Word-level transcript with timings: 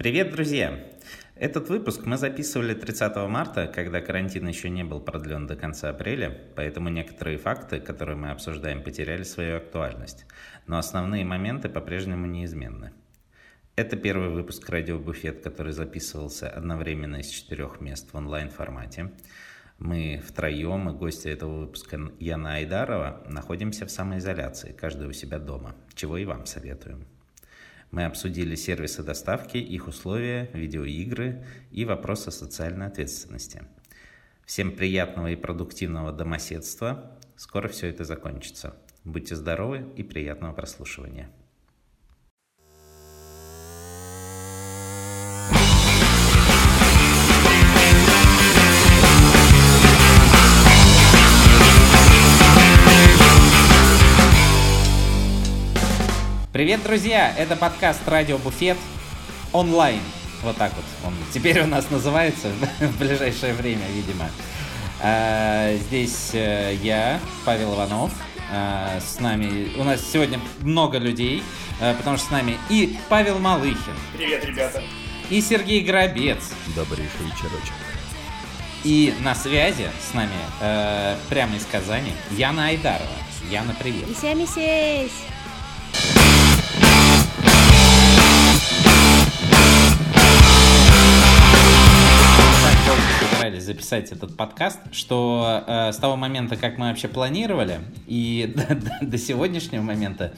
Привет, 0.00 0.30
друзья! 0.30 0.78
Этот 1.34 1.68
выпуск 1.70 2.06
мы 2.06 2.18
записывали 2.18 2.72
30 2.72 3.16
марта, 3.28 3.66
когда 3.66 4.00
карантин 4.00 4.46
еще 4.46 4.70
не 4.70 4.84
был 4.84 5.00
продлен 5.00 5.48
до 5.48 5.56
конца 5.56 5.90
апреля, 5.90 6.40
поэтому 6.54 6.88
некоторые 6.88 7.36
факты, 7.36 7.80
которые 7.80 8.16
мы 8.16 8.30
обсуждаем, 8.30 8.84
потеряли 8.84 9.24
свою 9.24 9.56
актуальность, 9.56 10.24
но 10.68 10.78
основные 10.78 11.24
моменты 11.24 11.68
по-прежнему 11.68 12.26
неизменны. 12.26 12.92
Это 13.74 13.96
первый 13.96 14.28
выпуск 14.28 14.70
«Радио 14.70 15.00
Буфет», 15.00 15.42
который 15.42 15.72
записывался 15.72 16.48
одновременно 16.48 17.16
из 17.16 17.26
четырех 17.26 17.80
мест 17.80 18.12
в 18.12 18.16
онлайн-формате. 18.16 19.10
Мы 19.80 20.22
втроем 20.24 20.90
и 20.90 20.92
гости 20.92 21.26
этого 21.26 21.62
выпуска 21.62 21.98
Яна 22.20 22.54
Айдарова 22.54 23.24
находимся 23.28 23.84
в 23.84 23.90
самоизоляции, 23.90 24.70
каждый 24.70 25.08
у 25.08 25.12
себя 25.12 25.40
дома, 25.40 25.74
чего 25.96 26.16
и 26.18 26.24
вам 26.24 26.46
советуем. 26.46 27.04
Мы 27.90 28.04
обсудили 28.04 28.54
сервисы 28.54 29.02
доставки, 29.02 29.56
их 29.56 29.88
условия, 29.88 30.50
видеоигры 30.52 31.44
и 31.70 31.84
вопросы 31.84 32.30
социальной 32.30 32.86
ответственности. 32.86 33.62
Всем 34.44 34.72
приятного 34.72 35.28
и 35.28 35.36
продуктивного 35.36 36.12
домоседства. 36.12 37.18
Скоро 37.36 37.68
все 37.68 37.88
это 37.88 38.04
закончится. 38.04 38.76
Будьте 39.04 39.36
здоровы 39.36 39.86
и 39.96 40.02
приятного 40.02 40.52
прослушивания. 40.52 41.30
Привет, 56.58 56.82
друзья! 56.82 57.32
Это 57.38 57.54
подкаст 57.54 58.00
«Радио 58.08 58.36
Буфет» 58.36 58.76
онлайн. 59.52 60.00
Вот 60.42 60.56
так 60.56 60.72
вот 60.74 60.84
он 61.06 61.14
теперь 61.32 61.60
у 61.60 61.66
нас 61.66 61.88
называется 61.88 62.48
в 62.80 62.98
ближайшее 62.98 63.54
время, 63.54 63.84
видимо. 63.94 64.28
А, 65.00 65.76
здесь 65.76 66.30
э, 66.32 66.76
я, 66.82 67.20
Павел 67.44 67.76
Иванов. 67.76 68.10
А, 68.52 68.98
с 68.98 69.20
нами... 69.20 69.78
У 69.78 69.84
нас 69.84 70.00
сегодня 70.04 70.40
много 70.58 70.98
людей, 70.98 71.44
э, 71.80 71.94
потому 71.94 72.16
что 72.16 72.26
с 72.26 72.30
нами 72.32 72.58
и 72.68 72.98
Павел 73.08 73.38
Малыхин. 73.38 73.94
Привет, 74.16 74.44
ребята. 74.44 74.82
И 75.30 75.40
Сергей 75.40 75.84
Горобец. 75.84 76.42
Добрейший 76.74 77.20
вечерочек. 77.20 77.74
И 78.82 79.14
на 79.20 79.36
связи 79.36 79.86
с 80.10 80.12
нами 80.12 80.34
э, 80.60 81.14
прямо 81.28 81.54
из 81.54 81.64
Казани 81.66 82.14
Яна 82.32 82.66
Айдарова. 82.66 83.06
Яна, 83.48 83.76
привет. 83.78 84.08
Мися-мисесь! 84.08 85.37
Записать 93.68 94.12
этот 94.12 94.34
подкаст, 94.34 94.80
что 94.92 95.62
э, 95.66 95.92
с 95.92 95.96
того 95.98 96.16
момента, 96.16 96.56
как 96.56 96.78
мы 96.78 96.88
вообще 96.88 97.06
планировали, 97.06 97.80
и 98.06 98.50
до, 98.56 98.74
до, 98.74 98.98
до 99.02 99.18
сегодняшнего 99.18 99.82
момента 99.82 100.32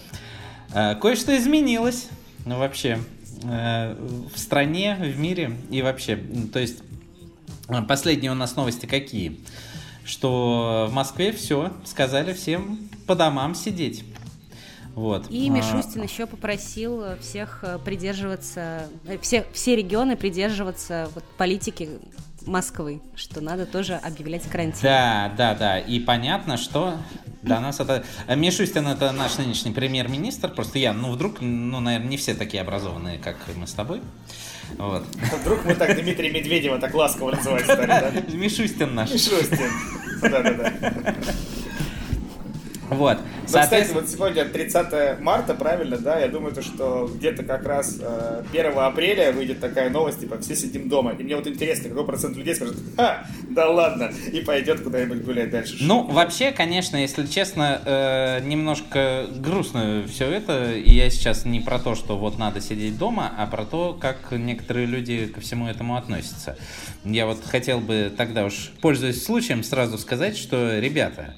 э, 0.74 0.96
кое-что 0.96 1.36
изменилось. 1.36 2.08
Ну, 2.44 2.58
вообще, 2.58 2.98
э, 3.44 3.94
в 4.34 4.36
стране, 4.36 4.96
в 4.98 5.18
мире 5.18 5.56
и 5.70 5.80
вообще. 5.80 6.16
То 6.52 6.58
есть, 6.58 6.82
последние 7.88 8.32
у 8.32 8.34
нас 8.34 8.56
новости 8.56 8.86
какие? 8.86 9.38
Что 10.04 10.88
в 10.90 10.92
Москве 10.92 11.30
все, 11.30 11.72
сказали 11.84 12.32
всем 12.32 12.88
по 13.06 13.14
домам 13.14 13.54
сидеть. 13.54 14.04
Вот. 14.96 15.30
И 15.30 15.48
Мишустин 15.48 16.00
а... 16.00 16.04
еще 16.04 16.26
попросил 16.26 17.16
всех 17.20 17.64
придерживаться, 17.84 18.88
э, 19.06 19.18
все, 19.22 19.46
все 19.52 19.76
регионы 19.76 20.16
придерживаться 20.16 21.08
вот, 21.14 21.22
политики 21.38 21.88
Москвы, 22.46 23.00
что 23.14 23.40
надо 23.40 23.66
тоже 23.66 23.94
объявлять 23.94 24.42
карантин. 24.48 24.80
Да, 24.82 25.32
да, 25.36 25.54
да. 25.54 25.78
И 25.78 26.00
понятно, 26.00 26.56
что 26.56 26.96
для 27.42 27.60
нас 27.60 27.80
это... 27.80 28.04
Мишустин 28.28 28.86
это 28.86 29.12
наш 29.12 29.38
нынешний 29.38 29.72
премьер-министр. 29.72 30.48
Просто 30.48 30.78
я, 30.78 30.92
ну 30.92 31.10
вдруг, 31.12 31.40
ну, 31.40 31.80
наверное, 31.80 32.08
не 32.08 32.16
все 32.16 32.34
такие 32.34 32.62
образованные, 32.62 33.18
как 33.18 33.36
мы 33.56 33.66
с 33.66 33.72
тобой. 33.72 34.00
Вот. 34.78 35.04
Вдруг 35.42 35.64
мы 35.64 35.74
так 35.74 36.00
Дмитрия 36.00 36.30
Медведева 36.30 36.78
так 36.78 36.94
ласково 36.94 37.32
называть 37.32 37.64
стали, 37.64 37.86
да? 37.86 38.12
Мишустин 38.32 38.94
наш. 38.94 39.10
Мишустин. 39.10 39.70
Да-да-да. 40.22 41.14
Вот. 42.90 43.18
Ну, 43.18 43.46
кстати, 43.46 43.92
вот 43.92 44.08
сегодня 44.08 44.44
30 44.44 45.20
марта, 45.20 45.54
правильно, 45.54 45.96
да? 45.96 46.18
Я 46.18 46.28
думаю, 46.28 46.52
то, 46.52 46.60
что 46.60 47.08
где-то 47.14 47.44
как 47.44 47.64
раз 47.64 47.94
1 47.94 48.44
э, 48.52 48.68
апреля 48.68 49.32
выйдет 49.32 49.60
такая 49.60 49.90
новость, 49.90 50.20
типа, 50.20 50.38
все 50.40 50.56
сидим 50.56 50.88
дома. 50.88 51.12
И 51.12 51.22
мне 51.22 51.36
вот 51.36 51.46
интересно, 51.46 51.88
какой 51.88 52.04
процент 52.04 52.36
людей 52.36 52.54
скажет, 52.54 52.76
ха, 52.96 53.24
да 53.48 53.68
ладно, 53.70 54.10
и 54.32 54.40
пойдет 54.40 54.80
куда-нибудь 54.80 55.22
гулять 55.22 55.50
дальше. 55.50 55.76
Ну, 55.80 56.02
вообще, 56.02 56.50
конечно, 56.50 56.96
если 56.96 57.26
честно, 57.26 57.80
э, 57.84 58.40
немножко 58.44 59.26
грустно 59.36 60.04
все 60.08 60.26
это. 60.26 60.74
И 60.74 60.92
я 60.92 61.10
сейчас 61.10 61.44
не 61.44 61.60
про 61.60 61.78
то, 61.78 61.94
что 61.94 62.18
вот 62.18 62.38
надо 62.38 62.60
сидеть 62.60 62.98
дома, 62.98 63.32
а 63.38 63.46
про 63.46 63.64
то, 63.64 63.96
как 63.98 64.32
некоторые 64.32 64.86
люди 64.86 65.26
ко 65.26 65.40
всему 65.40 65.68
этому 65.68 65.96
относятся. 65.96 66.56
Я 67.04 67.26
вот 67.26 67.38
хотел 67.44 67.78
бы 67.80 68.12
тогда 68.16 68.44
уж, 68.44 68.72
пользуясь 68.80 69.24
случаем, 69.24 69.62
сразу 69.62 69.96
сказать, 69.96 70.36
что, 70.36 70.80
ребята, 70.80 71.34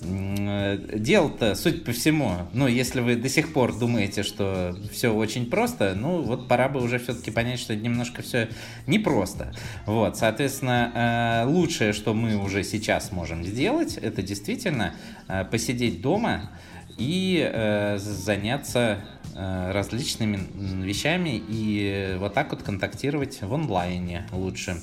дело-то, 0.00 1.54
суть 1.54 1.84
по 1.84 1.92
всему, 1.92 2.32
ну, 2.52 2.66
если 2.66 3.00
вы 3.00 3.16
до 3.16 3.30
сих 3.30 3.52
пор 3.52 3.76
думаете, 3.78 4.22
что 4.22 4.76
все 4.92 5.12
очень 5.12 5.48
просто, 5.48 5.94
ну, 5.94 6.22
вот 6.22 6.48
пора 6.48 6.68
бы 6.68 6.82
уже 6.82 6.98
все-таки 6.98 7.30
понять, 7.30 7.58
что 7.58 7.74
немножко 7.74 8.22
все 8.22 8.48
непросто. 8.86 9.54
Вот, 9.86 10.18
соответственно, 10.18 11.44
э, 11.44 11.48
лучшее, 11.48 11.94
что 11.94 12.12
мы 12.12 12.36
уже 12.36 12.62
сейчас 12.62 13.10
можем 13.10 13.42
сделать, 13.42 13.96
это 13.96 14.22
действительно 14.22 14.94
э, 15.28 15.44
посидеть 15.44 16.02
дома 16.02 16.50
и 16.98 17.96
заняться 17.98 19.04
различными 19.34 20.40
вещами 20.82 21.42
и 21.46 22.16
вот 22.18 22.32
так 22.32 22.50
вот 22.52 22.62
контактировать 22.62 23.42
в 23.42 23.52
онлайне 23.52 24.26
лучше. 24.32 24.80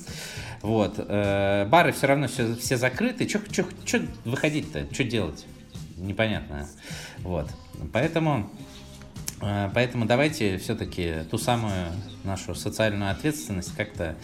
Вот. 0.64 0.94
Э, 0.96 1.66
бары 1.66 1.92
все 1.92 2.06
равно 2.06 2.26
все, 2.26 2.56
все 2.56 2.78
закрыты. 2.78 3.28
Что 3.28 4.00
выходить-то? 4.24 4.86
Что 4.94 5.04
делать? 5.04 5.44
Непонятно. 5.98 6.66
Вот. 7.18 7.50
Поэтому, 7.92 8.50
э, 9.42 9.70
поэтому 9.74 10.06
давайте 10.06 10.56
все-таки 10.56 11.16
ту 11.30 11.36
самую 11.36 11.92
нашу 12.24 12.54
социальную 12.54 13.10
ответственность 13.10 13.76
как-то 13.76 14.16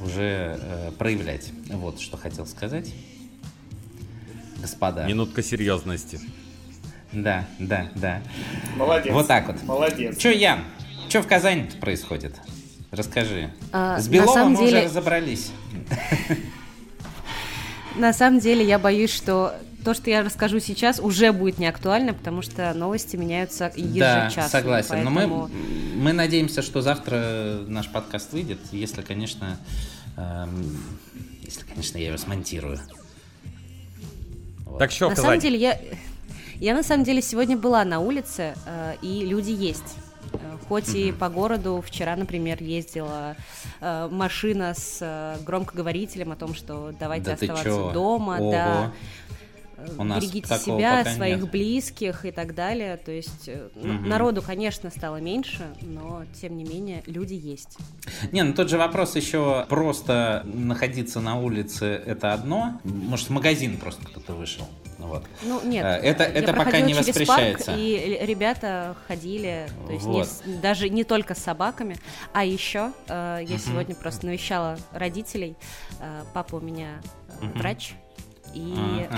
уже 0.00 0.60
э, 0.60 0.92
проявлять. 0.98 1.52
Вот 1.70 2.00
что 2.00 2.18
хотел 2.18 2.44
сказать. 2.44 2.92
Господа. 4.60 5.06
Минутка 5.06 5.42
серьезности. 5.42 6.20
Да, 7.12 7.46
да, 7.58 7.88
да. 7.94 8.22
Молодец. 8.76 9.10
Вот 9.14 9.26
так 9.26 9.46
вот. 9.46 9.62
Молодец. 9.62 10.18
Че, 10.18 10.32
Ян, 10.32 10.60
что 11.08 11.22
в 11.22 11.26
Казани 11.26 11.70
происходит? 11.80 12.38
Расскажи. 12.90 13.52
А, 13.72 14.00
С 14.00 14.08
Беловым 14.08 14.52
мы 14.52 14.58
деле... 14.58 14.78
уже 14.78 14.84
разобрались. 14.86 15.50
На 17.96 18.12
самом 18.12 18.38
деле 18.40 18.64
я 18.64 18.78
боюсь, 18.78 19.12
что 19.12 19.54
то, 19.84 19.94
что 19.94 20.10
я 20.10 20.22
расскажу 20.22 20.60
сейчас, 20.60 21.00
уже 21.00 21.32
будет 21.32 21.58
не 21.58 21.66
актуально, 21.66 22.14
потому 22.14 22.42
что 22.42 22.72
новости 22.74 23.16
меняются 23.16 23.72
ежечасно. 23.74 24.42
Да, 24.42 24.48
согласен. 24.48 24.90
Поэтому... 24.90 25.20
Но 25.20 25.48
мы, 25.48 25.48
мы 25.96 26.12
надеемся, 26.12 26.62
что 26.62 26.80
завтра 26.80 27.60
наш 27.66 27.88
подкаст 27.88 28.32
выйдет, 28.32 28.58
если, 28.72 29.02
конечно, 29.02 29.58
эм, 30.16 30.78
если, 31.42 31.62
конечно, 31.64 31.98
я 31.98 32.08
его 32.08 32.18
смонтирую. 32.18 32.78
Вот. 34.64 34.78
Так 34.78 34.90
что 34.90 35.08
На 35.08 35.16
самом 35.16 35.38
деле, 35.38 35.58
я, 35.58 35.80
я 36.56 36.74
на 36.74 36.82
самом 36.82 37.04
деле 37.04 37.22
сегодня 37.22 37.56
была 37.56 37.84
на 37.84 38.00
улице, 38.00 38.54
э, 38.66 38.96
и 39.00 39.24
люди 39.24 39.50
есть. 39.50 39.96
Хоть 40.68 40.94
и 40.94 41.12
по 41.12 41.28
городу 41.28 41.82
вчера, 41.84 42.14
например, 42.16 42.62
ездила 42.62 43.36
э, 43.80 44.08
машина 44.10 44.74
с 44.74 44.98
э, 45.00 45.36
громкоговорителем 45.44 46.32
о 46.32 46.36
том, 46.36 46.54
что 46.54 46.92
давайте 46.98 47.26
да 47.26 47.32
оставаться 47.34 47.92
дома, 47.92 48.36
Ого. 48.38 48.52
да. 48.52 48.92
У 49.96 50.02
нас 50.02 50.22
берегите 50.22 50.58
себя, 50.58 51.04
своих 51.04 51.42
нет. 51.42 51.50
близких 51.50 52.24
и 52.24 52.32
так 52.32 52.54
далее. 52.54 52.96
То 52.96 53.12
есть 53.12 53.48
угу. 53.48 53.86
народу, 53.86 54.42
конечно, 54.42 54.90
стало 54.90 55.20
меньше, 55.20 55.68
но 55.82 56.24
тем 56.40 56.56
не 56.56 56.64
менее 56.64 57.02
люди 57.06 57.34
есть. 57.34 57.78
Не, 58.32 58.42
ну 58.42 58.54
тот 58.54 58.68
же 58.68 58.76
вопрос 58.76 59.14
еще 59.14 59.66
просто 59.68 60.44
находиться 60.44 61.20
на 61.20 61.38
улице 61.38 61.86
это 61.86 62.32
одно. 62.32 62.80
Может, 62.82 63.28
в 63.28 63.30
магазин 63.30 63.76
просто 63.76 64.04
кто-то 64.04 64.34
вышел. 64.34 64.68
Вот. 64.98 65.24
Ну 65.42 65.62
нет, 65.64 65.84
э, 65.84 66.08
это, 66.08 66.24
это 66.24 66.52
пока 66.52 66.80
не 66.80 66.92
воспрещается. 66.92 67.66
Парк, 67.66 67.78
и 67.78 68.18
ребята 68.22 68.96
ходили, 69.06 69.68
то 69.86 69.92
есть 69.92 70.04
вот. 70.04 70.28
не, 70.44 70.56
даже 70.56 70.88
не 70.88 71.04
только 71.04 71.34
с 71.34 71.38
собаками, 71.38 71.96
а 72.32 72.44
еще 72.44 72.92
э, 73.06 73.40
я 73.42 73.56
uh 73.56 73.58
сегодня 73.58 73.94
просто 73.94 74.26
навещала 74.26 74.76
родителей. 74.92 75.56
Э, 76.00 76.22
папа 76.34 76.56
у 76.56 76.60
меня 76.60 77.00
э, 77.40 77.44
uh 77.44 77.58
врач, 77.58 77.94
и 78.54 78.74
uh-huh. 78.74 79.08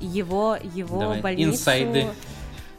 э, 0.00 0.04
его 0.04 0.58
его 0.62 1.00
Давай. 1.00 1.20
больницу. 1.20 1.52
Инсайды. 1.52 2.06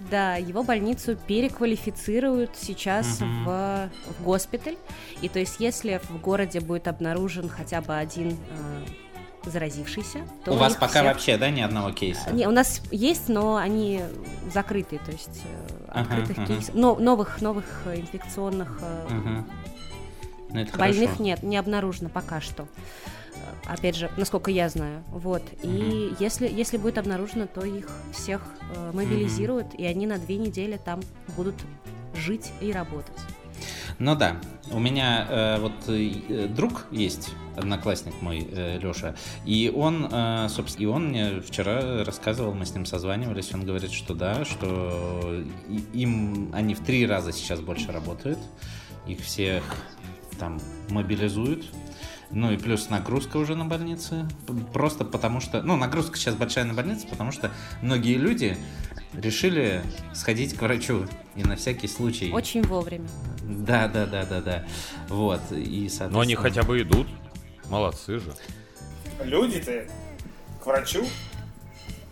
Да, 0.09 0.35
его 0.35 0.63
больницу 0.63 1.15
переквалифицируют 1.15 2.51
сейчас 2.55 3.19
Мгм. 3.19 3.45
в, 3.45 3.89
в 4.19 4.23
госпиталь. 4.23 4.75
И 5.21 5.29
то 5.29 5.39
есть, 5.39 5.59
если 5.59 6.01
в 6.09 6.19
городе 6.19 6.59
будет 6.59 6.87
обнаружен 6.87 7.47
хотя 7.47 7.81
бы 7.81 7.95
один 7.95 8.31
э, 8.49 8.85
заразившийся, 9.45 10.19
У 10.47 10.53
вас 10.53 10.73
пока 10.75 10.87
всех- 10.87 11.03
вообще, 11.03 11.37
да, 11.37 11.49
ни 11.49 11.61
одного 11.61 11.91
кейса? 11.91 12.31
Не, 12.31 12.47
у 12.47 12.51
нас 12.51 12.81
есть, 12.91 13.27
но 13.29 13.55
они 13.55 14.01
закрытые, 14.53 14.99
то 14.99 15.11
есть 15.11 15.41
э, 15.43 15.83
Ага, 15.89 16.01
открытых 16.15 16.37
ага. 16.37 16.47
кейсов, 16.47 16.75
но, 16.75 16.95
новых 16.95 17.41
новых 17.41 17.65
э, 17.85 17.99
инфекционных 17.99 18.79
э, 18.81 19.07
Мгм. 19.13 19.49
Ну, 20.53 20.65
больных 20.77 21.09
хорошо. 21.11 21.23
нет, 21.23 21.43
не 21.43 21.57
обнаружено 21.57 22.09
пока 22.09 22.41
что. 22.41 22.67
Опять 23.65 23.95
же, 23.95 24.11
насколько 24.17 24.51
я 24.51 24.67
знаю, 24.69 25.03
вот. 25.09 25.43
И 25.63 26.13
если 26.19 26.47
если 26.47 26.77
будет 26.77 26.97
обнаружено, 26.97 27.45
то 27.47 27.61
их 27.63 27.87
всех 28.11 28.41
э, 28.75 28.91
мобилизируют, 28.93 29.73
и 29.75 29.85
они 29.85 30.07
на 30.07 30.17
две 30.17 30.37
недели 30.37 30.79
там 30.83 30.99
будут 31.37 31.55
жить 32.15 32.51
и 32.59 32.71
работать. 32.71 33.17
Ну 33.99 34.15
да, 34.15 34.35
у 34.71 34.79
меня 34.79 35.25
э, 35.29 35.59
вот 35.59 35.73
э, 35.87 36.47
друг 36.47 36.85
есть, 36.91 37.29
одноклассник 37.55 38.13
мой, 38.21 38.39
Леша, 38.81 39.15
и 39.45 39.71
он, 39.73 40.07
э, 40.11 40.47
собственно, 40.49 40.83
и 40.83 40.87
он 40.87 41.07
мне 41.09 41.41
вчера 41.41 42.03
рассказывал, 42.03 42.53
мы 42.53 42.65
с 42.65 42.73
ним 42.73 42.85
созванивались, 42.85 43.53
он 43.53 43.65
говорит, 43.65 43.91
что 43.91 44.13
да, 44.13 44.45
что 44.45 45.43
им 45.93 46.49
они 46.53 46.75
в 46.75 46.79
три 46.79 47.05
раза 47.05 47.31
сейчас 47.31 47.59
больше 47.59 47.91
работают, 47.91 48.39
их 49.07 49.19
всех 49.21 49.63
там 50.39 50.59
мобилизуют. 50.89 51.65
Ну 52.33 52.49
и 52.49 52.57
плюс 52.57 52.89
нагрузка 52.89 53.35
уже 53.35 53.55
на 53.55 53.65
больницы. 53.65 54.25
П- 54.47 54.53
Просто 54.71 55.03
потому 55.03 55.41
что... 55.41 55.61
Ну, 55.63 55.75
нагрузка 55.75 56.17
сейчас 56.17 56.33
большая 56.35 56.63
на 56.63 56.73
больницы, 56.73 57.05
потому 57.05 57.33
что 57.33 57.51
многие 57.81 58.15
люди 58.15 58.57
решили 59.13 59.81
сходить 60.13 60.55
к 60.55 60.61
врачу. 60.61 61.05
И 61.35 61.43
на 61.43 61.57
всякий 61.57 61.89
случай... 61.89 62.31
Очень 62.31 62.61
вовремя. 62.61 63.09
Да, 63.43 63.89
да, 63.89 64.05
да, 64.05 64.25
да, 64.25 64.39
да. 64.39 64.65
Вот. 65.09 65.41
И, 65.51 65.89
соответственно... 65.89 66.09
Но 66.09 66.19
они 66.21 66.35
хотя 66.35 66.63
бы 66.63 66.81
идут. 66.81 67.07
Молодцы 67.71 68.19
же. 68.19 68.33
Люди-то 69.23 69.85
к 70.61 70.65
врачу, 70.65 71.07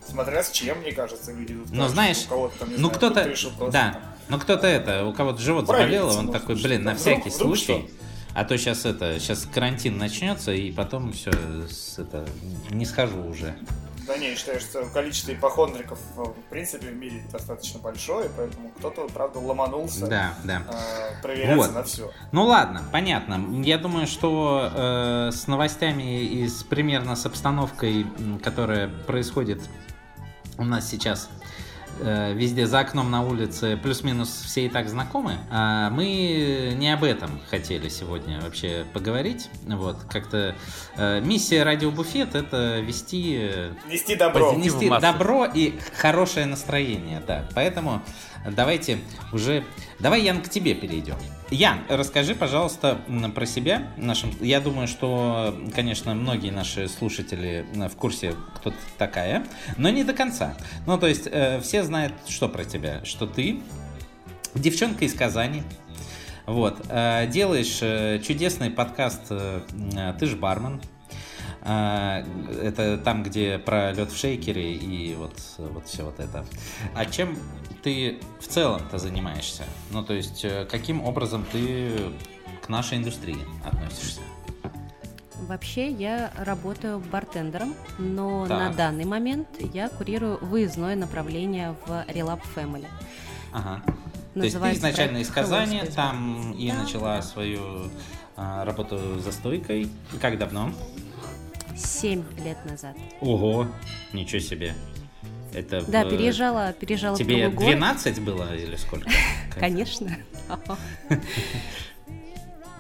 смотря 0.08 0.42
с 0.42 0.52
чем, 0.52 0.80
мне 0.80 0.94
кажется, 0.94 1.34
люди 1.34 1.52
Но 1.52 1.66
врачу. 1.84 1.92
знаешь, 1.94 2.24
У 2.26 2.30
кого-то 2.30 2.60
там, 2.60 2.70
не 2.70 2.78
ну 2.78 2.90
кто-то, 2.90 3.26
да, 3.70 3.92
там 3.92 4.02
ну 4.30 4.40
кто-то 4.40 4.68
это, 4.68 5.06
у 5.06 5.12
кого-то 5.12 5.42
живот 5.42 5.68
Проверить 5.68 6.00
заболел, 6.00 6.18
он 6.18 6.32
такой, 6.32 6.56
блин, 6.56 6.84
на 6.86 6.96
всякий 6.96 7.30
вдруг- 7.30 7.36
вдруг 7.36 7.58
случай, 7.58 7.90
а 8.34 8.46
то 8.46 8.58
сейчас 8.58 8.86
это, 8.86 9.20
сейчас 9.20 9.46
карантин 9.54 9.98
начнется 9.98 10.54
и 10.54 10.72
потом 10.72 11.12
все, 11.12 11.32
это, 11.98 12.26
не 12.70 12.86
схожу 12.86 13.22
уже. 13.22 13.54
Да 14.10 14.18
не, 14.18 14.32
я 14.32 14.36
считаю, 14.36 14.60
что 14.60 14.86
количество 14.88 15.32
ипохондриков 15.34 16.00
э, 16.18 16.22
в 16.24 16.50
принципе 16.50 16.88
в 16.88 16.96
мире 16.96 17.22
достаточно 17.32 17.80
большое, 17.80 18.28
поэтому 18.36 18.70
кто-то, 18.80 19.08
правда, 19.14 19.38
ломанулся 19.38 20.08
Да, 20.08 20.34
да. 20.44 20.64
э, 20.68 21.22
проверяться 21.22 21.56
Вот. 21.68 21.76
на 21.76 21.84
все. 21.84 22.12
Ну 22.32 22.46
ладно, 22.46 22.82
понятно. 22.92 23.40
Я 23.64 23.78
думаю, 23.78 24.08
что 24.08 24.72
э, 24.74 25.30
с 25.32 25.46
новостями 25.46 26.24
и 26.24 26.48
с 26.48 26.64
примерно 26.64 27.16
с 27.16 27.28
обстановкой, 27.28 28.08
которая 28.44 28.88
происходит 28.88 29.62
у 30.58 30.66
нас 30.66 30.90
сейчас 30.90 31.30
везде 32.00 32.68
за 32.68 32.80
окном 32.80 33.12
на 33.12 33.24
улице, 33.24 33.78
плюс-минус 33.82 34.44
все 34.46 34.66
и 34.66 34.70
так 34.70 34.90
знакомы. 34.90 35.38
А 35.50 35.90
мы 35.90 36.74
не 36.76 36.94
об 36.94 37.04
этом 37.04 37.40
хотели 37.50 37.90
сегодня 37.90 38.42
вообще 38.42 38.86
поговорить. 38.94 39.50
Вот, 39.66 39.98
как-то 40.10 40.56
э, 40.96 41.22
миссия 41.22 41.64
Радио 41.64 41.92
Буфет 41.92 42.36
это 42.36 42.80
вести 42.80 43.38
э, 43.40 43.72
Нести 43.90 44.16
добро. 44.16 44.54
Нести 44.54 44.90
добро 44.90 45.46
и 45.46 45.78
хорошее 45.98 46.46
настроение, 46.46 47.22
да. 47.26 47.46
Поэтому 47.54 48.02
давайте 48.50 49.00
уже... 49.34 49.64
Давай, 50.00 50.22
Ян, 50.22 50.42
к 50.42 50.50
тебе 50.50 50.74
перейдем. 50.76 51.16
Ян, 51.50 51.80
расскажи, 51.90 52.36
пожалуйста, 52.36 53.02
про 53.34 53.46
себя. 53.46 53.88
Нашим... 53.98 54.32
Я 54.40 54.62
думаю, 54.62 54.88
что, 54.88 55.58
конечно, 55.74 56.14
многие 56.14 56.52
наши 56.52 56.88
слушатели 56.88 57.66
м, 57.74 57.90
в 57.90 57.96
курсе, 57.96 58.36
кто 58.56 58.70
ты 58.70 58.78
такая, 58.98 59.46
но 59.78 59.90
не 59.90 60.04
до 60.04 60.14
конца. 60.14 60.56
Ну, 60.86 60.98
то 60.98 61.08
есть, 61.08 61.28
э, 61.32 61.60
все 61.62 61.84
знают, 61.84 62.14
что 62.28 62.50
про 62.50 62.64
тебя. 62.66 63.04
Что 63.04 63.26
ты 63.26 63.62
девчонка 64.54 65.06
из 65.06 65.14
Казани, 65.14 65.64
вот. 66.46 66.84
э, 66.90 67.28
Делаешь 67.28 67.78
э, 67.82 68.20
чудесный 68.20 68.72
подкаст 68.72 69.22
э, 69.30 69.62
«Ты 70.20 70.26
ж 70.26 70.36
бармен». 70.36 70.82
Это 71.62 72.98
там, 73.04 73.22
где 73.22 73.60
про 73.60 73.92
лед 73.92 74.12
в 74.12 74.18
шейкере 74.18 74.76
и 74.76 75.14
вот, 75.14 75.38
вот 75.58 75.86
все 75.88 76.04
вот 76.04 76.20
это. 76.22 76.46
А 76.96 77.06
чем 77.06 77.38
ты 77.82 78.20
в 78.40 78.48
целом-то 78.48 78.98
занимаешься? 78.98 79.64
Ну, 79.92 80.04
то 80.04 80.14
есть, 80.14 80.44
э, 80.44 80.66
каким 80.70 81.02
образом 81.04 81.46
ты 81.52 81.92
к 82.62 82.70
нашей 82.70 82.98
индустрии 82.98 83.38
относишься? 83.64 84.22
Вообще 85.48 85.90
я 85.90 86.32
работаю 86.38 87.00
бартендером, 87.00 87.74
но 87.98 88.46
Так. 88.48 88.60
на 88.60 88.74
данный 88.74 89.06
момент 89.06 89.48
я 89.74 89.90
курирую 89.90 90.38
выездное 90.42 90.96
направление 90.96 91.76
в 91.86 91.90
Relap 91.90 92.42
Family. 92.56 92.88
Ага. 93.52 93.82
То 94.34 94.42
есть 94.42 94.54
ты 94.56 94.60
Называется 94.60 94.80
изначально 94.80 95.18
из 95.18 95.30
Казани, 95.30 95.82
там 95.96 96.52
и 96.54 96.70
Да, 96.70 96.78
начала 96.84 97.22
свою 97.22 97.90
а, 98.36 98.64
работу 98.64 99.20
за 99.20 99.32
стойкой. 99.32 99.90
Как 100.22 100.38
давно? 100.38 100.72
Семь 101.76 102.24
лет 102.44 102.58
назад. 102.66 102.96
Ого, 103.22 103.68
ничего 104.14 104.40
себе. 104.40 104.76
Это 105.54 105.82
Да, 105.88 106.06
в- 106.06 106.10
переезжала, 106.10 106.74
переезжала 106.74 107.16
в 107.16 107.18
Тебе 107.18 107.50
город. 107.50 107.70
12 107.70 108.20
было 108.22 108.56
или 108.56 108.76
сколько? 108.76 109.10
Конечно. 109.60 110.16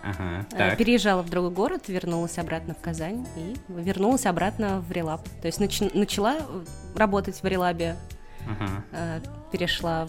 Ага, 0.02 0.46
Э, 0.54 0.58
так. 0.58 0.78
Переезжала 0.78 1.22
в 1.22 1.30
другой 1.30 1.52
город, 1.52 1.84
вернулась 1.90 2.38
обратно 2.38 2.74
в 2.74 2.80
Казань 2.82 3.28
и 3.36 3.54
вернулась 3.68 4.26
обратно 4.26 4.80
в 4.80 4.92
Релаб. 4.94 5.28
То 5.42 5.48
есть 5.48 5.60
нач- 5.60 5.92
начала 5.94 6.38
работать 6.96 7.42
в 7.44 7.46
Релабе, 7.46 7.98
Ага. 8.48 8.84
э, 8.94 9.20
перешла, 9.52 10.08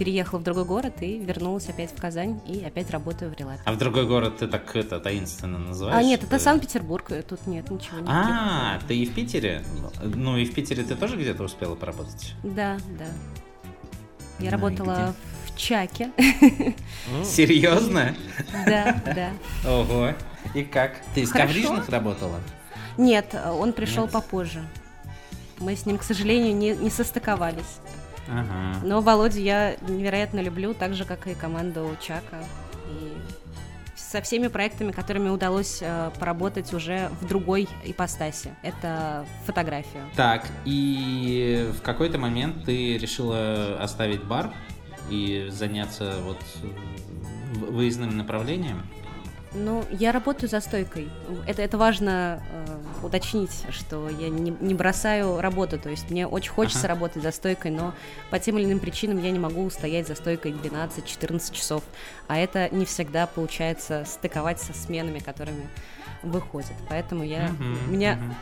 переехала 0.00 0.38
в 0.38 0.42
другой 0.42 0.64
город 0.64 0.94
и 1.02 1.18
вернулась 1.18 1.68
опять 1.68 1.90
в 1.94 2.00
Казань 2.00 2.40
и 2.46 2.64
опять 2.64 2.90
работаю 2.90 3.30
в 3.30 3.38
Релабе. 3.38 3.60
А 3.66 3.72
в 3.72 3.76
другой 3.76 4.06
город 4.06 4.38
ты 4.38 4.46
так 4.48 4.74
это 4.74 4.98
таинственно 4.98 5.58
называешь? 5.58 5.98
А 5.98 6.02
нет, 6.02 6.24
это 6.24 6.36
Э, 6.36 6.38
Санкт-Петербург, 6.38 7.12
э, 7.12 7.20
тут 7.20 7.46
нет 7.46 7.70
ничего. 7.70 7.98
никаких. 7.98 8.14
А, 8.14 8.78
ты 8.88 8.96
и 8.96 9.04
в 9.04 9.12
Питере? 9.12 9.62
Ну 10.02 10.38
и 10.38 10.46
в 10.46 10.54
Питере 10.54 10.84
ты 10.84 10.96
тоже 10.96 11.16
где-то 11.18 11.42
успела 11.42 11.74
поработать? 11.74 12.34
Да, 12.42 12.78
да. 12.98 13.04
Я 14.38 14.46
Да, 14.46 14.56
работала 14.56 15.14
в 15.44 15.58
Чаке. 15.58 16.10
Серьезно? 17.22 18.16
Да, 18.64 19.02
да. 19.04 19.30
Ого. 19.70 20.14
И 20.54 20.62
как? 20.62 20.96
Ты 21.14 21.20
из 21.20 21.30
коврижных 21.30 21.90
работала? 21.90 22.40
Нет, 22.96 23.34
он 23.58 23.74
пришел 23.74 24.08
попозже. 24.08 24.64
Мы 25.58 25.76
с 25.76 25.84
ним, 25.84 25.98
к 25.98 26.02
сожалению, 26.04 26.56
не, 26.56 26.70
не 26.74 26.88
состыковались. 26.88 27.80
Ага. 28.28 28.78
Но 28.84 29.00
Володю 29.00 29.40
я 29.40 29.76
невероятно 29.88 30.40
люблю, 30.40 30.74
так 30.74 30.94
же, 30.94 31.04
как 31.04 31.26
и 31.26 31.34
команду 31.34 31.96
Чака. 32.00 32.44
И 32.88 33.16
со 33.96 34.20
всеми 34.20 34.48
проектами, 34.48 34.90
которыми 34.90 35.28
удалось 35.28 35.78
э, 35.80 36.10
поработать 36.18 36.72
уже 36.74 37.10
в 37.20 37.28
другой 37.28 37.68
ипостаси. 37.84 38.52
Это 38.62 39.24
фотография. 39.46 40.04
Так, 40.16 40.48
и 40.64 41.70
в 41.78 41.82
какой-то 41.82 42.18
момент 42.18 42.64
ты 42.64 42.98
решила 42.98 43.78
оставить 43.80 44.24
бар 44.24 44.52
и 45.10 45.48
заняться 45.50 46.14
вот 46.22 46.38
выездным 47.54 48.16
направлением? 48.16 48.82
Ну, 49.52 49.84
я 49.90 50.12
работаю 50.12 50.48
за 50.48 50.60
стойкой. 50.60 51.08
Это, 51.46 51.60
это 51.62 51.76
важно 51.76 52.40
э, 52.52 53.06
уточнить, 53.06 53.50
что 53.70 54.08
я 54.08 54.28
не, 54.28 54.50
не 54.60 54.74
бросаю 54.74 55.40
работу. 55.40 55.76
То 55.78 55.88
есть 55.88 56.08
мне 56.08 56.26
очень 56.26 56.52
хочется 56.52 56.80
Ага. 56.86 56.88
работать 56.88 57.22
за 57.22 57.32
стойкой, 57.32 57.72
но 57.72 57.92
по 58.30 58.38
тем 58.38 58.58
или 58.58 58.66
иным 58.66 58.78
причинам 58.78 59.20
я 59.22 59.30
не 59.32 59.40
могу 59.40 59.68
стоять 59.70 60.06
за 60.06 60.14
стойкой 60.14 60.52
12-14 60.52 61.52
часов. 61.52 61.82
А 62.28 62.38
это 62.38 62.68
не 62.70 62.84
всегда 62.84 63.26
получается 63.26 64.04
стыковать 64.06 64.60
со 64.60 64.72
сменами, 64.72 65.18
которыми 65.18 65.66
выходят. 66.22 66.74
Поэтому 66.88 67.24
я... 67.24 67.48
Мгм, 67.48 67.92
Меня, 67.92 68.16
мгм. 68.16 68.34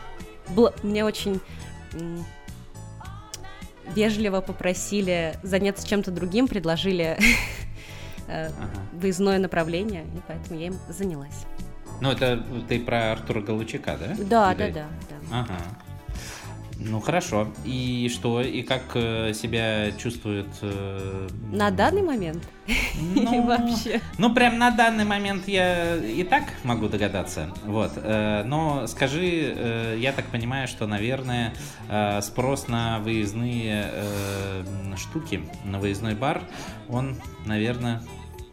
было, 0.55 0.73
меня 0.83 1.05
очень 1.07 1.41
вежливо 3.95 4.41
попросили 4.41 5.33
заняться 5.41 5.87
чем-то 5.87 6.11
другим, 6.11 6.47
предложили 6.47 7.17
Ага. 8.29 8.81
выездное 8.93 9.39
направление, 9.39 10.03
и 10.15 10.21
поэтому 10.27 10.59
я 10.59 10.67
им 10.67 10.75
занялась. 10.89 11.45
Ну, 12.01 12.11
это 12.11 12.43
ты 12.69 12.79
про 12.79 13.11
Артура 13.13 13.41
Галучика, 13.41 13.97
да? 13.99 14.15
Да, 14.23 14.55
да, 14.55 14.65
Или- 14.67 14.73
да, 14.73 14.85
да. 15.09 15.39
Ага. 15.41 15.57
Ну 16.81 17.01
хорошо. 17.01 17.49
И 17.65 18.09
что? 18.13 18.39
И 18.41 18.61
как 18.61 18.83
э, 18.93 19.33
себя 19.33 19.91
чувствует? 19.97 20.47
э, 20.61 21.27
На 21.51 21.71
данный 21.71 22.01
момент? 22.01 22.41
Ну, 23.15 23.43
вообще? 23.47 23.99
Ну, 24.17 24.33
прям 24.33 24.57
на 24.57 24.71
данный 24.71 25.03
момент 25.03 25.45
я 25.49 25.97
и 25.97 26.23
так 26.23 26.45
могу 26.63 26.87
догадаться. 26.87 27.53
Вот. 27.65 27.91
э, 27.97 28.43
Но 28.45 28.87
скажи, 28.87 29.53
э, 29.57 29.97
я 29.99 30.13
так 30.13 30.27
понимаю, 30.27 30.69
что, 30.69 30.87
наверное, 30.87 31.53
э, 31.89 32.21
спрос 32.21 32.69
на 32.69 32.99
выездные 32.99 33.89
э, 33.91 34.63
штуки, 34.95 35.41
на 35.65 35.79
выездной 35.79 36.15
бар, 36.15 36.41
он, 36.87 37.17
наверное, 37.45 38.01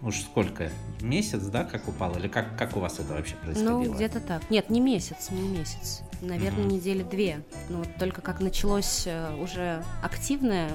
уж 0.07 0.21
сколько? 0.21 0.71
Месяц, 1.01 1.43
да, 1.43 1.65
как 1.65 1.89
упал? 1.89 2.17
Или 2.17 2.29
как, 2.29 2.57
как 2.57 2.77
у 2.77 2.81
вас 2.81 2.99
это 2.99 3.13
вообще 3.13 3.35
происходило? 3.37 3.83
Ну, 3.83 3.95
где-то 3.95 4.21
так. 4.21 4.49
Нет, 4.51 4.71
не 4.71 4.81
месяц, 4.81 5.29
не 5.31 5.49
месяц. 5.49 6.03
Наверное, 6.23 6.65
Мгм. 6.65 6.69
недели 6.69 7.03
две. 7.03 7.41
Ну, 7.69 7.79
вот 7.79 7.89
только 7.99 8.23
как 8.23 8.41
началось 8.41 9.03
э, 9.07 9.35
уже 9.41 9.83
активная 10.03 10.71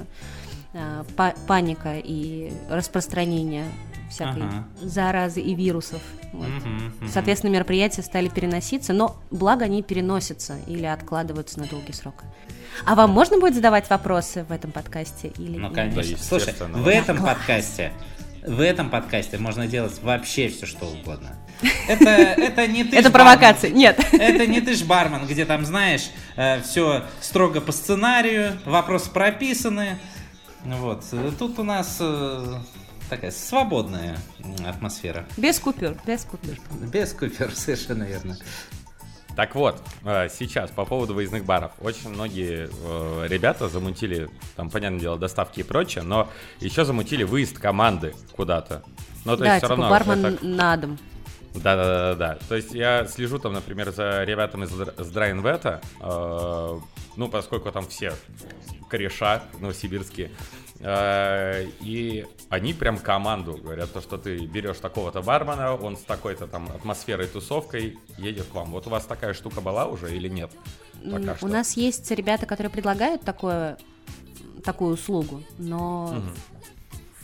э, 0.74 1.04
па- 1.16 1.34
паника 1.46 1.96
и 1.98 2.52
распространение 2.70 3.64
всякой 4.10 4.42
Ага. 4.44 4.68
заразы 4.82 5.40
и 5.40 5.54
вирусов. 5.54 6.00
вот. 6.32 6.48
Мгм, 6.48 6.92
мгм. 7.00 7.08
Соответственно, 7.10 7.50
мероприятия 7.52 8.02
стали 8.02 8.28
переноситься, 8.28 8.92
но 8.94 9.16
благо 9.30 9.64
они 9.66 9.82
переносятся 9.82 10.56
или 10.66 10.84
откладываются 10.86 11.58
на 11.60 11.66
долгий 11.66 11.92
срок. 11.92 12.22
А 12.86 12.94
вам 12.94 13.10
можно 13.10 13.38
будет 13.38 13.54
задавать 13.54 13.90
вопросы 13.90 14.44
в 14.44 14.52
этом 14.52 14.70
подкасте 14.72 15.28
или 15.36 15.58
Ну, 15.58 15.70
конечно. 15.72 16.16
Слушай, 16.16 16.54
в 16.58 16.88
этом 16.88 17.18
подкасте, 17.22 17.92
в 18.46 18.60
этом 18.60 18.90
подкасте 18.90 19.38
можно 19.38 19.66
делать 19.66 20.02
вообще 20.02 20.48
все, 20.48 20.66
что 20.66 20.86
угодно. 20.86 21.36
Это, 21.88 22.10
это 22.10 22.66
не 22.66 22.82
ты 22.82 22.96
Это 22.96 23.10
провокация. 23.10 23.70
Нет. 23.70 24.00
Это 24.12 24.46
не 24.48 24.60
ты 24.60 24.74
ж 24.74 24.82
бармен, 24.82 25.26
где 25.26 25.44
там, 25.44 25.64
знаешь, 25.64 26.10
все 26.64 27.04
строго 27.20 27.60
по 27.60 27.70
сценарию, 27.70 28.58
вопросы 28.64 29.10
прописаны. 29.10 29.98
Вот. 30.64 31.04
Тут 31.38 31.58
у 31.58 31.64
нас 31.64 31.98
э, 32.00 32.58
такая 33.08 33.30
свободная 33.30 34.16
атмосфера. 34.66 35.26
Без 35.36 35.58
купюр, 35.58 35.96
без 36.06 36.24
купюр. 36.24 36.56
Без 36.92 37.12
купюр, 37.12 37.50
совершенно 37.54 38.04
верно. 38.04 38.38
Так 39.36 39.54
вот, 39.54 39.82
э, 40.04 40.28
сейчас 40.28 40.70
по 40.70 40.84
поводу 40.84 41.14
выездных 41.14 41.44
баров. 41.44 41.72
Очень 41.80 42.10
многие 42.10 42.68
э, 42.70 43.26
ребята 43.28 43.68
замутили, 43.68 44.28
там, 44.56 44.68
понятное 44.70 45.00
дело, 45.00 45.18
доставки 45.18 45.60
и 45.60 45.62
прочее, 45.62 46.04
но 46.04 46.28
еще 46.60 46.84
замутили 46.84 47.24
выезд 47.24 47.58
команды 47.58 48.14
куда-то. 48.36 48.82
Ну, 49.24 49.36
то 49.36 49.44
да, 49.44 49.54
есть 49.54 49.64
все 49.64 49.74
типа 49.74 49.88
равно... 49.88 49.90
бармен 49.90 50.26
это- 50.34 50.44
на 50.44 50.76
дом. 50.76 50.98
Да, 51.54 51.76
да, 51.76 51.84
да, 51.84 52.14
да. 52.14 52.38
То 52.48 52.56
есть 52.56 52.72
я 52.72 53.06
слежу 53.06 53.38
там, 53.38 53.52
например, 53.52 53.90
за 53.92 54.24
ребятами 54.24 54.64
с 54.64 54.70
Др- 54.70 54.94
с 54.96 55.08
Драйнвета, 55.08 55.80
э, 56.00 56.78
ну, 57.16 57.28
поскольку 57.28 57.70
там 57.70 57.86
все 57.88 58.14
кореша 58.88 59.42
новосибирские, 59.60 60.30
и 60.84 62.26
они 62.48 62.74
прям 62.74 62.98
команду 62.98 63.56
говорят, 63.56 63.92
то, 63.92 64.00
что 64.00 64.18
ты 64.18 64.44
берешь 64.46 64.78
такого-то 64.78 65.22
бармена, 65.22 65.74
он 65.74 65.96
с 65.96 66.00
такой-то 66.02 66.46
там 66.46 66.68
атмосферой, 66.74 67.26
тусовкой 67.28 67.98
едет 68.18 68.46
к 68.46 68.54
вам. 68.54 68.70
Вот 68.72 68.86
у 68.86 68.90
вас 68.90 69.04
такая 69.04 69.32
штука 69.32 69.60
была 69.60 69.86
уже 69.86 70.14
или 70.16 70.28
нет? 70.28 70.50
Пока 71.04 71.32
М, 71.32 71.36
что. 71.36 71.46
У 71.46 71.48
нас 71.48 71.76
есть 71.76 72.10
ребята, 72.10 72.46
которые 72.46 72.70
предлагают 72.70 73.22
такое, 73.22 73.78
такую 74.64 74.94
услугу, 74.94 75.42
но 75.58 76.14
Мгм. 76.14 76.34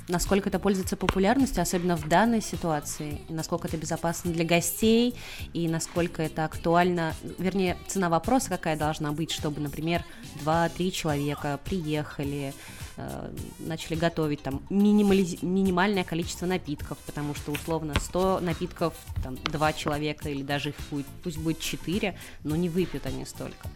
насколько 0.09 0.49
это 0.49 0.59
пользуется 0.59 0.97
популярностью, 0.97 1.61
особенно 1.63 1.97
в 1.97 2.09
данной 2.09 2.41
ситуации, 2.41 3.21
и 3.29 3.33
насколько 3.33 3.69
это 3.69 3.77
безопасно 3.77 4.33
для 4.33 4.45
гостей, 4.45 5.15
и 5.53 5.69
насколько 5.69 6.23
это 6.23 6.45
актуально, 6.45 7.13
вернее, 7.39 7.77
цена 7.89 8.09
вопроса 8.09 8.49
какая 8.49 8.77
должна 8.77 9.13
быть, 9.13 9.31
чтобы, 9.33 9.61
например, 9.61 10.05
2-3 10.43 10.91
человека 10.93 11.59
приехали, 11.65 12.55
э, 12.99 13.31
начали 13.61 13.95
готовить 13.97 14.43
там 14.43 14.61
минимализ- 14.71 15.39
минимальное 15.45 16.05
количество 16.05 16.47
напитков, 16.47 16.99
потому 17.07 17.35
что 17.35 17.53
условно 17.53 17.95
100 17.99 18.41
напитков, 18.41 18.95
там 19.23 19.37
2 19.37 19.73
человека 19.73 20.29
или 20.29 20.43
даже 20.43 20.71
их 20.71 20.75
будет, 20.91 21.07
пусть 21.23 21.39
будет 21.39 21.61
4, 21.61 22.19
но 22.45 22.57
не 22.57 22.69
выпьют 22.69 23.07
они 23.07 23.25
столько. 23.25 23.69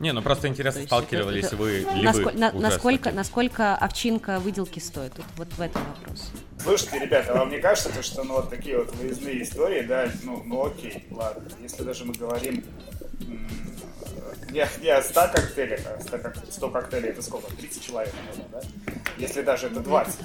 Не, 0.00 0.12
ну 0.12 0.22
просто 0.22 0.48
интересно, 0.48 0.80
есть 0.80 0.88
сталкивались 0.90 1.44
это- 1.46 1.56
вы 1.56 1.78
ли 1.78 1.84
Наско- 2.04 2.24
вы 2.24 2.32
на- 2.32 2.52
насколько, 2.52 3.10
насколько 3.12 3.76
овчинка 3.76 4.38
выделки 4.40 4.78
стоит? 4.80 5.12
Вот, 5.16 5.26
вот 5.36 5.48
в 5.52 5.60
этом 5.60 5.82
вопрос. 5.86 6.30
Слушайте, 6.60 6.98
ребята, 7.00 7.34
вам 7.34 7.50
не 7.50 7.58
кажется, 7.60 7.90
то, 7.90 8.02
что 8.02 8.22
ну, 8.24 8.34
вот 8.34 8.50
такие 8.50 8.78
вот 8.78 8.94
выездные 8.96 9.42
истории, 9.42 9.82
да, 9.82 10.10
ну, 10.24 10.42
ну 10.44 10.66
окей, 10.66 11.04
ладно. 11.10 11.44
Если 11.62 11.82
даже 11.84 12.04
мы 12.04 12.14
говорим 12.14 12.62
м, 14.48 14.54
не, 14.54 14.66
не 14.82 14.88
о 14.90 15.02
100 15.02 15.28
коктейлях, 15.32 15.80
а 15.86 16.00
100, 16.00 16.18
кок- 16.18 16.34
100 16.50 16.68
коктейлей 16.70 17.10
это 17.10 17.22
сколько? 17.22 17.50
30 17.54 17.84
человек, 17.86 18.12
наверное, 18.14 18.48
да? 18.52 18.60
Если 19.18 19.42
даже 19.42 19.66
это 19.66 19.80
20, 19.80 20.16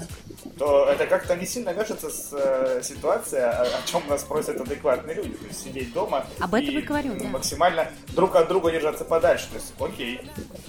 то 0.58 0.86
это 0.88 1.06
как-то 1.06 1.34
не 1.36 1.46
сильно 1.46 1.70
вяжется 1.70 2.10
с 2.10 2.28
э, 2.32 2.80
ситуацией, 2.82 3.42
о, 3.42 3.62
о 3.62 3.82
чем 3.86 4.02
нас 4.08 4.22
просят 4.24 4.60
адекватные 4.60 5.16
люди. 5.16 5.34
То 5.34 5.46
есть 5.46 5.62
сидеть 5.64 5.92
дома 5.92 6.26
Об 6.38 6.54
этом 6.54 6.68
и 6.74 6.78
и 6.78 6.82
говорю, 6.82 7.14
да. 7.18 7.24
максимально 7.26 7.88
друг 8.08 8.36
от 8.36 8.48
друга 8.48 8.70
держаться 8.70 9.04
подальше. 9.04 9.48
То 9.48 9.56
есть, 9.56 9.74
окей. 9.80 10.20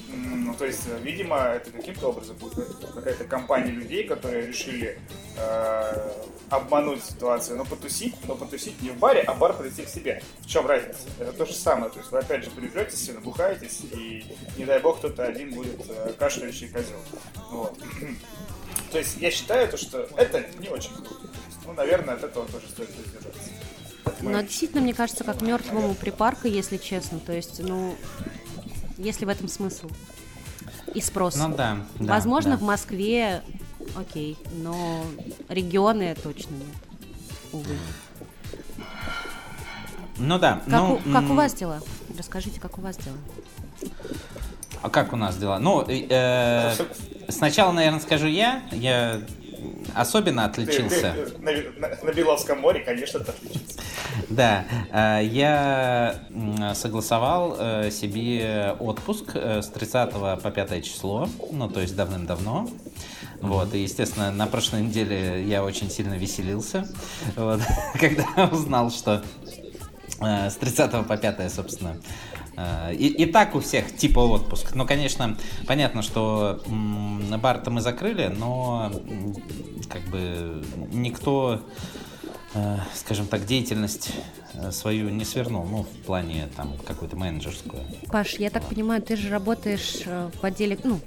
Ну, 0.08 0.54
то 0.56 0.66
есть, 0.66 0.82
видимо, 1.02 1.38
это 1.38 1.70
каким-то 1.72 2.10
образом 2.10 2.36
будет 2.38 2.68
какая-то 2.94 3.26
компания 3.26 3.72
людей, 3.72 4.06
которые 4.08 4.48
решили 4.48 5.00
э, 5.38 6.12
обмануть 6.50 7.04
ситуацию, 7.04 7.58
но 7.58 7.66
потусить, 7.66 8.16
но 8.28 8.36
потусить 8.36 8.82
не 8.82 8.90
в 8.92 8.98
баре, 8.98 9.22
а 9.22 9.34
бар 9.34 9.54
прийти 9.54 9.84
к 9.84 9.90
себе. 9.90 10.22
В 10.42 10.48
чем 10.48 10.66
разница? 10.68 11.00
Это 11.20 11.34
то 11.34 11.46
же 11.46 11.54
самое. 11.54 11.92
То 11.92 12.00
есть 12.00 12.12
вы 12.12 12.20
опять 12.20 12.44
же 12.44 12.52
припретесь, 12.52 13.10
набухаетесь, 13.46 13.82
и 13.92 14.25
не 14.58 14.66
дай 14.66 14.80
бог 14.80 14.98
кто-то 15.00 15.25
один 15.25 15.54
будет 15.54 15.80
э, 15.90 16.14
кашляющий 16.18 16.68
козел. 16.70 16.98
Вот. 17.52 17.78
То 18.92 18.98
есть 19.00 19.18
я 19.20 19.32
считаю, 19.32 19.70
то, 19.70 19.78
что 19.78 20.08
это 20.18 20.46
не 20.60 20.70
очень 20.70 20.92
круто. 20.94 21.28
Ну, 21.66 21.74
наверное, 21.74 22.16
от 22.16 22.24
этого 22.24 22.48
тоже 22.48 22.68
стоит 22.70 22.90
воздержаться. 22.96 23.50
Мы- 24.22 24.32
Но 24.32 24.42
действительно, 24.42 24.82
мне 24.82 24.94
кажется, 24.94 25.24
как 25.24 25.42
мертвому 25.42 25.96
припарка, 25.96 26.48
если 26.48 26.78
честно. 26.78 27.20
То 27.20 27.34
есть, 27.34 27.60
ну, 27.60 27.96
есть 28.98 29.20
ли 29.20 29.25
в 29.25 29.30
этом 29.30 29.48
смысл? 29.48 29.90
И 30.94 31.02
спрос. 31.02 31.36
Ну 31.36 31.50
да. 31.50 31.80
да, 32.00 32.14
Возможно, 32.14 32.52
да. 32.52 32.58
в 32.58 32.62
Москве 32.62 33.44
окей, 33.96 34.38
но 34.54 35.04
регионы 35.50 36.16
точно 36.22 36.54
нет. 36.56 36.68
Увы. 37.52 37.75
Ну 40.17 40.39
да. 40.39 40.62
Как, 40.65 40.67
ну, 40.67 41.01
у, 41.05 41.12
как 41.13 41.24
у 41.29 41.34
вас 41.34 41.53
дела? 41.53 41.81
Расскажите, 42.17 42.60
как 42.60 42.77
у 42.77 42.81
вас 42.81 42.98
дела? 42.98 43.17
А 44.81 44.89
как 44.89 45.13
у 45.13 45.15
нас 45.15 45.36
дела? 45.38 45.60
Ну, 45.60 45.81
э, 45.88 46.05
э, 46.10 46.74
сначала, 47.29 47.72
наверное, 47.72 48.00
скажу 48.00 48.27
я. 48.27 48.62
Я 48.72 49.22
особенно 49.93 50.48
Ты- 50.50 50.63
отличился. 50.63 51.13
ты 51.15 51.38
на, 51.39 51.51
на- 51.88 51.95
на 52.03 52.12
Беловском 52.13 52.60
море, 52.62 52.81
конечно, 52.81 53.19
ты 53.19 53.31
отличился. 53.31 53.79
Да, 54.29 54.65
э, 54.91 55.25
я 55.25 56.19
согласовал 56.75 57.55
э, 57.60 57.91
себе 57.91 58.75
отпуск 58.79 59.31
э, 59.34 59.62
с 59.62 59.67
30 59.67 60.12
по 60.41 60.51
5 60.51 60.86
число, 60.86 61.27
ну, 61.51 61.69
то 61.69 61.81
есть 61.81 61.95
давным-давно. 61.95 62.69
Вот, 63.41 63.74
и, 63.75 63.79
естественно, 63.84 64.31
на 64.31 64.48
прошлой 64.48 64.81
неделе 64.84 65.43
я 65.45 65.63
очень 65.63 65.89
сильно 65.91 66.13
веселился, 66.13 66.88
вот, 67.36 67.60
когда 68.00 68.45
узнал, 68.51 68.89
что 68.89 69.24
с 70.19 70.55
30 70.55 71.07
по 71.07 71.17
5, 71.17 71.51
собственно, 71.51 71.98
э, 72.57 72.93
и, 72.95 73.07
и 73.07 73.25
так 73.25 73.55
у 73.55 73.60
всех 73.60 73.95
типа 73.95 74.19
отпуск. 74.19 74.75
Ну, 74.75 74.86
конечно, 74.86 75.38
понятно, 75.67 76.01
что 76.01 76.62
бар-то 76.67 77.72
мы 77.72 77.81
закрыли, 77.81 78.27
но 78.27 78.91
как 79.89 80.03
бы 80.03 80.63
никто 80.91 81.62
э, 82.55 82.77
скажем 82.95 83.27
так, 83.27 83.45
деятельность 83.45 84.12
э, 84.53 84.72
свою 84.72 85.10
не 85.10 85.25
свернул, 85.25 85.65
ну, 85.65 85.84
в 85.84 86.05
плане 86.05 86.48
там 86.55 86.74
какой-то 86.86 87.15
менеджерскую. 87.15 87.84
Паш, 88.07 88.36
я 88.36 88.50
так 88.50 88.63
понимаю, 88.65 89.01
ты 89.01 89.15
же 89.15 89.29
работаешь 89.29 90.01
э, 90.05 90.29
в 90.41 90.43
отделе, 90.43 90.77
ну, 90.84 91.00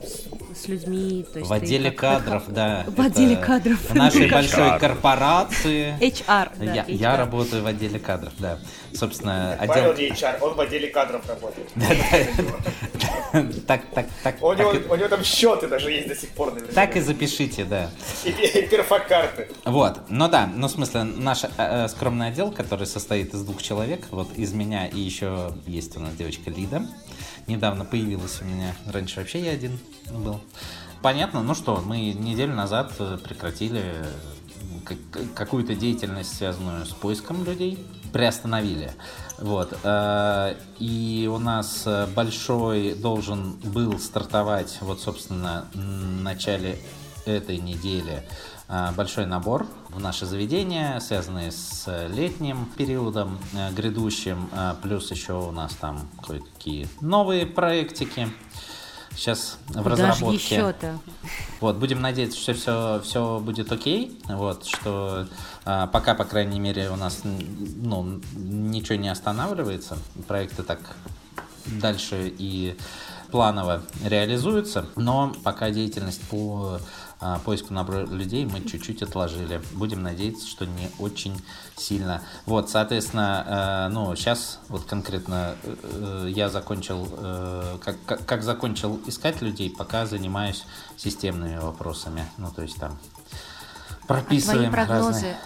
с, 0.55 0.69
людьми, 0.69 1.25
то 1.33 1.39
есть 1.39 1.51
В 1.51 1.53
отделе 1.53 1.91
как- 1.91 2.25
кадров, 2.25 2.45
да. 2.49 2.85
В 2.97 3.01
отделе 3.01 3.37
кадров. 3.37 3.79
В 3.91 3.95
нашей 3.95 4.31
большой 4.31 4.79
корпорации. 4.79 5.97
HR, 6.01 6.51
да, 6.59 6.85
Я, 6.87 7.17
работаю 7.17 7.63
в 7.63 7.67
отделе 7.67 7.99
кадров, 7.99 8.33
да. 8.39 8.59
Собственно, 8.95 9.57
Павел 9.67 9.91
отдел... 9.93 10.09
не 10.09 10.13
HR, 10.15 10.39
он 10.41 10.55
в 10.55 10.61
отделе 10.61 10.89
кадров 10.89 11.23
работает. 11.29 11.69
Так, 13.67 13.83
так, 13.95 14.07
так. 14.23 14.43
У 14.43 14.53
него, 14.55 14.73
так 14.73 14.83
и- 14.87 14.89
у 14.89 14.97
него 14.97 15.09
там 15.09 15.23
счеты 15.23 15.69
даже 15.69 15.91
есть 15.91 16.09
до 16.09 16.15
сих 16.15 16.31
пор. 16.31 16.53
наверное. 16.53 16.75
Так 16.75 16.97
и 16.97 17.01
запишите, 17.01 17.65
да. 17.65 17.91
И, 18.25 18.31
и 18.31 18.67
перфокарты. 18.67 19.49
Вот, 19.65 20.01
ну 20.09 20.29
да, 20.29 20.49
ну 20.55 20.67
в 20.67 20.71
смысле, 20.71 21.05
наш 21.05 21.45
э, 21.45 21.49
э, 21.59 21.89
скромный 21.89 22.29
отдел, 22.29 22.51
который 22.51 22.87
состоит 22.87 23.35
из 23.35 23.43
двух 23.43 23.63
человек, 23.63 24.07
вот 24.11 24.33
из 24.37 24.53
меня 24.53 24.87
и 24.87 24.99
еще 24.99 25.53
есть 25.67 25.97
у 25.97 26.01
нас 26.01 26.15
девочка 26.15 26.51
Лида, 26.51 26.87
недавно 27.47 27.85
появилась 27.85 28.41
у 28.41 28.45
меня, 28.45 28.75
раньше 28.87 29.21
вообще 29.21 29.45
я 29.45 29.53
один 29.53 29.79
был. 30.11 30.41
Понятно, 31.03 31.43
ну 31.43 31.55
что, 31.55 31.83
мы 31.85 32.13
неделю 32.13 32.55
назад 32.55 32.93
э, 32.99 33.19
прекратили 33.23 33.85
какую-то 35.35 35.75
деятельность, 35.75 36.37
связанную 36.37 36.87
с 36.87 36.91
поиском 36.91 37.45
людей, 37.45 37.79
приостановили. 38.13 38.93
Вот. 39.39 39.79
Э, 39.85 40.55
и 40.79 41.31
у 41.33 41.39
нас 41.39 41.87
большой 42.17 42.95
должен 42.95 43.53
был 43.53 43.99
стартовать, 44.01 44.79
вот, 44.81 45.01
собственно, 45.01 45.69
в 45.73 46.23
начале 46.23 46.79
этой 47.27 47.59
недели 47.59 48.23
э, 48.23 48.58
большой 48.97 49.27
набор 49.27 49.67
в 49.89 50.01
наше 50.01 50.27
заведение, 50.27 51.01
связанный 51.01 51.51
с 51.51 51.87
летним 52.09 52.67
периодом 52.77 53.39
э, 53.55 53.73
грядущим, 53.73 54.51
плюс 54.83 55.11
еще 55.11 55.35
у 55.35 55.51
нас 55.51 55.75
там 55.75 56.09
кое-какие 56.27 56.89
новые 57.01 57.47
проектики. 57.47 58.29
Сейчас 59.19 59.59
в 59.67 59.83
Куда 59.83 59.91
разработке. 59.91 60.55
еще-то? 60.55 60.99
Вот, 61.61 61.77
будем 61.77 62.01
надеяться, 62.01 62.39
что 62.39 62.55
все, 62.55 63.01
все 63.03 63.41
будет 63.41 63.73
окей, 63.73 64.17
вот, 64.29 64.65
что 64.65 65.27
а, 65.65 65.89
пока, 65.89 66.15
по 66.15 66.25
крайней 66.25 66.61
мере, 66.61 66.89
у 66.91 66.95
нас 66.95 67.23
ну, 67.25 68.21
ничего 68.37 68.95
не 68.95 69.09
останавливается, 69.09 69.99
проекты 70.29 70.63
так 70.63 70.79
дальше 71.67 72.33
и 72.39 72.77
планово 73.33 73.83
реализуются, 74.05 74.87
но 74.95 75.35
пока 75.43 75.71
деятельность 75.71 76.23
по 76.29 76.79
а, 76.79 76.81
поиску 77.45 77.75
набора 77.75 78.07
людей 78.07 78.47
мы 78.47 78.61
чуть-чуть 78.61 79.03
отложили. 79.03 79.61
Будем 79.73 80.03
надеяться, 80.03 80.47
что 80.47 80.67
не 80.67 80.91
очень 80.99 81.41
сильно. 81.77 82.23
Вот, 82.47 82.71
соответственно, 82.71 83.89
э, 83.89 83.93
ну, 83.93 84.15
сейчас 84.15 84.61
вот 84.69 84.85
конкретно 84.85 85.57
э, 85.63 85.77
э, 85.83 86.31
я 86.31 86.49
закончил, 86.49 87.09
как, 87.83 87.97
как, 88.07 88.25
как 88.25 88.43
закончил 88.43 89.01
искать 89.07 89.43
людей, 89.43 89.71
пока 89.71 90.07
занимаюсь 90.07 90.65
системными 90.97 91.59
вопросами. 91.59 92.27
Ну, 92.37 92.51
то 92.51 92.63
есть 92.63 92.77
там 92.77 92.99
прописываем 94.07 94.71
а 94.71 94.73
твои 94.73 94.87
прогнозы, 94.87 95.13
разные... 95.13 95.39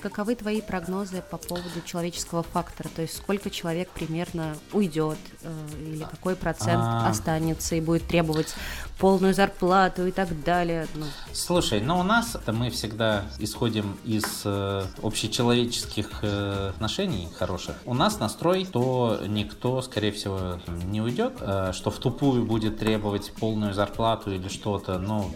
Каковы 0.00 0.34
твои 0.34 0.60
прогнозы 0.60 1.22
по 1.30 1.36
поводу 1.36 1.80
человеческого 1.84 2.42
фактора? 2.42 2.88
То 2.94 3.02
есть 3.02 3.16
сколько 3.16 3.50
человек 3.50 3.90
примерно 3.90 4.56
уйдет 4.72 5.18
э, 5.42 5.52
или 5.82 6.04
какой 6.04 6.36
процент 6.36 6.82
а... 6.82 7.08
останется 7.08 7.74
и 7.74 7.80
будет 7.80 8.06
требовать 8.06 8.54
полную 8.98 9.34
зарплату 9.34 10.06
и 10.06 10.10
так 10.10 10.42
далее? 10.42 10.86
Ну. 10.94 11.06
Слушай, 11.32 11.80
ну 11.80 11.98
у 11.98 12.02
нас 12.02 12.36
мы 12.46 12.70
всегда 12.70 13.24
исходим 13.38 13.96
из 14.04 14.42
э, 14.44 14.84
общечеловеческих 15.02 16.20
э, 16.22 16.70
отношений 16.70 17.28
хороших. 17.38 17.76
У 17.84 17.94
нас 17.94 18.18
настрой, 18.20 18.66
то 18.66 19.20
никто, 19.26 19.82
скорее 19.82 20.12
всего, 20.12 20.60
не 20.84 21.00
уйдет, 21.00 21.34
э, 21.40 21.72
что 21.74 21.90
в 21.90 21.98
тупую 21.98 22.44
будет 22.44 22.78
требовать 22.78 23.32
полную 23.32 23.74
зарплату 23.74 24.32
или 24.32 24.48
что-то, 24.48 24.98
ну, 24.98 25.30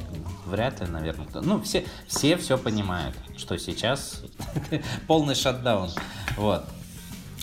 вряд 0.46 0.80
ли, 0.80 0.86
наверное. 0.86 1.26
Ну, 1.42 1.60
все, 1.62 1.84
все 2.06 2.36
все 2.36 2.58
понимают, 2.58 3.14
что 3.36 3.58
сейчас 3.58 4.22
полный 5.06 5.34
шатдаун. 5.34 5.90
Вот. 6.36 6.64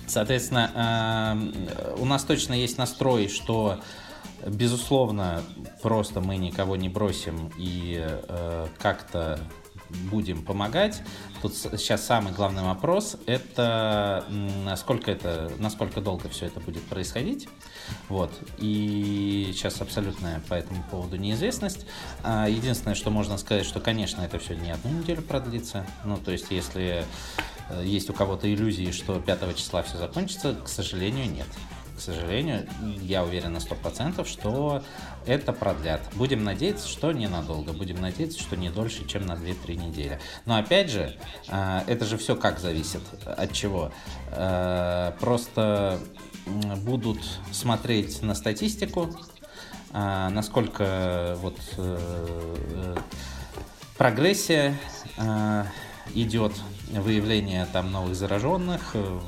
Соответственно, 0.08 1.62
э, 1.74 1.96
у 2.00 2.06
нас 2.06 2.24
точно 2.24 2.54
есть 2.54 2.78
настрой, 2.78 3.28
что 3.28 3.80
безусловно 4.46 5.42
просто 5.82 6.20
мы 6.20 6.38
никого 6.38 6.76
не 6.76 6.90
бросим 6.90 7.52
и 7.58 8.04
э, 8.04 8.68
как-то 8.80 9.40
будем 10.10 10.44
помогать. 10.44 11.02
Тут 11.42 11.56
сейчас 11.56 12.06
самый 12.06 12.34
главный 12.34 12.64
вопрос– 12.64 13.18
это 13.26 14.26
насколько, 14.30 15.12
это 15.12 15.52
насколько 15.58 16.02
долго 16.02 16.30
все 16.30 16.46
это 16.48 16.60
будет 16.60 16.84
происходить. 16.84 17.48
Вот. 18.10 18.32
И 18.58 19.52
сейчас 19.54 19.82
абсолютная 19.82 20.42
по 20.48 20.54
этому 20.54 20.84
поводу 20.90 21.18
неизвестность. 21.18 21.86
А, 22.24 22.48
единственное, 22.48 22.96
что 22.96 23.10
можно 23.10 23.38
сказать, 23.38 23.66
что, 23.66 23.80
конечно, 23.80 24.22
это 24.22 24.40
все 24.40 24.56
не 24.56 24.72
одну 24.72 24.92
неделю 24.92 25.22
продлится. 25.22 25.86
Ну, 26.06 26.18
то 26.18 26.32
есть, 26.32 26.52
если 26.52 27.06
э, 27.70 27.84
есть 27.84 28.10
у 28.10 28.14
кого-то 28.14 28.52
иллюзии, 28.52 28.92
что 28.92 29.20
5 29.20 29.56
числа 29.56 29.84
все 29.84 29.98
закончится, 29.98 30.56
к 30.56 30.68
сожалению, 30.68 31.30
нет 31.32 31.48
сожалению, 32.02 32.68
я 33.02 33.24
уверен 33.24 33.54
на 33.54 33.58
100%, 33.58 34.26
что 34.28 34.84
это 35.26 35.54
продлят. 35.54 36.02
Будем 36.16 36.44
надеяться, 36.44 36.88
что 36.88 37.12
ненадолго. 37.12 37.74
Будем 37.74 38.02
надеяться, 38.02 38.40
что 38.40 38.56
не 38.56 38.70
дольше, 38.70 39.08
чем 39.08 39.26
на 39.26 39.34
2-3 39.34 39.76
недели. 39.76 40.20
Но 40.46 40.58
опять 40.58 40.90
же, 40.90 41.16
а, 41.48 41.84
это 41.88 42.06
же 42.06 42.18
все 42.18 42.36
как 42.36 42.60
зависит. 42.60 43.02
От 43.26 43.54
чего? 43.54 43.92
А, 44.32 45.16
просто 45.20 46.00
будут 46.84 47.20
смотреть 47.52 48.22
на 48.24 48.34
статистику, 48.34 49.10
а, 49.94 50.30
насколько 50.30 51.36
вот 51.42 51.58
э, 51.78 52.96
прогрессия 53.98 54.80
идет 56.16 56.54
выявление 57.00 57.66
там 57.72 57.92
новых 57.92 58.16
зараженных, 58.16 58.92
э, 58.94 59.20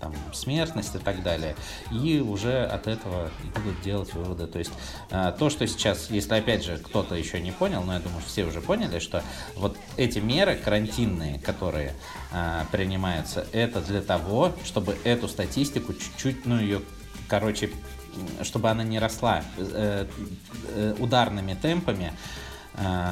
там, 0.00 0.14
смертность 0.32 0.94
и 0.94 0.98
так 0.98 1.22
далее. 1.22 1.54
И 1.90 2.20
уже 2.20 2.64
от 2.64 2.86
этого 2.86 3.30
будут 3.54 3.80
делать 3.82 4.12
выводы. 4.14 4.46
То 4.46 4.58
есть 4.58 4.72
э, 5.10 5.32
то, 5.38 5.50
что 5.50 5.66
сейчас, 5.66 6.10
если 6.10 6.34
опять 6.34 6.64
же 6.64 6.78
кто-то 6.78 7.14
еще 7.14 7.40
не 7.40 7.52
понял, 7.52 7.82
но 7.82 7.94
я 7.94 8.00
думаю, 8.00 8.22
все 8.26 8.44
уже 8.44 8.60
поняли, 8.60 8.98
что 8.98 9.22
вот 9.56 9.76
эти 9.96 10.18
меры 10.18 10.56
карантинные, 10.56 11.38
которые 11.40 11.94
э, 12.32 12.64
принимаются, 12.72 13.46
это 13.52 13.80
для 13.80 14.02
того, 14.02 14.52
чтобы 14.64 14.96
эту 15.04 15.28
статистику 15.28 15.94
чуть-чуть, 15.94 16.46
ну 16.46 16.58
ее, 16.58 16.82
короче, 17.28 17.70
чтобы 18.42 18.70
она 18.70 18.82
не 18.82 18.98
росла 18.98 19.42
э, 19.56 20.06
э, 20.74 20.94
ударными 20.98 21.54
темпами, 21.54 22.12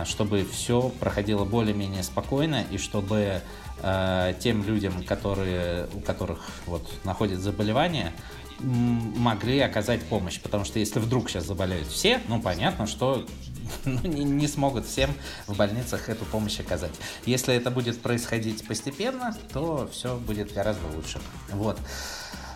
чтобы 0.04 0.44
все 0.44 0.90
проходило 1.00 1.44
более-менее 1.44 2.02
спокойно 2.02 2.64
и 2.70 2.78
чтобы 2.78 3.40
э, 3.82 4.34
тем 4.40 4.62
людям, 4.64 5.02
которые, 5.04 5.88
у 5.94 6.00
которых 6.00 6.40
вот, 6.66 6.86
находят 7.04 7.40
заболевание, 7.40 8.12
могли 8.60 9.60
оказать 9.60 10.02
помощь. 10.04 10.40
Потому 10.40 10.64
что 10.64 10.78
если 10.78 10.98
вдруг 10.98 11.28
сейчас 11.28 11.44
заболеют 11.44 11.88
все, 11.88 12.20
ну 12.28 12.40
понятно, 12.40 12.86
что 12.86 13.26
ну, 13.84 14.00
не, 14.02 14.24
не 14.24 14.48
смогут 14.48 14.86
всем 14.86 15.10
в 15.46 15.56
больницах 15.56 16.08
эту 16.08 16.24
помощь 16.24 16.60
оказать. 16.60 16.92
Если 17.26 17.54
это 17.54 17.70
будет 17.70 18.00
происходить 18.00 18.66
постепенно, 18.66 19.36
то 19.52 19.88
все 19.92 20.16
будет 20.16 20.52
гораздо 20.52 20.86
лучше. 20.94 21.20
Вот. 21.50 21.78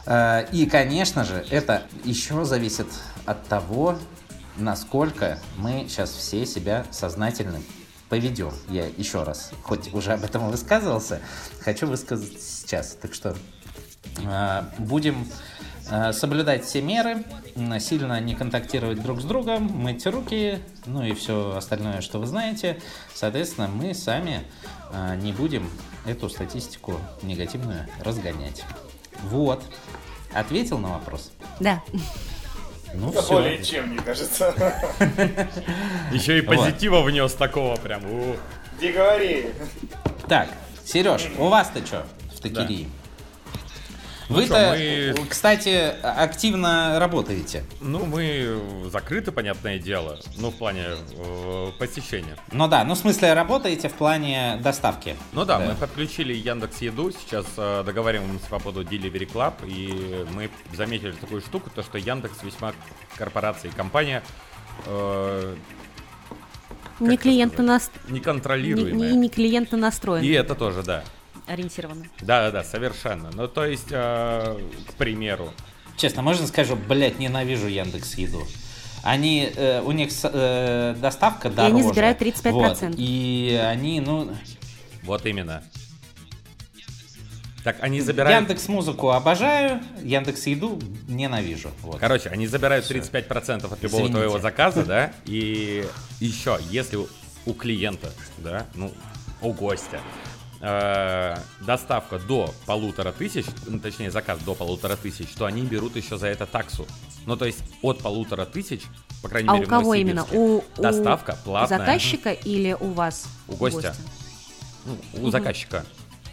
Э, 0.07 0.47
и, 0.53 0.66
конечно 0.66 1.25
же, 1.25 1.44
это 1.51 1.83
еще 2.05 2.44
зависит 2.44 2.88
от 3.27 3.47
того, 3.47 3.99
насколько 4.59 5.38
мы 5.57 5.87
сейчас 5.88 6.11
все 6.11 6.44
себя 6.47 6.85
сознательным 6.90 7.62
поведем. 8.09 8.53
Я 8.68 8.87
еще 8.87 9.23
раз, 9.23 9.53
хоть 9.62 9.92
уже 9.92 10.12
об 10.12 10.25
этом 10.25 10.51
высказывался, 10.51 11.21
хочу 11.61 11.87
высказать 11.87 12.40
сейчас. 12.40 12.97
Так 13.01 13.14
что 13.14 13.37
э, 14.25 14.62
будем 14.79 15.29
э, 15.90 16.12
соблюдать 16.12 16.64
все 16.64 16.81
меры, 16.81 17.25
сильно 17.81 18.21
не 18.21 18.35
контактировать 18.35 19.03
друг 19.03 19.21
с 19.21 19.25
другом, 19.25 19.64
мыть 19.64 20.07
руки, 20.07 20.61
ну 20.87 21.03
и 21.03 21.12
все 21.12 21.57
остальное, 21.57 22.01
что 22.01 22.18
вы 22.18 22.27
знаете. 22.27 22.81
Соответственно, 23.14 23.68
мы 23.68 23.94
сами 23.94 24.44
э, 24.90 25.16
не 25.16 25.33
будем 25.33 25.68
эту 26.07 26.29
статистику 26.29 26.94
негативную 27.23 27.87
разгонять. 28.01 28.64
Вот. 29.25 29.62
Ответил 30.33 30.79
на 30.79 30.90
вопрос? 30.90 31.33
Да. 31.61 31.83
Ну, 32.94 33.12
все. 33.12 33.29
Более 33.29 33.62
чем, 33.62 33.88
мне 33.88 34.01
кажется. 34.01 34.55
Еще 36.12 36.38
и 36.38 36.40
позитива 36.42 37.03
внес 37.03 37.35
такого 37.35 37.77
прям. 37.77 38.03
Не 38.81 38.92
говори. 38.92 39.46
Так, 40.29 40.48
Сереж, 40.85 41.27
у 41.38 41.48
вас-то 41.48 41.85
что 41.85 42.07
в 42.35 42.40
Токирии? 42.40 42.88
Ну 44.29 44.37
Вы-то, 44.37 44.77
мы... 44.77 45.27
кстати, 45.27 45.95
активно 46.03 46.99
работаете. 46.99 47.64
Ну, 47.81 48.05
мы 48.05 48.61
закрыты, 48.93 49.33
понятное 49.33 49.79
дело. 49.79 50.19
Ну, 50.37 50.51
в 50.51 50.55
плане 50.55 50.85
э, 51.17 51.69
посещения. 51.79 52.37
Ну 52.53 52.69
да, 52.69 52.85
ну 52.85 52.95
в 52.95 52.99
смысле 52.99 53.33
работаете 53.33 53.88
в 53.88 53.95
плане 53.95 54.59
доставки. 54.62 55.17
Ну 55.33 55.47
да, 55.47 55.59
да. 55.59 55.67
мы 55.67 55.75
подключили 55.75 56.35
Яндекс 56.35 56.83
Еду. 56.83 57.11
Сейчас 57.11 57.47
э, 57.57 57.83
договариваемся 57.87 58.47
по 58.51 58.59
поводу 58.59 58.83
Delivery 58.83 59.31
Club. 59.33 59.55
И 59.67 60.27
мы 60.35 60.51
заметили 60.75 61.12
такую 61.12 61.41
штуку, 61.41 61.71
то 61.75 61.83
что 61.83 61.97
Яндекс 61.97 62.43
весьма 62.43 62.75
корпорация 63.17 63.71
и 63.71 63.75
компания 63.75 64.23
э, 64.85 65.57
не 67.01 67.17
клиентно 67.17 67.64
нас... 67.64 67.91
Неконтролируемая. 68.09 68.93
Не, 68.93 69.12
не, 69.12 69.17
не 69.17 69.29
клиентно 69.31 69.79
настроен. 69.79 70.23
И 70.23 70.29
это 70.31 70.55
тоже, 70.55 70.83
да 70.83 71.03
ориентированы. 71.48 72.08
Да, 72.20 72.46
да, 72.46 72.50
да, 72.50 72.64
совершенно. 72.64 73.30
Ну, 73.32 73.48
то 73.48 73.64
есть, 73.64 73.88
э, 73.90 74.58
к 74.88 74.94
примеру. 74.94 75.52
Честно, 75.96 76.22
можно 76.22 76.46
скажу, 76.46 76.76
блядь, 76.76 77.18
ненавижу 77.18 77.66
Яндекс 77.66 78.14
Еду. 78.14 78.46
Они, 79.02 79.50
э, 79.54 79.80
у 79.82 79.92
них 79.92 80.11
э, 80.22 80.94
доставка 81.00 81.50
дороже. 81.50 81.70
И 81.70 81.80
они 81.80 81.88
забирают 81.88 82.20
35%. 82.20 82.52
Вот, 82.52 82.94
и 82.96 83.61
они, 83.64 84.00
ну... 84.00 84.30
Вот 85.02 85.24
именно. 85.26 85.62
Так, 87.64 87.76
они 87.80 88.00
забирают... 88.00 88.40
Яндекс 88.40 88.68
Музыку 88.68 89.11
обожаю, 89.11 89.82
Яндекс 90.02 90.46
Еду 90.46 90.78
ненавижу. 91.08 91.70
Вот. 91.82 91.98
Короче, 91.98 92.28
они 92.30 92.46
забирают 92.46 92.88
35% 92.90 93.72
от 93.72 93.82
любого 93.82 94.00
Извините. 94.00 94.12
твоего 94.12 94.38
заказа, 94.38 94.84
да, 94.84 95.12
и 95.26 95.84
еще, 96.20 96.58
если 96.70 96.98
у 97.44 97.52
клиента, 97.54 98.12
да, 98.38 98.66
ну, 98.74 98.92
у 99.42 99.52
гостя 99.52 100.00
э, 100.61 101.37
доставка 101.61 102.18
до 102.18 102.53
полутора 102.66 103.12
тысяч, 103.12 103.47
ну, 103.66 103.79
точнее 103.81 104.11
заказ 104.11 104.40
до 104.40 104.55
полутора 104.55 104.97
тысяч, 104.97 105.29
то 105.37 105.47
они 105.47 105.62
берут 105.62 105.97
еще 105.97 106.18
за 106.18 106.27
это 106.29 106.47
таксу. 106.47 106.87
Ну, 107.27 107.37
то 107.37 107.44
есть 107.44 107.61
от 107.83 107.99
полутора 108.01 108.44
тысяч, 108.47 108.83
по 109.23 109.29
крайней 109.29 109.49
А 109.49 109.55
мере, 109.55 109.66
у 109.66 109.68
кого 109.68 109.94
именно? 109.94 110.25
У, 110.33 110.59
у 110.59 110.64
доставка 110.77 111.37
платная. 111.44 111.79
заказчика 111.79 112.33
или 112.33 112.77
у 112.79 112.92
вас? 112.92 113.27
У 113.49 113.55
гостя. 113.57 113.94
Ну, 114.87 115.27
у 115.27 115.31
заказчика. 115.31 115.85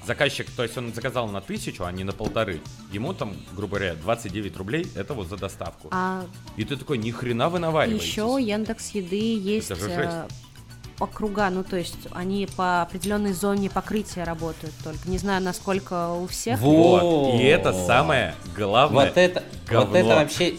Заказчик, 0.06 0.48
то 0.52 0.62
есть 0.62 0.78
он 0.78 0.94
заказал 0.94 1.28
на 1.28 1.42
тысячу, 1.42 1.84
а 1.84 1.92
не 1.92 2.04
на 2.04 2.12
полторы. 2.12 2.62
Ему 2.92 3.14
там, 3.16 3.36
грубо 3.54 3.78
говоря, 3.78 3.96
29 3.96 4.56
рублей, 4.58 4.88
это 4.94 5.16
вот 5.16 5.28
за 5.28 5.36
доставку. 5.36 5.88
А 5.92 6.24
И 6.58 6.64
ты 6.64 6.78
такой, 6.78 7.00
ни 7.00 7.10
хрена 7.10 7.50
вы 7.50 7.58
наваливаетесь. 7.58 8.08
еще 8.08 8.24
у 8.24 8.38
Яндекс 8.38 8.92
Еды 8.92 9.36
есть 9.40 9.72
э, 9.72 10.28
округа, 11.00 11.50
ну 11.50 11.64
то 11.64 11.76
есть 11.78 11.98
они 12.12 12.48
по 12.56 12.82
определенной 12.82 13.34
зоне 13.34 13.70
покрытия 13.70 14.24
работают 14.24 14.74
только. 14.84 15.10
Не 15.10 15.18
знаю, 15.18 15.42
насколько 15.44 16.10
у 16.14 16.28
всех. 16.28 16.60
Во- 16.60 17.00
Вот. 17.00 17.40
И 17.40 17.44
это 17.44 17.74
самое 17.74 18.36
главное. 18.56 19.08
Вот 19.08 19.18
это, 19.18 19.44
вот 19.70 19.70
говно. 19.70 19.98
это 19.98 20.08
вообще 20.16 20.56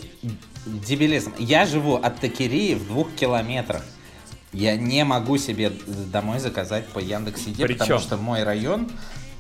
дебилизм. 0.67 1.33
Я 1.39 1.65
живу 1.67 1.97
от 1.97 2.21
Токирии 2.21 2.75
в 2.75 2.87
двух 2.87 3.13
километрах. 3.15 3.83
Я 4.53 4.77
не 4.77 5.05
могу 5.05 5.39
себе 5.39 5.71
домой 5.87 6.39
заказать 6.39 6.87
по 6.89 6.99
Яндекс.Еде, 6.99 7.65
Причем? 7.65 7.79
потому 7.79 8.01
что 8.01 8.17
мой 8.17 8.43
район 8.43 8.89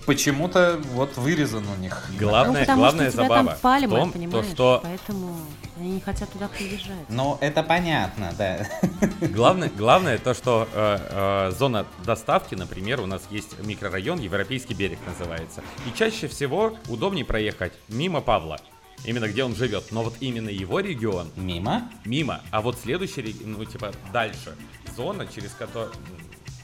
почему-то 0.04 0.80
вот 0.94 1.16
вырезан 1.16 1.64
у 1.68 1.80
них. 1.80 2.04
Главное, 2.18 2.66
ну, 2.68 2.88
что 2.88 2.98
тебя 2.98 3.10
забава 3.10 3.50
там 3.50 3.58
палим, 3.60 3.90
в 3.90 3.94
том, 3.94 4.12
понимаешь? 4.12 4.46
то, 4.46 4.52
что 4.52 4.80
Поэтому 4.82 5.36
они 5.76 5.90
не 5.92 6.00
хотят 6.00 6.30
туда 6.30 6.48
приезжать. 6.48 7.08
Ну, 7.08 7.36
это 7.40 7.62
понятно, 7.62 8.32
да. 8.38 8.66
Главное, 9.20 9.68
главное 9.70 10.18
то, 10.18 10.34
что 10.34 10.66
э, 10.72 10.98
э, 11.48 11.52
зона 11.56 11.86
доставки, 12.04 12.54
например, 12.54 13.00
у 13.00 13.06
нас 13.06 13.22
есть 13.30 13.58
микрорайон, 13.62 14.18
Европейский 14.20 14.74
берег 14.74 14.98
называется. 15.06 15.62
И 15.86 15.96
чаще 15.96 16.28
всего 16.28 16.76
удобнее 16.88 17.24
проехать 17.24 17.74
мимо 17.88 18.20
Павла, 18.20 18.58
именно 19.04 19.28
где 19.28 19.44
он 19.44 19.54
живет. 19.54 19.92
Но 19.92 20.02
вот 20.02 20.14
именно 20.20 20.48
его 20.48 20.80
регион 20.80 21.30
Мимо? 21.36 21.90
мимо, 22.04 22.40
а 22.50 22.60
вот 22.62 22.78
следующий, 22.78 23.20
реги- 23.20 23.44
ну 23.44 23.64
типа 23.64 23.92
дальше, 24.12 24.56
зона, 24.96 25.26
через 25.26 25.50
которую, 25.50 25.92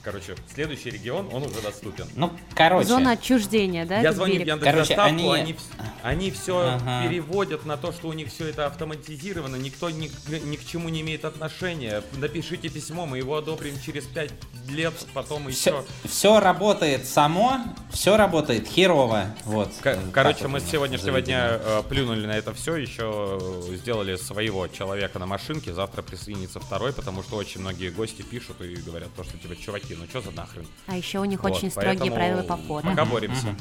короче, 0.02 0.34
следующий 0.52 0.90
регион, 0.90 1.28
он 1.32 1.42
уже 1.44 1.60
доступен. 1.62 2.06
Ну, 2.16 2.32
короче. 2.54 2.88
Зона 2.88 3.12
отчуждения, 3.12 3.86
да? 3.86 4.00
Я 4.00 4.12
звоню 4.12 4.34
в 4.34 4.36
берег? 4.36 4.48
Яндекс 4.48 4.70
Короче, 4.70 4.88
Доставку, 4.96 5.12
они- 5.12 5.32
они, 5.42 5.56
они 6.02 6.30
все 6.30 6.58
Ага. 6.80 7.06
переводят 7.08 7.64
на 7.66 7.76
то, 7.76 7.92
что 7.92 8.08
у 8.08 8.12
них 8.12 8.28
все 8.28 8.48
это 8.48 8.66
автоматизировано, 8.66 9.56
никто 9.56 9.90
ни, 9.90 10.08
к- 10.08 10.12
ни 10.44 10.56
к 10.56 10.64
чему 10.66 10.88
не 10.88 11.00
имеет 11.02 11.24
отношения. 11.24 12.02
Напишите 12.18 12.68
письмо, 12.68 13.06
мы 13.06 13.18
его 13.18 13.36
одобрим 13.36 13.74
через 13.84 14.04
5 14.04 14.30
лет, 14.68 14.94
потом 15.14 15.48
Все, 15.50 15.70
еще. 15.70 15.84
все 16.08 16.40
работает 16.40 17.06
само, 17.06 17.58
все 17.90 18.16
работает 18.16 18.66
херово. 18.68 19.26
Вот. 19.44 19.70
Так 19.82 19.98
Короче, 20.12 20.48
мы 20.48 20.60
с 20.60 20.64
сегодняшнего 20.70 21.20
дня 21.20 21.58
э, 21.60 21.82
плюнули 21.88 22.26
на 22.26 22.32
это 22.36 22.52
все, 22.54 22.76
еще 22.76 23.40
сделали 23.76 24.16
своего 24.16 24.68
человека 24.68 25.18
на 25.18 25.26
машинке, 25.26 25.72
завтра 25.72 26.02
присоединится 26.02 26.60
второй, 26.60 26.92
потому 26.92 27.22
что 27.22 27.36
очень 27.36 27.60
многие 27.60 27.90
гости 27.90 28.22
пишут 28.22 28.60
и 28.60 28.74
говорят 28.76 29.08
то, 29.16 29.24
что 29.24 29.36
типа, 29.38 29.56
чуваки, 29.56 29.91
ну 29.98 30.06
что 30.08 30.20
за 30.20 30.30
нахрен? 30.32 30.66
А 30.86 30.96
еще 30.96 31.18
у 31.20 31.24
них 31.24 31.42
Вот, 31.42 31.52
очень 31.52 31.70
строгие 31.70 31.94
поэтому 31.98 32.14
правила 32.14 32.42
по 32.42 32.56
фото. 32.56 32.86
Пока 32.88 33.04
боремся. 33.04 33.54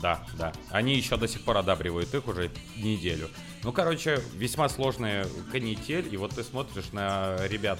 Да, 0.00 0.24
да. 0.38 0.52
Они 0.70 0.94
еще 0.96 1.16
до 1.16 1.28
сих 1.28 1.42
пор 1.42 1.58
одабривают 1.58 2.14
их 2.14 2.26
уже 2.26 2.50
неделю. 2.76 3.28
Ну, 3.64 3.72
короче, 3.72 4.22
весьма 4.34 4.68
сложная 4.68 5.26
канитель, 5.52 6.08
и 6.10 6.16
вот 6.16 6.34
ты 6.34 6.42
смотришь 6.42 6.92
на 6.92 7.36
ребят, 7.48 7.78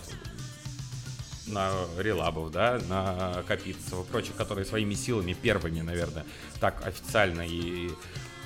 на 1.47 1.73
релабов, 1.99 2.51
да, 2.51 2.79
на 2.88 3.43
Капитцев 3.47 3.95
и 4.01 4.05
прочих, 4.11 4.35
которые 4.37 4.64
своими 4.66 4.95
силами 4.95 5.33
первыми, 5.33 5.81
наверное, 5.81 6.27
так 6.61 6.87
официально 6.87 7.43
и 7.43 7.90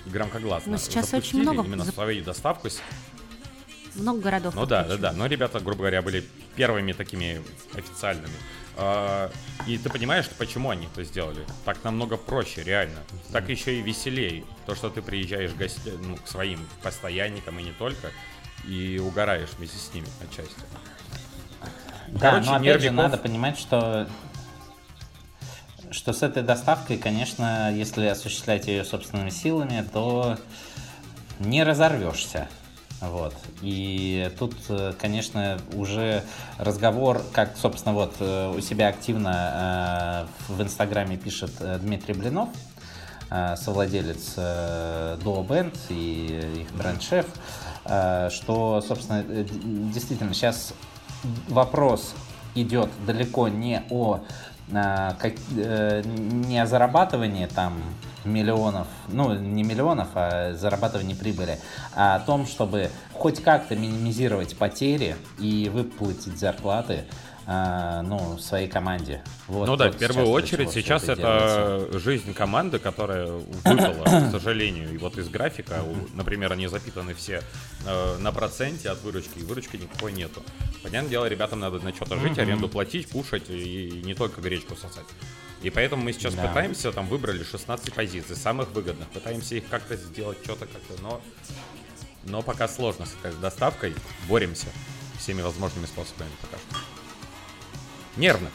громкогласно 0.06 0.72
Ну, 0.72 0.78
сейчас 0.78 1.10
запустили 1.10 1.40
очень 1.40 1.50
много 1.50 1.66
именно 1.66 1.82
зап- 1.82 1.94
свою 1.94 2.22
доставку. 2.24 2.68
с- 2.70 2.80
Много 3.96 4.20
городов. 4.20 4.54
Ну 4.54 4.66
да, 4.66 4.84
да, 4.84 4.96
да. 4.96 5.12
Но 5.12 5.26
ребята, 5.26 5.58
грубо 5.60 5.78
говоря, 5.78 6.02
были 6.02 6.24
первыми 6.56 6.92
такими 6.92 7.42
официальными. 7.74 8.34
А, 8.76 9.30
И 9.66 9.78
ты 9.78 9.88
понимаешь, 9.88 10.28
почему 10.38 10.70
они 10.70 10.86
это 10.86 11.04
сделали? 11.04 11.44
Так 11.64 11.84
намного 11.84 12.16
проще, 12.16 12.62
реально. 12.64 12.98
Так 13.32 13.48
еще 13.48 13.78
и 13.78 13.82
веселее. 13.82 14.44
То, 14.66 14.74
что 14.74 14.90
ты 14.90 15.00
приезжаешь 15.02 15.50
в 15.52 15.56
гости, 15.58 15.92
ну, 16.02 16.16
к 16.16 16.26
своим 16.28 16.66
постоянникам 16.82 17.58
и 17.58 17.62
не 17.62 17.72
только, 17.72 18.10
и 18.66 18.98
угораешь 18.98 19.50
вместе 19.58 19.78
с 19.78 19.92
ними 19.94 20.06
отчасти. 20.22 20.54
Да, 22.08 22.30
Короче, 22.30 22.46
но 22.50 22.56
опять 22.56 22.80
же 22.82 22.88
нервиков- 22.90 22.92
надо 22.96 23.16
понимать, 23.18 23.58
что 23.58 24.08
что 25.90 26.12
с 26.12 26.22
этой 26.24 26.42
доставкой, 26.42 26.98
конечно, 26.98 27.72
если 27.72 28.06
осуществлять 28.06 28.66
ее 28.66 28.84
собственными 28.84 29.30
силами, 29.30 29.86
то 29.92 30.38
не 31.38 31.62
разорвешься. 31.62 32.48
Вот. 33.10 33.34
И 33.62 34.30
тут, 34.38 34.54
э, 34.68 34.92
конечно, 34.98 35.58
уже 35.74 36.22
разговор, 36.58 37.22
как, 37.32 37.56
собственно, 37.56 37.94
вот 37.94 38.14
э, 38.20 38.54
у 38.56 38.60
себя 38.60 38.88
активно 38.88 40.26
э, 40.48 40.52
в 40.52 40.62
Инстаграме 40.62 41.16
пишет 41.16 41.52
Дмитрий 41.80 42.14
Блинов, 42.14 42.48
совладелец 43.56 44.36
Duo 44.36 45.44
Band 45.44 45.74
и 45.88 46.60
их 46.60 46.72
бренд-шеф, 46.76 47.26
что, 48.30 48.84
собственно, 48.86 49.24
действительно 49.24 50.34
сейчас 50.34 50.74
вопрос 51.48 52.14
идет 52.54 52.90
далеко 53.06 53.48
не 53.48 53.82
о 53.90 54.20
не 54.68 56.58
о 56.62 56.66
зарабатывании 56.66 57.46
там 57.46 57.82
миллионов, 58.24 58.86
ну 59.08 59.34
не 59.34 59.62
миллионов, 59.62 60.08
а 60.14 60.54
зарабатывании 60.54 61.14
прибыли, 61.14 61.58
а 61.94 62.16
о 62.16 62.20
том, 62.20 62.46
чтобы 62.46 62.90
хоть 63.12 63.42
как-то 63.42 63.76
минимизировать 63.76 64.56
потери 64.56 65.16
и 65.38 65.70
выплатить 65.72 66.38
зарплаты 66.38 67.04
а, 67.46 68.02
ну, 68.02 68.38
своей 68.38 68.68
команде. 68.68 69.22
Вот- 69.48 69.66
ну 69.66 69.76
да, 69.76 69.86
вот 69.86 69.96
в 69.96 69.98
первую 69.98 70.24
сейчас 70.24 70.34
очередь 70.34 70.70
сейчас 70.70 71.02
это, 71.04 71.16
делается. 71.16 71.98
жизнь 71.98 72.32
команды, 72.32 72.78
которая 72.78 73.26
выпала, 73.26 74.28
к 74.28 74.30
сожалению. 74.30 74.92
И 74.94 74.96
вот 74.96 75.18
из 75.18 75.28
графика, 75.28 75.82
например, 76.14 76.52
они 76.52 76.68
запитаны 76.68 77.12
все 77.12 77.42
э, 77.86 78.16
на 78.18 78.32
проценте 78.32 78.88
от 78.88 79.02
выручки, 79.02 79.38
и 79.38 79.42
выручки 79.42 79.76
никакой 79.76 80.12
нету. 80.12 80.42
Понятное 80.82 81.10
дело, 81.10 81.26
ребятам 81.26 81.60
надо 81.60 81.80
на 81.80 81.94
что-то 81.94 82.18
жить, 82.18 82.38
аренду 82.38 82.68
платить, 82.68 83.08
кушать 83.08 83.50
и 83.50 84.02
не 84.04 84.14
только 84.14 84.40
гречку 84.40 84.74
сосать. 84.74 85.04
И 85.64 85.70
поэтому 85.70 86.02
мы 86.04 86.12
сейчас 86.12 86.34
Да. 86.34 86.46
пытаемся, 86.46 86.92
там 86.92 87.06
выбрали 87.08 87.42
16 87.42 87.94
позиций, 87.94 88.36
самых 88.36 88.68
выгодных, 88.72 89.08
пытаемся 89.08 89.54
их 89.54 89.66
как-то 89.68 89.96
сделать, 89.96 90.36
что-то 90.44 90.66
как-то, 90.66 91.00
но, 91.02 91.22
но 92.24 92.42
пока 92.42 92.68
сложно 92.68 93.06
с 93.06 93.14
этой 93.14 93.32
доставкой, 93.40 93.94
боремся 94.28 94.66
всеми 95.18 95.40
возможными 95.40 95.86
способами 95.86 96.28
пока 96.42 96.58
что. 96.58 96.76
Нервно. 98.20 98.50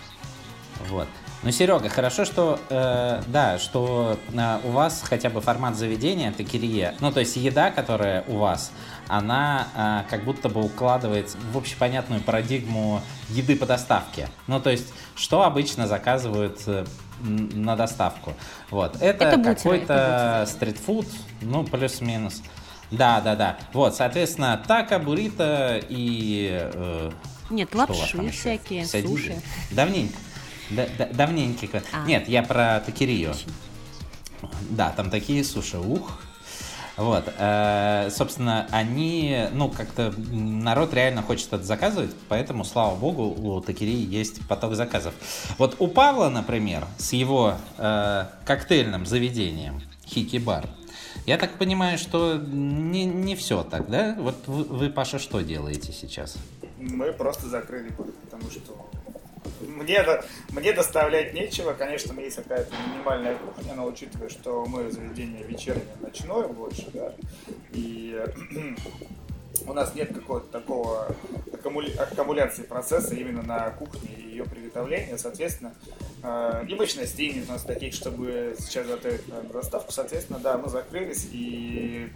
Вот. 0.87 1.07
Ну, 1.41 1.51
Серега, 1.51 1.87
хорошо, 1.87 2.25
что, 2.25 2.59
э, 2.69 3.21
да, 3.27 3.59
что 3.59 4.19
э, 4.33 4.59
у 4.65 4.71
вас 4.71 5.01
хотя 5.05 5.29
бы 5.29 5.39
формат 5.39 5.77
заведения, 5.77 6.31
это 6.31 6.43
кирие, 6.43 6.95
ну, 6.99 7.13
то 7.13 7.21
есть 7.21 7.37
еда, 7.37 7.71
которая 7.71 8.25
у 8.27 8.37
вас, 8.39 8.73
она 9.07 9.67
э, 9.73 10.09
как 10.09 10.25
будто 10.25 10.49
бы 10.49 10.61
укладывается 10.61 11.37
в 11.53 11.57
общепонятную 11.57 12.19
парадигму 12.21 13.01
еды 13.29 13.55
по 13.55 13.65
доставке. 13.65 14.27
Ну, 14.47 14.59
то 14.59 14.69
есть, 14.69 14.93
что 15.15 15.43
обычно 15.43 15.87
заказывают 15.87 16.59
э, 16.67 16.85
на 17.21 17.77
доставку. 17.77 18.33
Вот. 18.69 18.97
Это, 19.01 19.25
Это 19.25 19.41
какой-то 19.41 20.45
стритфуд, 20.45 21.07
ну, 21.41 21.63
плюс-минус. 21.63 22.41
Да, 22.91 23.21
да, 23.21 23.35
да. 23.37 23.57
Вот, 23.71 23.95
соответственно, 23.95 24.61
тако, 24.67 24.99
буррито 24.99 25.79
и... 25.87 26.69
э, 26.73 27.11
Нет, 27.49 27.73
лапши 27.73 28.29
всякие, 28.29 28.85
суши. 28.85 29.41
Давненько. 29.71 30.17
Да- 30.69 30.87
да- 30.97 31.09
давненько. 31.11 31.83
А. 31.91 32.05
Нет, 32.05 32.27
я 32.27 32.43
про 32.43 32.81
такирию. 32.85 33.33
Да, 34.69 34.91
там 34.91 35.09
такие 35.09 35.43
суши, 35.43 35.77
ух. 35.77 36.21
Вот, 36.99 37.33
э, 37.37 38.09
собственно, 38.11 38.67
они, 38.71 39.45
ну, 39.53 39.69
как-то 39.69 40.13
народ 40.17 40.93
реально 40.93 41.21
хочет 41.21 41.47
это 41.53 41.63
заказывать, 41.63 42.13
поэтому, 42.27 42.65
слава 42.65 42.93
богу, 42.97 43.23
у 43.23 43.61
Такирии 43.61 44.05
есть 44.05 44.45
поток 44.49 44.75
заказов. 44.75 45.13
Вот 45.57 45.77
у 45.79 45.87
Павла, 45.87 46.27
например, 46.27 46.85
с 46.97 47.13
его 47.13 47.55
э, 47.77 48.25
коктейльным 48.43 49.05
заведением 49.05 49.81
Хики-бар, 50.07 50.67
я 51.25 51.37
так 51.37 51.57
понимаю, 51.57 51.97
что 51.97 52.35
не, 52.35 53.05
не 53.05 53.37
все 53.37 53.63
так, 53.63 53.89
да? 53.89 54.15
Вот 54.19 54.35
вы, 54.47 54.63
вы, 54.65 54.89
Паша, 54.89 55.19
что 55.19 55.39
делаете 55.39 55.93
сейчас? 55.93 56.35
Мы 56.77 57.13
просто 57.13 57.47
закрыли 57.47 57.89
потому 57.89 58.51
что 58.51 58.89
мне, 59.61 60.03
мне 60.49 60.73
доставлять 60.73 61.33
нечего. 61.33 61.73
Конечно, 61.73 62.19
есть 62.19 62.37
какая-то 62.37 62.73
минимальная 62.87 63.35
кухня, 63.35 63.73
но 63.75 63.85
учитывая, 63.85 64.29
что 64.29 64.65
мы 64.65 64.91
заведение 64.91 65.43
вечернее, 65.43 65.95
ночное 66.01 66.47
больше, 66.47 66.87
да, 66.93 67.13
и 67.71 68.21
у 69.65 69.73
нас 69.73 69.93
нет 69.95 70.13
какого-то 70.13 70.47
такого 70.47 71.15
аккумуля- 71.51 71.97
аккумуляции 71.99 72.63
процесса 72.63 73.15
именно 73.15 73.41
на 73.41 73.69
кухне 73.71 74.09
и 74.17 74.29
ее 74.29 74.45
приготовления, 74.45 75.17
соответственно, 75.17 75.73
э, 76.23 76.65
и 76.67 76.75
мощность 76.75 77.15
денег 77.15 77.45
у 77.49 77.51
нас 77.51 77.63
таких, 77.63 77.93
чтобы 77.93 78.55
сейчас 78.59 78.87
готовить 78.87 79.27
на 79.27 79.41
доставку. 79.41 79.91
Соответственно, 79.91 80.39
да, 80.39 80.57
мы 80.57 80.69
закрылись, 80.69 81.27
и, 81.31 82.09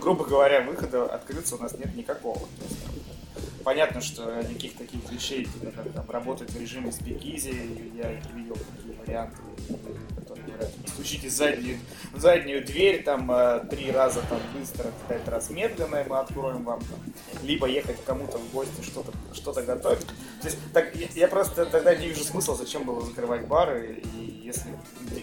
грубо 0.00 0.24
говоря, 0.24 0.62
выхода 0.62 1.04
открыться 1.04 1.56
у 1.56 1.58
нас 1.58 1.72
нет 1.74 1.94
никакого. 1.94 2.40
То 2.40 2.64
есть, 2.68 2.80
понятно, 3.64 4.00
что 4.00 4.42
никаких 4.42 4.76
таких 4.76 5.10
вещей, 5.10 5.44
типа, 5.44 5.72
как 5.72 5.92
там, 5.92 6.10
работать 6.10 6.50
в 6.50 6.60
режиме 6.60 6.92
спикизи, 6.92 7.92
я 7.94 8.12
видел 8.34 8.56
такие 8.76 8.98
варианты, 9.00 9.36
которые 10.16 10.46
говорят, 10.46 10.70
стучите 10.88 11.30
заднюю, 11.30 11.78
заднюю 12.14 12.64
дверь, 12.64 13.02
там, 13.02 13.30
э, 13.30 13.64
три 13.70 13.90
раза 13.90 14.20
там 14.28 14.40
быстро, 14.56 14.90
пять 15.08 15.26
раз 15.28 15.50
медленно, 15.50 15.96
и 15.96 16.08
мы 16.08 16.18
откроем 16.18 16.64
вам, 16.64 16.80
там, 16.80 16.98
либо 17.42 17.66
ехать 17.66 17.96
кому-то 18.04 18.38
в 18.38 18.52
гости, 18.52 18.82
что-то 18.82 19.12
что 19.32 19.52
готовить. 19.52 20.06
То 20.40 20.48
есть, 20.48 20.58
так, 20.72 20.94
я, 20.94 21.08
я 21.14 21.28
просто 21.28 21.66
тогда 21.66 21.94
не 21.94 22.08
вижу 22.08 22.24
смысла, 22.24 22.54
зачем 22.56 22.84
было 22.84 23.00
закрывать 23.00 23.46
бары, 23.46 24.02
и 24.14 24.42
если 24.44 24.68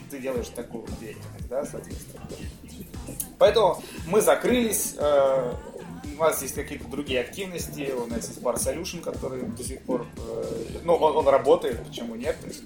ты 0.09 0.19
делаешь 0.19 0.47
такую 0.47 0.85
деятельность, 0.99 1.47
да, 1.47 1.65
соответственно. 1.65 2.27
Поэтому 3.37 3.81
мы 4.05 4.21
закрылись, 4.21 4.95
э, 4.97 5.53
нас 6.21 6.41
есть 6.41 6.55
какие-то 6.55 6.87
другие 6.87 7.21
активности, 7.21 7.91
у 7.91 8.05
нас 8.07 8.27
есть 8.27 8.41
Bar 8.41 8.55
Solution, 8.55 9.01
который 9.01 9.43
до 9.43 9.63
сих 9.63 9.81
пор, 9.81 10.05
э, 10.17 10.79
ну, 10.83 10.95
он, 10.95 11.17
он 11.17 11.27
работает, 11.27 11.83
почему 11.85 12.15
нет, 12.15 12.37
то 12.39 12.47
есть 12.47 12.63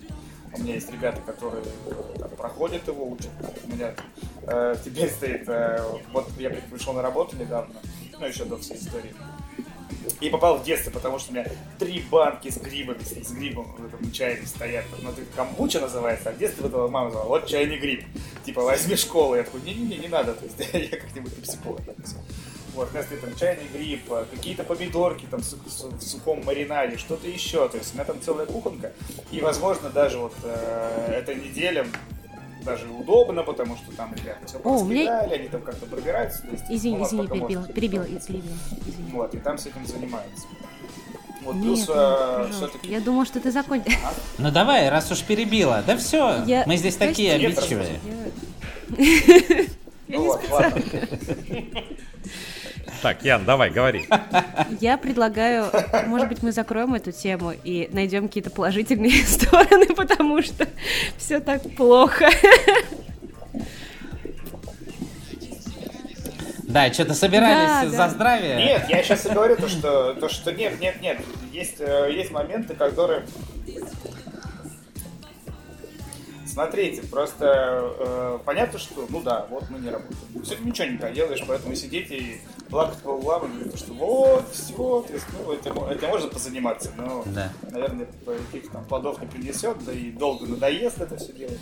у 0.58 0.62
меня 0.62 0.76
есть 0.76 0.92
ребята, 0.92 1.22
которые 1.22 1.64
э, 1.88 2.20
там, 2.20 2.30
проходят 2.32 2.88
его, 2.88 3.10
учат. 3.10 3.30
У 3.66 3.72
меня 3.74 3.94
э, 4.44 4.76
теперь 4.84 5.10
стоит, 5.12 5.48
э, 5.48 5.84
вот 6.12 6.30
я 6.38 6.50
пришел 6.50 6.94
на 6.94 7.02
работу 7.02 7.36
недавно, 7.36 7.76
ну, 8.20 8.26
еще 8.26 8.46
до 8.46 8.58
всей 8.58 8.78
истории, 8.78 9.14
и 10.22 10.30
попал 10.30 10.58
в 10.58 10.64
детство, 10.64 10.92
потому 10.92 11.20
что 11.20 11.32
у 11.32 11.36
меня 11.36 11.46
три 11.80 12.04
банки 12.10 12.50
с 12.50 12.58
грибами, 12.58 13.00
с, 13.04 13.32
грибом 13.32 13.76
в 13.78 13.86
этом 13.86 14.12
чайнике 14.12 14.48
стоят. 14.48 14.86
Ну, 15.02 15.10
это 15.10 15.22
камбуча 15.36 15.80
называется, 15.80 16.30
а 16.30 16.34
в 16.34 16.38
детстве 16.38 16.68
этого 16.68 16.88
мама 16.88 17.08
называла, 17.08 17.28
вот 17.28 17.48
чайный 17.48 17.78
гриб. 17.78 18.06
Типа, 18.46 18.62
возьми 18.62 18.96
школу. 18.96 19.36
Я 19.36 19.44
такой, 19.44 19.62
не-не-не, 19.62 19.98
не 19.98 20.08
надо, 20.08 20.34
то 20.34 20.46
есть 20.46 20.74
я 20.92 20.98
как-нибудь 20.98 21.42
психолог. 21.44 21.82
Вот, 22.76 22.92
вместо 22.92 23.16
там 23.16 23.34
чайный 23.36 23.68
гриб, 23.74 24.02
а, 24.12 24.26
какие-то 24.30 24.64
помидорки 24.66 25.26
там 25.32 25.40
в 25.40 26.02
сухом 26.02 26.44
маринаде, 26.44 26.98
что-то 26.98 27.28
еще. 27.28 27.70
То 27.70 27.78
есть 27.78 27.94
у 27.94 27.96
меня 27.96 28.06
там 28.06 28.22
целая 28.22 28.46
кухонка. 28.46 28.92
И, 29.32 29.40
возможно, 29.40 29.90
даже 29.90 30.18
вот 30.18 30.34
э, 30.44 31.20
эта 31.22 31.34
неделя 31.34 31.88
даже 32.66 32.90
удобно, 32.90 33.44
потому 33.44 33.78
что 33.78 33.96
там 33.96 34.14
ребята 34.14 34.46
все 34.46 34.60
О, 34.64 34.84
меня... 34.84 35.20
они 35.22 35.48
там 35.48 35.62
как-то 35.62 35.86
пробираются. 35.86 36.42
То 36.42 36.50
есть, 36.50 36.64
извини, 36.70 36.98
ну, 36.98 37.06
извини, 37.06 37.28
перебила, 37.28 37.64
перебила, 37.68 38.04
перебила, 38.06 38.20
извини. 38.20 38.44
Вот, 39.14 39.34
и 39.34 39.38
там 39.38 39.58
с 39.58 39.68
этим 39.68 39.86
занимаются. 39.86 40.48
Вот, 41.44 41.56
Нет, 41.56 41.64
плюс, 41.64 41.86
э, 41.88 42.50
все-таки... 42.52 42.90
Я 42.90 43.00
думал, 43.00 43.26
что 43.26 43.40
ты 43.40 43.52
закончил. 43.52 43.94
А? 44.04 44.14
Ну 44.40 44.52
давай, 44.52 44.90
раз 44.90 45.10
уж 45.12 45.24
перебила. 45.24 45.82
Да 45.86 45.96
все, 45.96 46.44
я... 46.46 46.64
мы 46.66 46.76
здесь 46.76 46.98
такие 46.98 47.34
обидчивые. 47.34 48.00
Ну 50.08 50.24
вот, 50.24 50.40
ладно. 50.52 50.84
Так, 53.06 53.22
Ян, 53.22 53.46
давай, 53.46 53.70
говори. 53.70 54.08
Я 54.82 54.98
предлагаю, 54.98 55.68
может 56.08 56.28
быть, 56.28 56.42
мы 56.42 56.52
закроем 56.52 56.96
эту 56.96 57.12
тему 57.12 57.54
и 57.64 57.88
найдем 57.94 58.28
какие-то 58.28 58.50
положительные 58.50 59.24
стороны, 59.28 59.86
потому 59.94 60.42
что 60.42 60.68
все 61.16 61.40
так 61.40 61.62
плохо. 61.76 62.28
Да, 66.64 66.92
что-то 66.92 67.14
собирались 67.14 67.84
да, 67.84 67.90
за 67.92 67.98
да. 67.98 68.10
здравие. 68.10 68.56
Нет, 68.56 68.86
я 68.90 69.04
сейчас 69.04 69.28
и 69.28 69.30
говорю 69.30 69.56
то, 69.56 69.70
что, 69.70 70.16
то, 70.16 70.28
что 70.28 70.52
нет, 70.52 70.80
нет, 70.82 71.00
нет. 71.00 71.20
Есть, 71.54 71.76
э, 71.82 72.10
есть 72.12 72.32
моменты, 72.32 72.74
которые 72.74 73.24
Смотрите, 76.56 77.02
просто 77.02 77.94
э, 78.00 78.40
понятно, 78.46 78.80
что, 78.80 79.06
ну 79.10 79.20
да, 79.22 79.46
вот 79.50 79.70
мы 79.70 79.78
не 79.78 79.90
работаем. 79.90 80.42
Все, 80.42 80.56
ничего 80.64 80.88
не 80.88 80.98
поделаешь, 80.98 81.44
поэтому 81.46 81.76
сидеть 81.76 82.10
и 82.12 82.40
плакать 82.70 82.98
по 83.00 83.10
углам 83.10 83.52
говорить, 83.52 83.78
что 83.78 83.92
вот, 83.92 84.50
все, 84.54 84.74
то 84.74 85.14
есть, 85.14 85.26
ну, 85.34 85.52
это, 85.52 85.70
это 85.92 86.08
можно 86.08 86.30
позаниматься, 86.30 86.94
но, 86.96 87.24
да. 87.26 87.52
наверное, 87.70 88.08
каких-то 88.26 88.72
там 88.72 88.86
плодов 88.86 89.20
не 89.20 89.28
принесет, 89.28 89.84
да 89.84 89.92
и 89.92 90.12
долго 90.12 90.46
надоест 90.46 91.02
это 91.02 91.18
все 91.18 91.34
делать. 91.34 91.60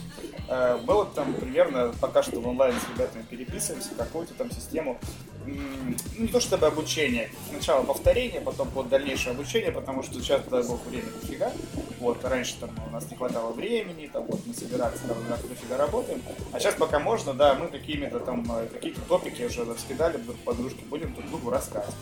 Э, 0.48 0.78
мы 0.86 0.94
вот 0.94 1.16
там 1.16 1.34
примерно 1.34 1.92
пока 2.00 2.22
что 2.22 2.40
в 2.40 2.48
онлайн 2.48 2.76
с 2.76 2.96
ребятами 2.96 3.24
переписываемся, 3.28 3.96
какую-то 3.98 4.36
там 4.36 4.52
систему 4.52 5.00
не 5.46 6.28
то 6.28 6.40
чтобы 6.40 6.68
обучение, 6.68 7.30
сначала 7.50 7.84
повторение, 7.84 8.42
потом 8.42 8.70
под 8.70 8.90
дальнейшее 8.90 9.32
обучение, 9.32 9.72
потому 9.72 10.04
что 10.04 10.16
сейчас, 10.16 10.42
дай 10.50 10.64
бог, 10.64 10.86
времени 10.86 11.12
дофига. 11.22 11.52
Вот, 12.00 12.24
раньше 12.26 12.56
там 12.60 12.70
у 12.88 12.92
нас 12.92 13.10
не 13.10 13.18
хватало 13.18 13.52
времени, 13.54 14.10
там 14.12 14.26
вот 14.26 14.46
мы 14.46 14.54
собираться, 14.54 15.04
там 15.08 15.18
дофига 15.50 15.78
работаем. 15.78 16.22
А 16.52 16.60
сейчас 16.60 16.76
пока 16.76 17.00
можно, 17.00 17.34
да, 17.34 17.56
мы 17.56 17.68
какими-то 17.68 18.20
там, 18.20 18.46
э, 18.52 18.68
какие-то 18.68 19.02
топики 19.02 19.44
уже 19.44 19.64
раскидали 19.64 20.20
подружки, 20.46 20.84
будем 20.90 21.14
друг 21.14 21.30
другу 21.30 21.50
рассказывать. 21.50 21.96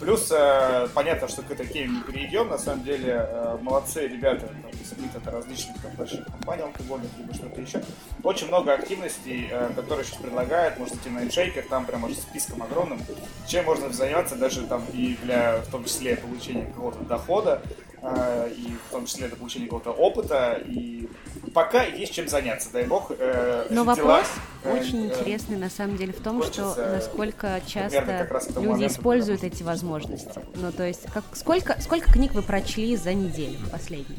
Плюс, 0.00 0.32
э, 0.32 0.88
понятно, 0.94 1.28
что 1.28 1.42
к 1.42 1.50
этой 1.50 1.66
теме 1.66 1.98
не 1.98 2.02
перейдем, 2.02 2.48
на 2.48 2.58
самом 2.58 2.84
деле, 2.84 3.26
э, 3.28 3.58
молодцы 3.60 4.06
ребята, 4.06 4.48
там, 4.48 4.70
из 4.70 5.14
это 5.14 5.30
различных 5.30 5.80
там, 5.80 5.92
больших 5.92 6.26
компаний 6.26 6.62
алкогольных, 6.62 7.10
либо 7.18 7.34
что-то 7.34 7.60
еще. 7.60 7.82
Очень 8.22 8.48
много 8.48 8.74
активностей, 8.74 9.48
э, 9.50 9.70
которые 9.74 10.04
сейчас 10.04 10.18
предлагают, 10.20 10.78
можете 10.78 10.98
идти 10.98 11.10
на 11.10 11.20
InShaker, 11.20 11.62
там 11.68 11.86
прямо 11.86 12.08
списком 12.32 12.62
огромным, 12.62 12.98
чем 13.46 13.66
можно 13.66 13.92
заниматься 13.92 14.36
даже 14.36 14.62
там 14.62 14.84
и 14.92 15.16
для, 15.22 15.58
в 15.58 15.70
том 15.70 15.84
числе, 15.84 16.16
получения 16.16 16.64
какого-то 16.64 17.04
дохода, 17.04 17.62
э, 18.00 18.50
и 18.56 18.74
в 18.88 18.90
том 18.90 19.04
числе 19.06 19.28
для 19.28 19.36
получения 19.36 19.66
какого-то 19.66 19.90
опыта, 19.90 20.60
и 20.66 21.08
пока 21.52 21.84
есть 21.84 22.14
чем 22.14 22.28
заняться, 22.28 22.70
дай 22.72 22.84
бог. 22.84 23.12
Э, 23.18 23.66
Но 23.70 23.84
вопрос 23.84 24.26
э, 24.64 24.78
очень 24.78 25.04
э, 25.04 25.08
интересный 25.08 25.58
на 25.58 25.68
самом 25.68 25.98
деле 25.98 26.12
в 26.12 26.22
том, 26.22 26.42
что 26.42 26.74
насколько 26.74 27.60
часто 27.66 28.28
люди 28.56 28.86
используют 28.86 29.44
эти 29.44 29.62
возможности. 29.62 30.40
Ну, 30.54 30.72
то 30.72 30.86
есть, 30.86 31.02
как, 31.12 31.24
сколько, 31.34 31.78
сколько 31.82 32.10
книг 32.10 32.32
вы 32.32 32.42
прочли 32.42 32.96
за 32.96 33.12
неделю 33.12 33.58
последнюю? 33.70 34.18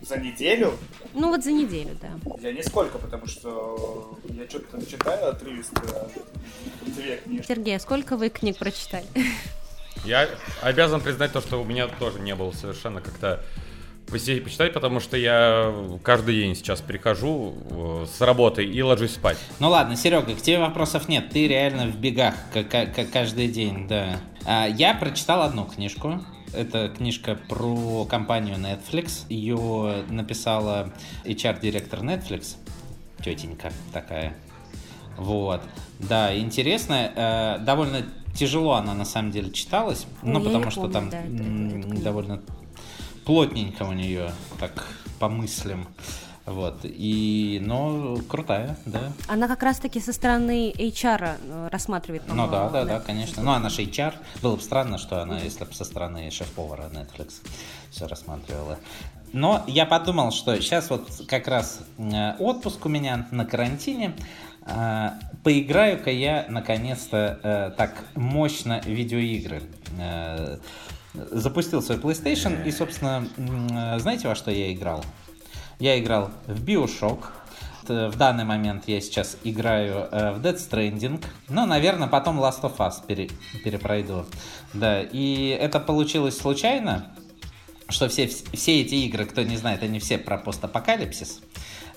За 0.00 0.16
неделю? 0.16 0.72
Ну 1.12 1.28
вот 1.28 1.44
за 1.44 1.52
неделю, 1.52 1.90
да. 2.00 2.08
Я 2.40 2.52
нисколько, 2.52 2.98
потому 2.98 3.26
что 3.26 4.18
я 4.30 4.48
что-то 4.48 4.72
там 4.72 4.86
читаю 4.86 5.28
отрывисто, 5.28 6.08
две 6.82 7.16
книжки. 7.18 7.46
Сергей, 7.46 7.76
а 7.76 7.80
сколько 7.80 8.16
вы 8.16 8.28
книг 8.28 8.58
прочитали? 8.58 9.06
Я 10.04 10.28
обязан 10.62 11.00
признать 11.00 11.32
то, 11.32 11.40
что 11.40 11.60
у 11.60 11.64
меня 11.64 11.88
тоже 11.88 12.20
не 12.20 12.34
было 12.34 12.52
совершенно 12.52 13.00
как-то 13.00 13.44
посидеть 14.10 14.44
почитать, 14.44 14.72
потому 14.72 15.00
что 15.00 15.16
я 15.16 15.74
каждый 16.02 16.36
день 16.36 16.54
сейчас 16.54 16.80
прихожу 16.80 17.54
э, 17.70 18.06
с 18.10 18.20
работы 18.20 18.64
и 18.64 18.82
ложусь 18.82 19.12
спать. 19.12 19.38
Ну 19.58 19.68
ладно, 19.68 19.96
Серега, 19.96 20.34
к 20.34 20.40
тебе 20.40 20.58
вопросов 20.58 21.08
нет. 21.08 21.30
Ты 21.30 21.46
реально 21.46 21.86
в 21.86 21.96
бегах 21.96 22.34
как, 22.52 22.70
как 22.70 23.10
каждый 23.10 23.48
день, 23.48 23.86
да. 23.86 24.20
А, 24.44 24.66
я 24.66 24.94
прочитал 24.94 25.42
одну 25.42 25.64
книжку. 25.64 26.24
Это 26.54 26.88
книжка 26.88 27.38
про 27.48 28.06
компанию 28.06 28.56
Netflix. 28.56 29.26
Ее 29.28 30.04
написала 30.08 30.92
HR-директор 31.24 32.00
Netflix. 32.00 32.56
Тетенька 33.22 33.72
такая. 33.92 34.34
Вот. 35.18 35.60
Да, 35.98 36.36
интересно. 36.36 37.12
Э, 37.14 37.58
довольно 37.58 38.04
тяжело 38.34 38.74
она 38.74 38.94
на 38.94 39.04
самом 39.04 39.30
деле 39.30 39.50
читалась. 39.50 40.06
Ну, 40.22 40.40
потому 40.40 40.70
что 40.70 40.82
помню, 40.82 40.94
там 40.94 41.10
да, 41.10 41.20
это, 41.20 41.88
это 41.92 42.02
довольно 42.02 42.40
плотненько 43.24 43.82
у 43.82 43.92
нее, 43.92 44.32
так 44.58 44.86
по 45.18 45.28
мыслям. 45.28 45.88
Вот. 46.46 46.80
И, 46.84 47.60
но 47.62 48.16
крутая, 48.26 48.78
да. 48.86 49.12
Она 49.26 49.48
как 49.48 49.62
раз-таки 49.62 50.00
со 50.00 50.14
стороны 50.14 50.72
HR 50.72 51.36
э, 51.42 51.68
рассматривает, 51.70 52.22
Ну 52.26 52.48
да, 52.48 52.70
да, 52.70 52.86
да, 52.86 53.00
конечно. 53.00 53.42
Ну, 53.42 53.50
она 53.50 53.68
же 53.68 53.82
HR. 53.82 54.14
Было 54.40 54.56
бы 54.56 54.62
странно, 54.62 54.96
что 54.96 55.20
она, 55.20 55.40
если 55.40 55.64
бы 55.64 55.74
со 55.74 55.84
стороны 55.84 56.30
шеф-повара 56.30 56.88
Netflix 56.90 57.42
все 57.90 58.06
рассматривала. 58.06 58.78
Но 59.34 59.62
я 59.66 59.84
подумал, 59.84 60.30
что 60.30 60.58
сейчас 60.60 60.88
вот 60.88 61.10
как 61.28 61.48
раз 61.48 61.80
э, 61.98 62.34
отпуск 62.38 62.86
у 62.86 62.88
меня 62.88 63.28
на 63.30 63.44
карантине. 63.44 64.14
Э, 64.68 65.10
поиграю-ка 65.42 66.10
я 66.10 66.46
наконец-то 66.48 67.74
так 67.76 68.04
мощно 68.14 68.80
видеоигры 68.84 69.62
запустил 71.14 71.82
свой 71.82 71.98
PlayStation 71.98 72.66
и, 72.66 72.70
собственно, 72.70 73.26
знаете, 73.98 74.28
во 74.28 74.34
что 74.34 74.50
я 74.50 74.72
играл? 74.72 75.04
Я 75.78 75.98
играл 75.98 76.30
в 76.46 76.64
Bioshock. 76.64 77.24
В 77.86 78.16
данный 78.16 78.44
момент 78.44 78.84
я 78.86 79.00
сейчас 79.00 79.38
играю 79.44 80.08
э, 80.10 80.32
в 80.32 80.44
Dead 80.44 80.56
Stranding. 80.56 81.24
Но, 81.48 81.64
наверное, 81.64 82.06
потом 82.06 82.38
Last 82.38 82.60
of 82.62 82.76
Us 82.78 82.96
пере, 83.06 83.30
перепройду. 83.64 84.26
Да, 84.74 85.00
и 85.00 85.56
это 85.58 85.80
получилось 85.80 86.36
случайно, 86.36 87.14
что 87.88 88.08
все, 88.08 88.26
все 88.26 88.82
эти 88.82 88.96
игры, 88.96 89.24
кто 89.24 89.42
не 89.42 89.56
знает, 89.56 89.82
они 89.82 90.00
все 90.00 90.18
про 90.18 90.36
постапокалипсис. 90.36 91.40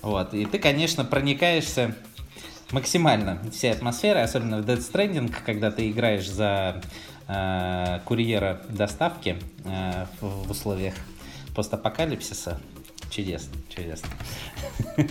Вот, 0.00 0.32
и 0.32 0.46
ты, 0.46 0.58
конечно, 0.58 1.04
проникаешься 1.04 1.94
максимально 2.72 3.38
всей 3.52 3.72
атмосферой, 3.72 4.24
особенно 4.24 4.58
в 4.58 4.66
Dead 4.66 4.78
Stranding, 4.78 5.32
когда 5.44 5.70
ты 5.70 5.90
играешь 5.90 6.28
за 6.28 6.80
э, 7.28 8.00
курьера 8.04 8.60
доставки 8.68 9.36
э, 9.64 10.06
в, 10.20 10.46
в 10.46 10.50
условиях 10.50 10.94
постапокалипсиса 11.54 12.60
Чудесно, 13.10 13.52
чудесно. 13.68 14.08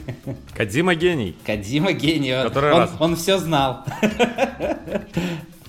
Кадзима 0.55 0.95
гений. 0.95 1.37
Кадима 1.45 1.91
гений. 1.93 2.35
Он- 2.35 2.47
Который 2.47 2.73
он, 2.73 2.79
раз. 2.79 2.89
он 2.99 3.15
все 3.15 3.37
знал. 3.37 3.83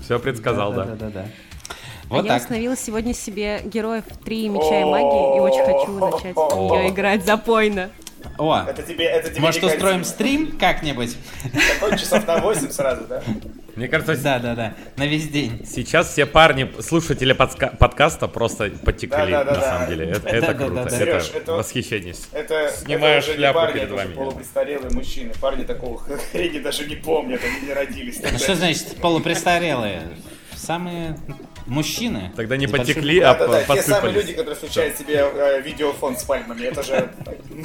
Все 0.01 0.19
предсказал, 0.19 0.73
да. 0.73 0.85
Да, 0.87 1.11
да. 1.11 1.27
А 2.09 2.15
Вот 2.15 2.25
я 2.25 2.33
так. 2.33 2.41
установила 2.43 2.75
сегодня 2.75 3.13
себе 3.13 3.61
героев 3.65 4.05
3 4.25 4.49
меча 4.49 4.81
и 4.81 4.85
магии 4.85 5.37
и 5.37 5.41
очень 5.41 5.63
хочу 5.63 5.93
начать 5.99 6.37
в 6.37 6.57
нее 6.57 6.89
играть 6.89 7.27
запойно. 7.27 7.91
О, 8.39 8.65
Это 8.69 8.83
тебе, 8.83 9.05
это 9.07 9.31
тебе 9.31 9.41
может 9.41 9.63
устроим 9.63 10.05
стрим 10.05 10.57
как-нибудь? 10.59 11.17
Такой 11.81 11.99
часов 11.99 12.27
на 12.27 12.39
8 12.39 12.71
сразу, 12.71 13.05
да? 13.07 13.23
Мне 13.75 13.89
кажется, 13.89 14.17
Да, 14.23 14.39
да, 14.39 14.55
да. 14.55 14.75
На 14.97 15.07
весь 15.07 15.29
день. 15.29 15.65
сейчас 15.67 16.11
все 16.11 16.27
парни, 16.27 16.71
слушатели 16.81 17.35
подска- 17.35 17.75
подкаста 17.77 18.29
просто 18.29 18.71
потекли, 18.85 19.09
Да, 19.11 19.27
да, 19.27 19.45
да, 19.45 19.51
на 19.53 19.61
да. 19.61 19.63
самом 19.63 19.89
деле. 19.89 20.11
Это, 20.11 20.21
Да, 20.21 20.29
это 20.31 20.47
да, 20.49 20.55
круто, 20.55 20.75
да, 20.75 20.85
да. 20.85 20.97
это 20.97 20.97
Серёж, 21.05 21.31
это- 21.35 21.53
восхищение. 21.55 22.15
Это, 22.33 22.71
Снимаю 22.77 23.19
это 23.19 23.27
уже 23.31 23.37
шляпу 23.39 23.59
не 23.59 23.65
парни, 23.65 23.73
перед 23.75 23.87
это 23.87 23.95
вами. 23.97 24.15
полупрестарелые 24.15 24.91
мужчины. 24.91 25.33
Парни 25.41 25.65
такого 25.65 25.99
хрени 26.33 26.59
даже 26.59 26.85
не 26.87 26.97
помнят, 26.97 27.41
они 27.43 27.67
не 27.67 27.73
родились. 27.73 28.21
Ну 28.31 28.39
что 28.39 28.55
значит 28.55 28.97
полупрестарелые? 29.01 30.03
Самые 30.55 31.17
мужчины. 31.66 32.33
Тогда 32.37 32.57
не 32.57 32.66
потекли, 32.66 33.20
а 33.20 33.35
Да-да-да, 33.35 33.64
по- 33.66 33.75
те 33.75 33.83
самые 33.83 34.12
люди, 34.14 34.33
которые 34.33 34.55
включают 34.57 34.96
себе 34.96 35.16
э, 35.16 35.61
видеофон 35.62 36.16
с 36.16 36.25
пальмами. 36.25 36.62
Это 36.62 36.83
же 36.83 37.11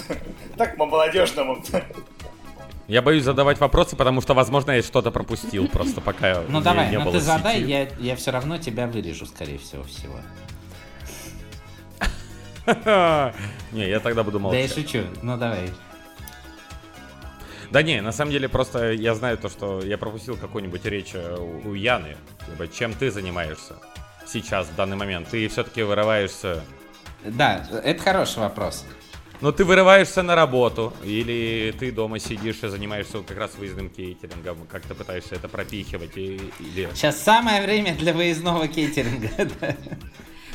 так 0.57 0.77
по-молодежному. 0.77 1.63
Я 2.87 3.01
боюсь 3.01 3.23
задавать 3.23 3.59
вопросы, 3.59 3.95
потому 3.97 4.21
что, 4.21 4.33
возможно, 4.33 4.71
я 4.71 4.81
что-то 4.81 5.11
пропустил, 5.11 5.67
просто 5.67 5.99
пока 5.99 6.43
Ну 6.47 6.61
давай, 6.61 6.89
не 6.89 6.97
ну 6.97 7.03
было 7.05 7.13
ты 7.13 7.19
задай, 7.19 7.61
я, 7.61 7.87
я 7.99 8.15
все 8.15 8.31
равно 8.31 8.57
тебя 8.57 8.87
вырежу, 8.87 9.25
скорее 9.25 9.57
всего, 9.57 9.83
всего. 9.83 10.15
Не, 13.71 13.87
я 13.89 13.99
тогда 13.99 14.23
буду 14.23 14.39
Да 14.39 14.47
я 14.55 14.61
молчать. 14.67 14.73
шучу, 14.73 15.03
ну 15.21 15.37
давай. 15.37 15.69
Да 17.71 17.81
не, 17.83 18.01
на 18.01 18.11
самом 18.11 18.31
деле 18.31 18.47
просто 18.47 18.91
я 18.93 19.13
знаю 19.15 19.37
то, 19.37 19.49
что 19.49 19.81
я 19.81 19.97
пропустил 19.97 20.37
какую-нибудь 20.37 20.85
речь 20.85 21.11
э, 21.13 21.35
у, 21.37 21.69
у 21.69 21.73
Яны. 21.73 22.15
Либо 22.49 22.67
чем 22.67 22.93
ты 22.93 23.11
занимаешься 23.11 23.75
сейчас, 24.25 24.67
в 24.67 24.75
данный 24.75 24.95
момент? 24.97 25.27
Ты 25.29 25.47
все-таки 25.47 25.83
вырываешься... 25.83 26.63
Да, 27.25 27.67
это 27.83 28.01
хороший 28.01 28.39
вопрос. 28.39 28.85
Ну, 29.39 29.51
ты 29.51 29.65
вырываешься 29.65 30.23
на 30.23 30.33
работу, 30.35 30.93
или 31.03 31.73
ты 31.77 31.91
дома 31.91 32.17
сидишь 32.19 32.63
и 32.63 32.67
занимаешься 32.69 33.17
вот 33.17 33.27
как 33.27 33.37
раз 33.37 33.53
выездным 33.55 33.89
кейтерингом, 33.89 34.65
как 34.71 34.81
ты 34.83 34.95
пытаешься 34.95 35.35
это 35.35 35.47
пропихивать, 35.47 36.17
и- 36.17 36.41
или... 36.59 36.89
Сейчас 36.95 37.21
самое 37.21 37.61
время 37.61 37.95
для 37.95 38.13
выездного 38.13 38.67
кейтеринга. 38.67 39.29
да. 39.61 39.75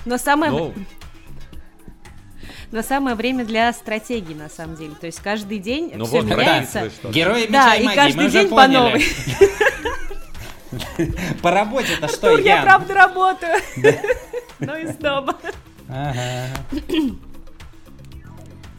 Но 0.05 0.19
самое, 0.19 0.51
Ну, 0.51 0.75
но 2.73 2.83
самое 2.83 3.15
время 3.15 3.45
для 3.45 3.73
стратегии, 3.73 4.35
на 4.35 4.49
самом 4.49 4.77
деле. 4.77 4.95
То 5.01 5.07
есть 5.07 5.21
каждый 5.21 5.59
день 5.59 5.93
Ну 5.95 6.05
все 6.07 6.23
вот, 6.23 6.25
меняется. 6.25 6.91
что-то. 6.91 7.13
Герои 7.15 7.47
Да, 7.47 7.67
меча 7.67 7.75
и 7.77 7.81
и 7.83 7.85
магии, 7.85 7.97
каждый 7.97 8.25
мы 8.25 8.31
день 8.31 8.49
по 8.49 8.67
новой. 8.67 9.05
По 11.43 11.51
работе-то 11.51 12.09
что, 12.09 12.31
Ну, 12.31 12.39
я 12.39 12.57
Ян? 12.57 12.65
правда 12.65 12.95
работаю. 12.95 13.57
Но 14.59 14.77
из 14.77 14.97
дома. 14.97 15.37
Ага. 15.89 16.47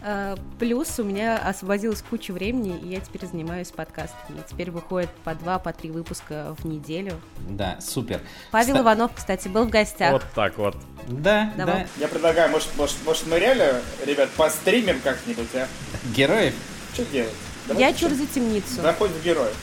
Э, 0.06 0.36
Плюс 0.60 1.00
у 1.00 1.04
меня 1.04 1.38
освободилась 1.38 2.02
куча 2.08 2.32
времени, 2.34 2.78
и 2.78 2.90
я 2.90 3.00
теперь 3.00 3.26
занимаюсь 3.26 3.70
подкастами. 3.72 4.38
И 4.40 4.50
Теперь 4.50 4.70
выходит 4.70 5.10
по 5.24 5.34
два, 5.34 5.60
по 5.60 5.72
три 5.72 5.92
выпуска 5.92 6.56
в 6.60 6.66
неделю. 6.66 7.20
Да, 7.50 7.80
супер. 7.82 8.20
Павел 8.52 8.76
Кста- 8.76 8.82
Иванов, 8.82 9.12
кстати, 9.16 9.48
был 9.48 9.66
в 9.66 9.70
гостях. 9.70 10.12
вот 10.12 10.26
так 10.36 10.58
вот. 10.58 10.76
Да, 11.08 11.54
Давай. 11.58 11.82
да. 11.84 11.88
Я 12.00 12.08
предлагаю, 12.08 12.50
может, 12.52 12.70
может, 12.78 12.96
может 13.06 13.28
мы 13.28 13.40
реально, 13.40 13.82
ребят, 14.06 14.30
постримим 14.32 15.00
как-нибудь, 15.02 15.48
а? 15.56 15.68
Героев. 16.16 16.54
Что 16.94 17.06
делать? 17.06 17.32
Я 17.70 17.74
Давайте 17.74 18.00
чур 18.00 18.10
что- 18.10 18.20
за 18.20 18.26
темницу. 18.28 18.82
Заходим 18.82 19.14
в 19.16 19.24
героев. 19.24 19.56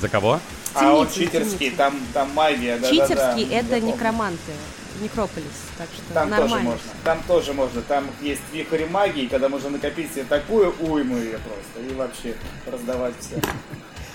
За 0.00 0.08
кого? 0.08 0.38
А 0.74 0.92
он 0.94 1.10
читерский, 1.10 1.70
там, 1.70 1.98
там 2.14 2.30
магия, 2.32 2.78
да, 2.78 2.88
Читерский 2.90 3.46
да, 3.46 3.56
это 3.56 3.80
некроманты. 3.80 4.52
Некрополис. 5.02 5.46
Так 5.78 5.88
что 5.92 6.14
Там 6.14 6.28
тоже 6.30 6.40
нормально. 6.40 6.70
можно. 6.70 6.90
Там 7.04 7.22
тоже 7.26 7.52
можно. 7.52 7.82
Там 7.82 8.06
есть 8.20 8.42
вихрь 8.52 8.86
магии, 8.86 9.26
когда 9.26 9.48
можно 9.48 9.70
накопить 9.70 10.12
себе 10.12 10.24
такую 10.24 10.74
уйму 10.80 11.16
ее 11.16 11.38
просто. 11.38 11.90
И 11.92 11.94
вообще 11.94 12.34
раздавать 12.70 13.14
все. 13.20 13.40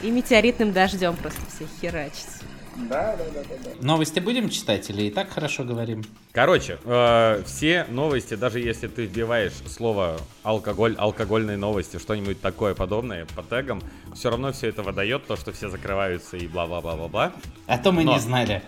И 0.02 0.10
метеоритным 0.12 0.72
дождем 0.72 1.16
просто 1.16 1.42
всех 1.56 1.68
херачить. 1.82 2.28
Да, 2.78 3.16
да, 3.18 3.24
да. 3.34 3.70
Новости 3.82 4.20
будем 4.20 4.50
читать 4.50 4.90
или 4.90 5.04
и 5.04 5.10
так 5.12 5.30
хорошо 5.30 5.64
говорим? 5.64 6.04
Короче, 6.32 6.78
э, 6.86 7.42
все 7.46 7.86
новости, 7.90 8.36
даже 8.36 8.60
если 8.60 8.88
ты 8.88 9.06
вбиваешь 9.06 9.54
слово 9.68 10.18
алкоголь, 10.44 10.94
алкогольные 10.98 11.58
новости, 11.58 11.98
что-нибудь 11.98 12.40
такое 12.40 12.76
подобное 12.76 13.26
по 13.36 13.42
тегам, 13.42 13.82
все 14.14 14.30
равно 14.30 14.52
все 14.52 14.68
это 14.68 14.84
выдает 14.84 15.26
то, 15.26 15.36
что 15.36 15.52
все 15.52 15.70
закрываются 15.70 16.38
и 16.38 16.48
бла-бла-бла-бла-бла. 16.48 17.34
А 17.66 17.78
то 17.80 17.92
мы 17.92 18.04
Но. 18.04 18.14
не 18.14 18.20
знали. 18.20 18.62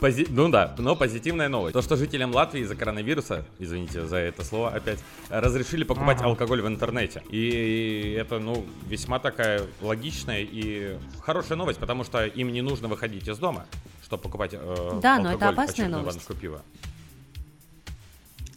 Пози- 0.00 0.26
Ну 0.30 0.48
да, 0.48 0.74
но 0.78 0.96
позитивная 0.96 1.48
новость. 1.48 1.74
То, 1.74 1.82
что 1.82 1.96
жителям 1.96 2.34
Латвии 2.34 2.62
из-за 2.62 2.74
коронавируса, 2.74 3.44
извините 3.58 4.06
за 4.06 4.16
это 4.16 4.44
слово 4.44 4.70
опять, 4.70 4.98
разрешили 5.28 5.84
покупать 5.84 6.22
алкоголь 6.22 6.62
в 6.62 6.66
интернете. 6.66 7.22
И 7.30 8.16
это, 8.18 8.38
ну, 8.38 8.64
весьма 8.88 9.18
такая 9.18 9.62
логичная 9.82 10.40
и 10.40 10.96
хорошая 11.20 11.58
новость, 11.58 11.78
потому 11.78 12.04
что 12.04 12.24
им 12.24 12.50
не 12.52 12.62
нужно 12.62 12.88
выходить 12.88 13.28
из 13.28 13.38
дома, 13.42 13.66
чтобы 14.04 14.22
покупать 14.22 14.52
э, 14.54 14.98
Да, 15.02 15.18
но 15.18 15.32
это 15.32 15.48
алкоголь, 15.48 15.64
опасная 15.64 15.88
новость. 15.88 16.06
баночку 16.16 16.34
пива. 16.34 16.62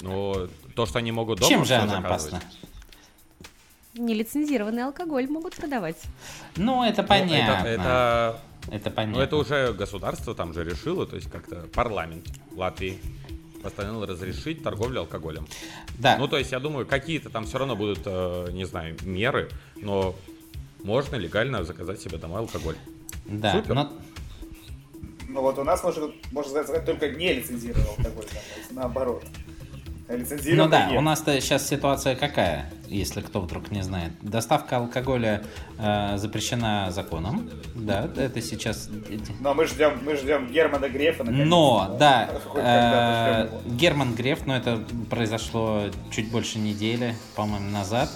Ну, 0.01 0.47
то, 0.75 0.85
что 0.85 0.99
они 0.99 1.11
могут 1.11 1.39
дома 1.39 1.49
Чем 1.49 1.65
же 1.65 1.73
она 1.75 1.97
опасна? 1.97 2.41
Нелицензированный 3.95 4.83
алкоголь 4.83 5.27
могут 5.27 5.55
продавать. 5.55 5.97
Ну, 6.57 6.83
это 6.83 7.01
Ну, 7.01 7.07
понятно. 7.07 7.65
Это, 7.67 7.81
это, 8.67 8.75
Это 8.75 8.91
понятно. 8.91 9.17
ну, 9.17 9.23
это 9.23 9.35
уже 9.37 9.73
государство 9.73 10.35
там 10.35 10.53
же 10.53 10.63
решило, 10.63 11.05
то 11.07 11.15
есть 11.15 11.29
как-то 11.31 11.65
парламент 11.73 12.27
Латвии 12.55 12.99
постановил 13.63 14.05
разрешить 14.05 14.61
торговлю 14.63 14.99
алкоголем. 15.01 15.47
Да. 15.97 16.17
Ну, 16.17 16.27
то 16.27 16.37
есть, 16.37 16.51
я 16.51 16.59
думаю, 16.59 16.85
какие-то 16.85 17.29
там 17.29 17.45
все 17.45 17.57
равно 17.57 17.75
будут, 17.75 18.01
э, 18.05 18.49
не 18.51 18.65
знаю, 18.65 18.95
меры, 19.01 19.49
но 19.77 20.13
можно 20.83 21.15
легально 21.15 21.63
заказать 21.63 21.99
себе 22.01 22.17
домой 22.17 22.41
алкоголь. 22.41 22.75
да. 23.25 23.53
супер. 23.53 23.73
но- 23.73 23.91
Ну 25.35 25.41
вот 25.41 25.59
у 25.59 25.65
нас 25.65 25.83
можно, 25.83 26.11
можно 26.31 26.63
сказать 26.63 26.85
только 26.85 27.09
не 27.09 27.33
да, 27.33 28.09
то 28.09 28.09
есть 28.57 28.71
наоборот. 28.71 29.21
Ну 30.07 30.69
да, 30.69 30.91
нет. 30.91 30.97
у 30.97 31.01
нас-то 31.01 31.41
сейчас 31.41 31.67
ситуация 31.67 32.15
какая, 32.15 32.71
если 32.87 33.19
кто 33.19 33.41
вдруг 33.41 33.69
не 33.69 33.81
знает. 33.81 34.13
Доставка 34.21 34.77
алкоголя 34.77 35.43
э, 35.77 36.17
запрещена 36.17 36.87
законом. 36.91 37.49
Да, 37.73 38.07
это 38.15 38.41
сейчас... 38.41 38.87
Но 39.41 39.53
мы 39.53 39.65
ждем, 39.65 39.99
мы 40.05 40.15
ждем 40.15 40.47
Германа 40.47 40.87
Грефа. 40.87 41.25
Но, 41.25 41.97
да, 41.99 42.29
когда-то 42.53 43.49
э. 43.65 43.69
Герман 43.71 44.15
Греф, 44.15 44.45
но 44.45 44.55
это 44.55 44.81
произошло 45.09 45.89
чуть 46.11 46.31
больше 46.31 46.59
недели, 46.59 47.13
по-моему, 47.35 47.71
назад. 47.71 48.09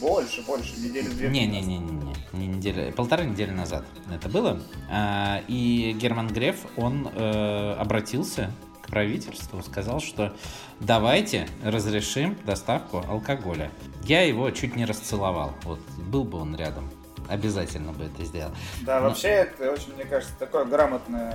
Больше, 0.00 0.42
больше, 0.42 0.78
недели 0.78 1.08
две. 1.08 1.28
Не-не-не-не, 1.28 2.14
не 2.32 2.46
недели, 2.46 2.90
полторы 2.90 3.24
недели 3.24 3.50
назад 3.50 3.84
это 4.12 4.28
было. 4.28 4.60
А, 4.90 5.42
И 5.48 5.96
Герман 6.00 6.28
Греф, 6.28 6.66
он 6.76 7.08
э, 7.12 7.72
обратился 7.78 8.52
к 8.82 8.88
правительству, 8.88 9.62
сказал, 9.62 10.00
что 10.00 10.34
давайте 10.80 11.48
разрешим 11.62 12.36
доставку 12.46 13.04
алкоголя. 13.08 13.70
Я 14.04 14.22
его 14.22 14.50
чуть 14.50 14.76
не 14.76 14.84
расцеловал. 14.84 15.52
Вот 15.64 15.80
был 15.98 16.24
бы 16.24 16.38
он 16.38 16.56
рядом, 16.56 16.90
обязательно 17.28 17.92
бы 17.92 18.04
это 18.04 18.24
сделал. 18.24 18.50
Да, 18.82 19.00
вообще 19.00 19.28
это 19.28 19.70
очень, 19.70 19.94
мне 19.94 20.04
кажется, 20.04 20.34
такое 20.38 20.64
грамотное 20.64 21.34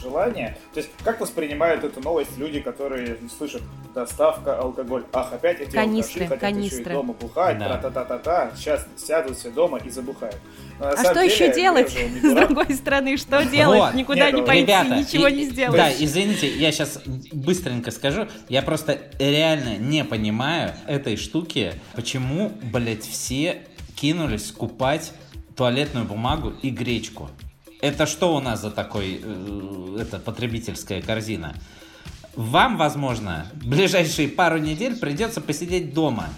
желание. 0.00 0.56
То 0.74 0.80
есть, 0.80 0.90
как 1.04 1.20
воспринимают 1.20 1.84
эту 1.84 2.00
новость 2.00 2.36
люди, 2.38 2.60
которые 2.60 3.18
слышат 3.36 3.62
доставка, 3.94 4.58
алкоголь? 4.58 5.04
Ах, 5.12 5.32
опять 5.32 5.60
эти 5.60 5.70
Канистры, 5.72 6.24
алкаши 6.24 6.40
хотят 6.40 6.50
еще 6.56 6.66
и 6.66 6.70
канистры. 6.70 6.92
дома 6.94 7.12
бухать, 7.14 7.58
Да. 7.58 7.66
тра-та-та-та-та. 7.78 8.50
Сейчас 8.56 8.86
сядут 8.96 9.36
все 9.38 9.50
дома 9.50 9.78
и 9.78 9.90
забухают. 9.90 10.36
Но 10.78 10.86
на 10.86 10.92
А 10.92 10.96
что 10.96 11.14
деле, 11.14 11.26
еще 11.26 11.52
делать? 11.52 11.90
С 12.22 12.34
другой 12.34 12.74
стороны, 12.74 13.16
что 13.16 13.44
делать? 13.44 13.78
Вот. 13.80 13.94
Никуда 13.94 14.26
Нет, 14.26 14.34
не 14.34 14.40
ну, 14.40 14.46
пойти, 14.46 14.62
Ребята, 14.62 14.96
ничего 14.96 15.26
и- 15.28 15.34
не 15.34 15.46
Да, 15.46 15.52
сделать. 15.52 15.96
извините, 16.00 16.48
я 16.56 16.72
сейчас 16.72 17.00
быстренько 17.32 17.90
скажу. 17.90 18.28
Я 18.48 18.62
просто 18.62 18.98
реально 19.18 19.76
не 19.76 20.04
понимаю 20.04 20.72
этой 20.86 21.16
штуки, 21.16 21.74
почему, 21.94 22.50
блядь, 22.62 23.04
все 23.04 23.62
кинулись 23.96 24.48
скупать 24.48 25.12
туалетную 25.60 26.06
бумагу 26.06 26.54
и 26.62 26.70
гречку. 26.70 27.28
Это 27.82 28.06
что 28.06 28.34
у 28.34 28.40
нас 28.40 28.62
за 28.62 28.70
такой, 28.70 29.20
э, 29.22 29.98
это 30.00 30.18
потребительская 30.18 31.02
корзина? 31.02 31.54
Вам, 32.34 32.78
возможно, 32.78 33.46
в 33.52 33.68
ближайшие 33.68 34.28
пару 34.28 34.56
недель 34.56 34.96
придется 34.96 35.42
посидеть 35.42 35.92
дома. 35.92 36.30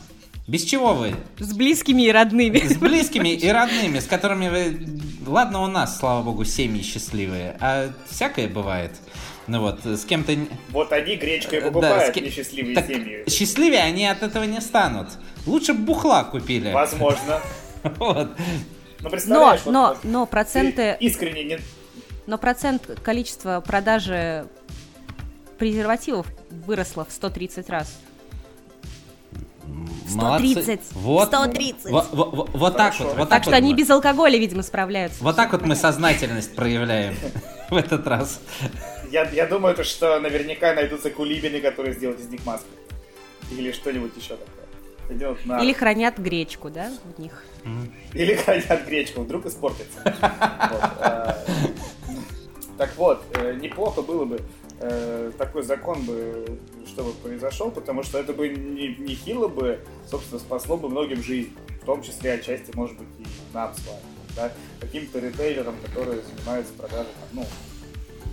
Без 0.48 0.64
чего 0.64 0.92
вы? 0.92 1.14
С 1.38 1.52
близкими 1.52 2.02
и 2.02 2.10
родными. 2.10 2.58
С 2.58 2.76
близкими 2.76 3.28
и 3.28 3.48
родными, 3.48 4.00
с 4.00 4.06
которыми 4.06 4.48
вы... 4.48 5.00
Ладно, 5.24 5.62
у 5.62 5.68
нас, 5.68 6.00
слава 6.00 6.24
богу, 6.24 6.44
семьи 6.44 6.82
счастливые, 6.82 7.56
а 7.60 7.92
всякое 8.10 8.48
бывает. 8.48 8.90
Ну 9.46 9.60
вот, 9.60 9.86
с 9.86 10.04
кем-то... 10.04 10.36
Вот 10.70 10.92
они 10.92 11.14
гречкой 11.14 11.60
Да, 11.60 11.68
покупают 11.68 12.10
с 12.10 12.12
кем- 12.12 12.24
несчастливые 12.24 12.74
Так 12.74 12.88
семьи. 12.88 13.22
Счастливее 13.30 13.84
они 13.84 14.04
от 14.04 14.24
этого 14.24 14.42
не 14.42 14.60
станут. 14.60 15.10
Лучше 15.46 15.74
бухла 15.74 16.24
купили. 16.24 16.72
Возможно. 16.72 17.40
Вот. 17.98 18.30
Но 19.02 19.10
Но, 19.26 19.50
вот- 19.50 19.66
но, 19.66 19.88
вот 19.88 19.98
но 20.04 20.24
ты 20.26 20.30
проценты, 20.30 20.96
искренне 21.00 21.44
не... 21.44 21.58
но 22.26 22.38
процент 22.38 22.86
количества 23.02 23.60
продажи 23.66 24.46
презервативов 25.58 26.26
выросло 26.50 27.04
в 27.04 27.12
130 27.12 27.68
раз. 27.68 27.98
Молодцы. 30.14 30.52
130. 30.62 30.80
Вот. 30.92 31.28
130. 31.28 31.84
Во- 31.90 32.06
во- 32.12 32.24
во- 32.30 32.44
Вот 32.52 32.76
так 32.76 32.98
вот. 32.98 33.08
Вот 33.16 33.16
Так 33.16 33.28
так 33.30 33.42
что 33.44 33.50
вот 33.52 33.56
они 33.56 33.72
мы- 33.72 33.78
без 33.78 33.88
алкоголя, 33.90 34.38
видимо, 34.38 34.62
справляются. 34.62 35.22
Вот 35.22 35.36
так 35.36 35.52
вот 35.52 35.62
мы 35.62 35.74
сознательность 35.76 36.54
проявляем 36.54 37.14
в 37.70 37.76
этот 37.76 38.06
раз. 38.06 38.40
Я, 39.10 39.28
я 39.30 39.46
думаю, 39.46 39.74
то, 39.74 39.84
что 39.84 40.18
наверняка 40.20 40.74
найдутся 40.74 41.10
кулибины, 41.10 41.60
которые 41.60 41.94
сделают 41.94 42.20
из 42.20 42.28
них 42.28 42.44
маску. 42.44 42.68
Или 43.50 43.72
что-нибудь 43.72 44.12
еще 44.16 44.36
такое. 44.36 44.61
Пойдет 45.08 45.44
на... 45.46 45.60
Или 45.62 45.72
хранят 45.72 46.18
гречку, 46.18 46.70
да, 46.70 46.90
в 47.16 47.20
них. 47.20 47.44
Или 48.14 48.34
хранят 48.34 48.86
гречку, 48.86 49.22
вдруг 49.22 49.46
испортится. 49.46 50.02
Э, 51.00 51.34
Так 52.78 52.96
вот, 52.96 53.22
э, 53.34 53.54
неплохо 53.60 54.02
было 54.02 54.24
бы 54.24 54.40
э, 54.80 55.30
такой 55.38 55.62
закон 55.62 56.02
бы, 56.02 56.58
чтобы 56.86 57.12
произошел, 57.12 57.70
потому 57.70 58.02
что 58.02 58.18
это 58.18 58.32
бы 58.32 58.48
не, 58.48 58.96
нехило 58.98 59.46
бы, 59.48 59.78
собственно, 60.10 60.40
спасло 60.40 60.76
бы 60.76 60.88
многим 60.88 61.22
жизнь, 61.22 61.52
в 61.82 61.84
том 61.84 62.02
числе 62.02 62.32
отчасти, 62.32 62.74
может 62.74 62.96
быть, 62.98 63.08
и 63.18 63.26
нам 63.52 63.72
с 63.74 63.86
вами, 63.86 64.00
да, 64.36 64.52
каким-то 64.80 65.18
ритейлерам, 65.18 65.76
которые 65.84 66.22
занимаются 66.22 66.72
продажей, 66.72 67.12
там, 67.34 67.44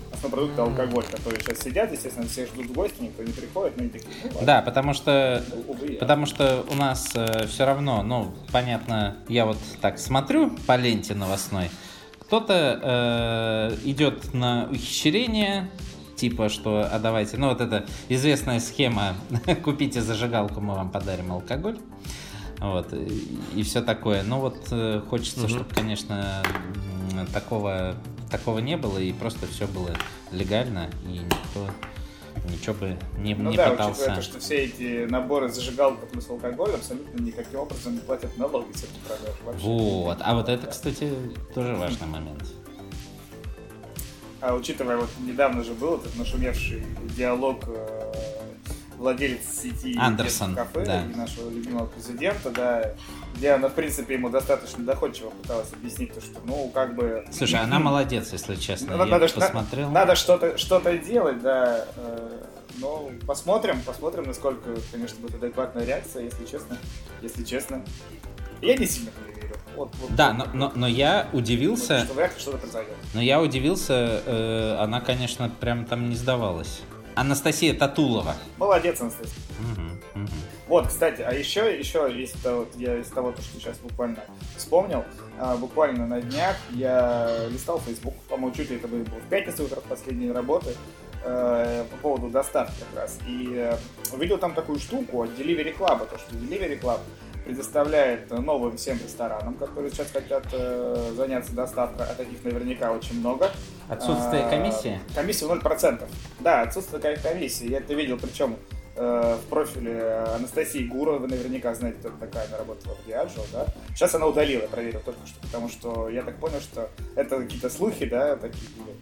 ну, 0.09 0.15
основного 0.15 0.35
продукта 0.35 0.63
алкоголь, 0.63 1.03
которые 1.05 1.41
сейчас 1.41 1.59
сидят, 1.59 1.91
естественно, 1.91 2.27
все 2.27 2.45
ждут 2.45 2.67
в 2.67 2.73
гости, 2.73 3.01
никто 3.01 3.23
не 3.23 3.31
приходит, 3.31 3.77
но 3.77 3.83
они 3.83 3.91
такие, 3.91 4.09
ну, 4.23 4.29
ладно, 4.29 4.45
Да, 4.45 4.61
потому 4.61 4.93
что 4.93 5.43
увы. 5.67 5.97
Потому 5.99 6.25
что 6.25 6.65
у 6.69 6.75
нас 6.75 7.07
все 7.47 7.65
равно, 7.65 8.03
ну, 8.03 8.33
понятно, 8.51 9.17
я 9.27 9.45
вот 9.45 9.57
так 9.81 9.99
смотрю 9.99 10.51
по 10.65 10.75
ленте 10.75 11.13
новостной, 11.15 11.69
кто-то 12.29 12.79
э, 13.73 13.77
идет 13.85 14.35
на 14.35 14.69
ухищрение, 14.71 15.67
типа, 16.15 16.49
что, 16.49 16.87
а 16.91 16.99
давайте, 16.99 17.37
ну, 17.37 17.49
вот 17.49 17.59
эта 17.59 17.87
известная 18.07 18.59
схема, 18.59 19.15
купите 19.63 20.01
зажигалку, 20.01 20.61
мы 20.61 20.75
вам 20.75 20.91
подарим 20.91 21.31
алкоголь. 21.31 21.79
Вот, 22.59 22.93
и, 23.55 23.63
все 23.63 23.81
такое. 23.81 24.21
Ну 24.21 24.41
вот 24.41 24.67
э, 24.71 25.01
хочется, 25.09 25.47
чтобы, 25.47 25.73
конечно, 25.73 26.43
такого, 27.33 27.95
такого 28.29 28.59
не 28.59 28.77
было, 28.77 28.97
и 28.97 29.11
просто 29.13 29.47
все 29.47 29.67
было 29.67 29.91
легально, 30.31 30.89
и 31.05 31.19
никто 31.19 31.69
ничего 32.49 32.73
бы 32.75 32.97
не, 33.17 33.35
Ну 33.35 33.49
не 33.51 33.57
да, 33.57 33.71
пытался. 33.71 33.91
учитывая 34.01 34.15
то, 34.15 34.21
что 34.21 34.39
все 34.39 34.55
эти 34.65 35.05
наборы 35.09 35.49
зажигалка 35.49 36.05
плюс 36.05 36.29
алкоголь 36.29 36.73
абсолютно 36.73 37.21
никаким 37.21 37.59
образом 37.59 37.93
не 37.95 37.99
платят 37.99 38.35
налоги 38.37 38.71
с 38.73 38.83
этих 38.83 38.95
продаж 39.07 39.35
вообще. 39.45 39.63
Вот. 39.65 40.17
А 40.21 40.35
вот 40.35 40.49
это, 40.49 40.67
кстати, 40.67 41.11
тоже 41.53 41.75
важный 41.75 42.07
момент. 42.07 42.43
А 44.41 44.55
учитывая, 44.55 44.97
вот 44.97 45.09
недавно 45.19 45.63
же 45.63 45.73
был 45.73 45.95
этот 45.97 46.15
нашумевший 46.15 46.83
диалог 47.17 47.57
э, 47.67 48.13
владелец 48.99 49.39
сети 49.61 49.95
Андерсон, 49.97 50.53
кафе 50.55 50.85
да. 50.85 51.03
и 51.05 51.15
нашего 51.15 51.49
любимого 51.49 51.85
президента, 51.87 52.51
да, 52.51 52.91
где 53.35 53.51
она, 53.51 53.69
в 53.69 53.73
принципе, 53.73 54.13
ему 54.15 54.29
достаточно 54.29 54.83
доходчиво 54.83 55.29
пыталась 55.29 55.71
объяснить 55.73 56.13
то, 56.13 56.21
что, 56.21 56.39
ну, 56.45 56.69
как 56.73 56.95
бы... 56.95 57.25
Слушай, 57.31 57.61
она 57.61 57.79
молодец, 57.79 58.31
если 58.33 58.55
честно. 58.55 58.97
Надо, 58.97 59.05
Я 59.05 59.09
надо, 59.19 59.25
на- 59.33 59.41
посмотрел. 59.41 59.89
надо 59.91 60.15
что-то 60.15 60.57
что 60.57 60.79
делать, 60.97 61.41
да. 61.41 61.85
э, 61.95 62.43
Ну, 62.77 63.11
посмотрим, 63.25 63.81
посмотрим, 63.81 64.25
насколько, 64.25 64.69
конечно, 64.91 65.17
будет 65.21 65.35
адекватная 65.35 65.85
реакция, 65.85 66.23
если 66.25 66.45
честно. 66.45 66.77
Если 67.21 67.43
честно. 67.43 67.83
Я 68.61 68.75
не 68.77 68.85
сильно 68.85 69.11
в 69.11 69.35
верю. 69.35 69.55
Вот, 69.75 69.93
вот, 70.01 70.15
Да, 70.15 70.33
вот, 70.33 70.53
но, 70.53 70.67
но, 70.67 70.71
но 70.75 70.87
я 70.87 71.27
вот, 71.31 71.41
удивился, 71.41 72.03
Что 72.05 72.13
вряд 72.13 72.35
ли 72.35 72.39
что-то 72.41 72.57
произойдет. 72.57 72.93
но 73.13 73.21
я 73.21 73.41
удивился, 73.41 74.21
э, 74.25 74.75
она, 74.79 74.99
конечно, 74.99 75.49
прям 75.59 75.85
там 75.85 76.09
не 76.09 76.15
сдавалась. 76.15 76.81
Анастасия 77.19 77.73
Татулова. 77.73 78.33
Молодец, 78.57 79.01
Анастасия. 79.01 79.35
Мгм, 79.59 79.99
мгм. 80.15 80.29
Вот, 80.69 80.87
кстати, 80.87 81.21
а 81.21 81.33
еще, 81.33 81.77
еще 81.77 82.09
из 82.11 82.31
того, 82.31 82.65
я 82.77 82.95
из 82.97 83.07
того, 83.07 83.33
то, 83.33 83.41
что 83.41 83.59
сейчас 83.59 83.77
буквально 83.79 84.23
вспомнил, 84.55 85.03
а, 85.37 85.57
буквально 85.57 86.07
на 86.07 86.21
днях 86.21 86.55
я 86.71 87.47
листал 87.49 87.81
Facebook, 87.85 88.13
по-моему, 88.29 88.55
чуть 88.55 88.69
ли 88.69 88.77
это 88.77 88.87
было 88.87 89.03
в 89.03 89.29
пятницу, 89.29 89.63
как 89.63 89.79
раз 89.79 89.83
последние 89.89 90.31
работы, 90.31 90.75
э, 91.25 91.83
по 91.91 91.97
поводу 91.97 92.29
доставки 92.29 92.75
как 92.79 93.01
раз. 93.03 93.17
И 93.27 93.49
э, 93.53 93.75
увидел 94.13 94.37
там 94.37 94.53
такую 94.53 94.79
штуку 94.79 95.23
от 95.23 95.31
Delivery 95.31 95.77
Club, 95.77 96.07
то, 96.09 96.17
что 96.17 96.35
Delivery 96.35 96.79
Club 96.79 96.99
предоставляет 97.43 98.29
новым 98.31 98.77
всем 98.77 98.97
ресторанам, 98.97 99.55
которые 99.55 99.91
сейчас 99.91 100.11
хотят 100.11 100.45
э, 100.53 101.13
заняться 101.17 101.51
доставкой, 101.53 102.05
а 102.05 102.13
таких 102.13 102.43
наверняка 102.45 102.93
очень 102.93 103.19
много. 103.19 103.51
Отсутствие 103.89 104.43
А, 104.43 104.49
комиссии? 104.49 104.99
Комиссия 105.15 105.45
0%. 105.45 106.07
Да, 106.39 106.61
отсутствие 106.61 107.17
комиссии. 107.17 107.69
Я 107.69 107.79
это 107.79 107.95
видел, 107.95 108.19
причем 108.19 108.55
э, 108.95 109.37
в 109.43 109.49
профиле 109.49 110.25
Анастасии 110.35 110.85
Гурова, 110.85 111.17
вы 111.17 111.27
наверняка 111.27 111.73
знаете, 111.73 111.97
кто 111.99 112.09
такая, 112.11 112.47
она 112.47 112.57
работала 112.59 112.95
в 112.95 113.07
Diageo, 113.07 113.41
да? 113.51 113.65
Сейчас 113.95 114.13
она 114.13 114.27
удалила, 114.27 114.61
я 114.61 114.67
проверил 114.67 114.99
только 114.99 115.25
что, 115.25 115.39
потому 115.41 115.69
что 115.69 116.09
я 116.09 116.21
так 116.21 116.37
понял, 116.37 116.59
что 116.59 116.89
это 117.15 117.37
какие-то 117.37 117.69
слухи, 117.69 118.05
да, 118.05 118.35
такие 118.35 118.69
были. 118.77 118.95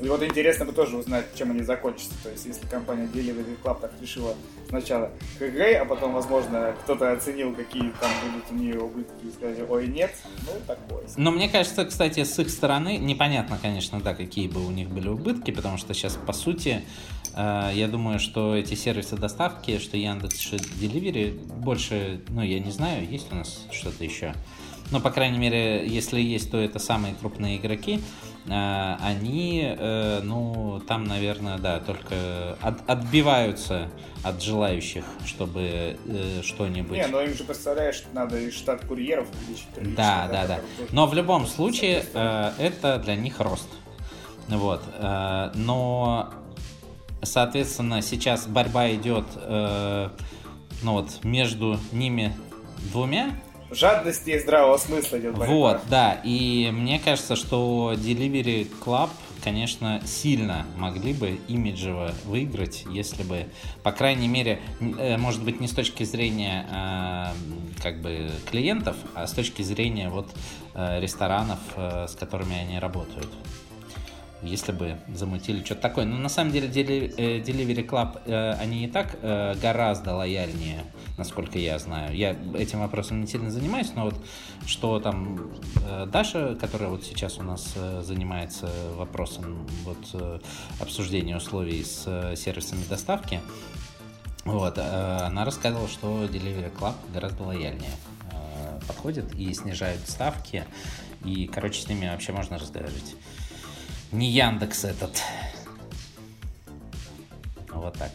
И 0.00 0.08
вот 0.08 0.22
интересно 0.22 0.64
бы 0.64 0.72
тоже 0.72 0.96
узнать, 0.96 1.26
чем 1.34 1.50
они 1.50 1.62
закончатся. 1.62 2.12
То 2.22 2.30
есть, 2.30 2.46
если 2.46 2.66
компания 2.66 3.08
Delivery 3.12 3.56
Club 3.62 3.80
так 3.80 3.92
решила 4.00 4.34
сначала 4.68 5.10
КГ, 5.38 5.80
а 5.80 5.84
потом, 5.84 6.12
возможно, 6.12 6.74
кто-то 6.82 7.12
оценил, 7.12 7.54
какие 7.54 7.90
там 8.00 8.10
будут 8.24 8.50
у 8.50 8.54
нее 8.54 8.78
убытки, 8.80 9.26
и 9.26 9.30
сказали, 9.30 9.64
ой, 9.68 9.86
нет, 9.88 10.14
ну, 10.46 10.52
такое. 10.66 11.04
Но 11.16 11.30
мне 11.30 11.48
кажется, 11.48 11.84
кстати, 11.84 12.24
с 12.24 12.38
их 12.38 12.50
стороны, 12.50 12.98
непонятно, 12.98 13.58
конечно, 13.60 14.00
да, 14.00 14.14
какие 14.14 14.48
бы 14.48 14.64
у 14.64 14.70
них 14.70 14.88
были 14.88 15.08
убытки, 15.08 15.50
потому 15.50 15.78
что 15.78 15.94
сейчас, 15.94 16.18
по 16.26 16.32
сути, 16.32 16.82
э, 17.34 17.70
я 17.74 17.88
думаю, 17.88 18.18
что 18.18 18.54
эти 18.54 18.74
сервисы 18.74 19.16
доставки, 19.16 19.78
что 19.78 19.96
Яндекс, 19.96 20.38
что 20.38 20.56
Delivery, 20.56 21.32
больше, 21.56 22.20
ну, 22.28 22.42
я 22.42 22.58
не 22.58 22.70
знаю, 22.70 23.08
есть 23.08 23.32
у 23.32 23.36
нас 23.36 23.66
что-то 23.70 24.04
еще. 24.04 24.34
Но, 24.90 25.00
по 25.00 25.10
крайней 25.10 25.38
мере, 25.38 25.86
если 25.86 26.20
есть, 26.20 26.50
то 26.50 26.58
это 26.58 26.78
самые 26.78 27.14
крупные 27.14 27.56
игроки. 27.56 28.00
Э, 28.48 28.96
Они, 29.00 29.74
э, 29.76 30.20
ну, 30.22 30.80
там, 30.86 31.04
наверное, 31.04 31.58
да, 31.58 31.80
только 31.80 32.56
от- 32.62 32.88
отбиваются 32.88 33.88
от 34.22 34.42
желающих, 34.42 35.04
чтобы 35.24 35.96
э, 36.06 36.40
что-нибудь... 36.42 36.96
Не, 36.96 37.06
ну 37.08 37.20
им 37.22 37.34
же, 37.34 37.44
представляешь, 37.44 38.04
надо 38.12 38.38
и 38.38 38.50
штат 38.50 38.84
курьеров 38.84 39.26
увеличить. 39.42 39.94
Да, 39.96 40.28
да, 40.30 40.46
да. 40.46 40.54
тоже- 40.76 40.88
Но 40.92 41.06
в 41.06 41.14
любом 41.14 41.46
случае 41.46 42.04
э, 42.14 42.52
это 42.58 42.98
для 42.98 43.16
них 43.16 43.40
рост. 43.40 43.68
Вот. 44.48 44.82
э, 44.98 45.50
но, 45.54 46.32
соответственно, 47.22 48.00
сейчас 48.02 48.46
борьба 48.46 48.92
идет 48.94 49.24
э, 49.36 50.08
ну 50.82 50.92
вот, 50.92 51.24
между 51.24 51.78
ними 51.92 52.32
двумя. 52.92 53.30
Жадности 53.70 54.30
и 54.30 54.38
здравого 54.38 54.76
смысла 54.76 55.18
идет 55.18 55.36
борьба. 55.36 55.52
Вот, 55.52 55.80
да. 55.88 56.20
И 56.24 56.70
мне 56.72 56.98
кажется, 56.98 57.36
что 57.36 57.92
Delivery 57.96 58.70
Club, 58.84 59.10
конечно, 59.42 60.00
сильно 60.04 60.66
могли 60.76 61.12
бы 61.12 61.38
имиджево 61.48 62.12
выиграть, 62.24 62.84
если 62.90 63.22
бы, 63.22 63.46
по 63.82 63.92
крайней 63.92 64.28
мере, 64.28 64.60
э, 64.80 65.16
может 65.16 65.42
быть, 65.42 65.60
не 65.60 65.68
с 65.68 65.72
точки 65.72 66.04
зрения 66.04 66.66
э, 66.70 67.82
как 67.82 68.00
бы 68.00 68.30
клиентов, 68.50 68.96
а 69.14 69.26
с 69.26 69.32
точки 69.32 69.62
зрения 69.62 70.10
вот 70.10 70.28
э, 70.74 71.00
ресторанов, 71.00 71.58
э, 71.76 72.06
с 72.08 72.14
которыми 72.14 72.56
они 72.56 72.78
работают. 72.78 73.28
Если 74.46 74.72
бы 74.72 74.98
замутили 75.08 75.64
что-то 75.64 75.82
такое. 75.82 76.04
Но 76.04 76.16
на 76.16 76.28
самом 76.28 76.52
деле 76.52 76.68
э, 76.68 77.40
Delivery 77.40 77.86
Club, 77.86 78.20
э, 78.26 78.52
они 78.52 78.84
и 78.84 78.88
так 78.88 79.16
э, 79.20 79.54
гораздо 79.60 80.14
лояльнее, 80.14 80.84
насколько 81.18 81.58
я 81.58 81.78
знаю. 81.78 82.16
Я 82.16 82.36
этим 82.54 82.80
вопросом 82.80 83.20
не 83.20 83.26
сильно 83.26 83.50
занимаюсь, 83.50 83.92
но 83.94 84.04
вот 84.04 84.14
что 84.66 85.00
там 85.00 85.52
Даша, 86.06 86.56
которая 86.56 86.88
вот 86.88 87.04
сейчас 87.04 87.38
у 87.38 87.42
нас 87.42 87.74
занимается 88.00 88.70
вопросом 88.96 89.66
вот 89.84 90.42
обсуждения 90.80 91.36
условий 91.36 91.84
с 91.84 92.34
сервисами 92.36 92.82
доставки, 92.88 93.40
вот, 94.44 94.78
она 94.78 95.44
рассказывала, 95.44 95.88
что 95.88 96.24
Delivery 96.24 96.72
Club 96.72 96.94
гораздо 97.12 97.44
лояльнее 97.44 97.90
подходит 98.86 99.34
и 99.34 99.52
снижает 99.54 100.08
ставки, 100.08 100.64
и, 101.24 101.46
короче, 101.46 101.80
с 101.80 101.88
ними 101.88 102.08
вообще 102.08 102.32
можно 102.32 102.58
разговаривать. 102.58 103.16
Не 104.12 104.30
Яндекс 104.30 104.84
этот. 104.84 105.20
Вот 107.68 107.96
так. 107.98 108.10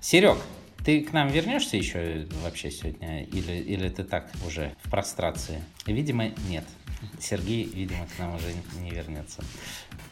Серег, 0.00 0.38
Ты 0.84 1.02
к 1.02 1.12
нам 1.12 1.28
вернешься 1.28 1.76
еще 1.76 2.26
вообще 2.42 2.70
сегодня? 2.70 3.24
Или, 3.24 3.52
или 3.52 3.88
ты 3.88 4.04
так 4.04 4.30
уже 4.46 4.74
в 4.84 4.90
прострации? 4.90 5.62
Видимо, 5.86 6.28
нет. 6.48 6.64
Сергей, 7.20 7.64
видимо, 7.64 8.06
к 8.06 8.18
нам 8.18 8.34
уже 8.34 8.46
не 8.80 8.90
вернется. 8.90 9.42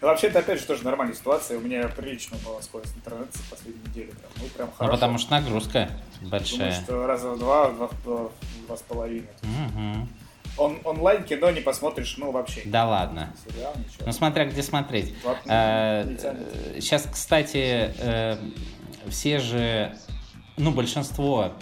Ну, 0.01 0.09
вообще, 0.09 0.29
это 0.29 0.41
опять 0.41 0.61
же 0.61 0.67
тоже 0.67 0.85
нормальная 0.85 1.15
ситуация. 1.17 1.59
У 1.59 1.61
меня 1.61 1.89
прилично 1.89 2.37
была 2.45 2.61
скорость 2.63 2.95
интернета 2.97 3.39
в 3.39 3.51
последние 3.51 3.85
недели. 3.89 4.11
Прям, 4.11 4.31
ну, 4.37 4.47
прям 4.49 4.71
Ну, 4.81 4.89
потому 4.89 5.19
что 5.19 5.31
нагрузка 5.33 5.91
Думаю, 6.17 6.31
большая. 6.31 6.73
что 6.83 7.07
раза 7.07 7.31
в 7.31 7.39
два, 7.39 7.69
в 7.69 7.77
два, 7.77 7.87
в 7.89 8.03
два, 8.05 8.17
в 8.29 8.67
два 8.67 8.77
с 8.77 8.83
половиной. 8.83 9.29
Мгм. 9.43 10.09
Он, 10.57 10.79
онлайн 10.85 11.25
кино 11.25 11.51
не 11.51 11.61
посмотришь, 11.61 12.17
ну, 12.17 12.31
вообще. 12.31 12.63
Да 12.65 12.87
ладно. 12.87 13.35
Сериал, 13.47 13.75
ничего. 13.77 14.07
Ну, 14.07 14.13
смотря 14.13 14.47
где 14.47 14.63
смотреть. 14.63 15.15
А, 15.47 16.05
э, 16.05 16.81
Сейчас, 16.81 17.07
кстати, 17.11 17.93
э, 17.99 18.37
все 19.09 19.39
же, 19.39 19.97
ну, 20.57 20.71
большинство 20.73 21.53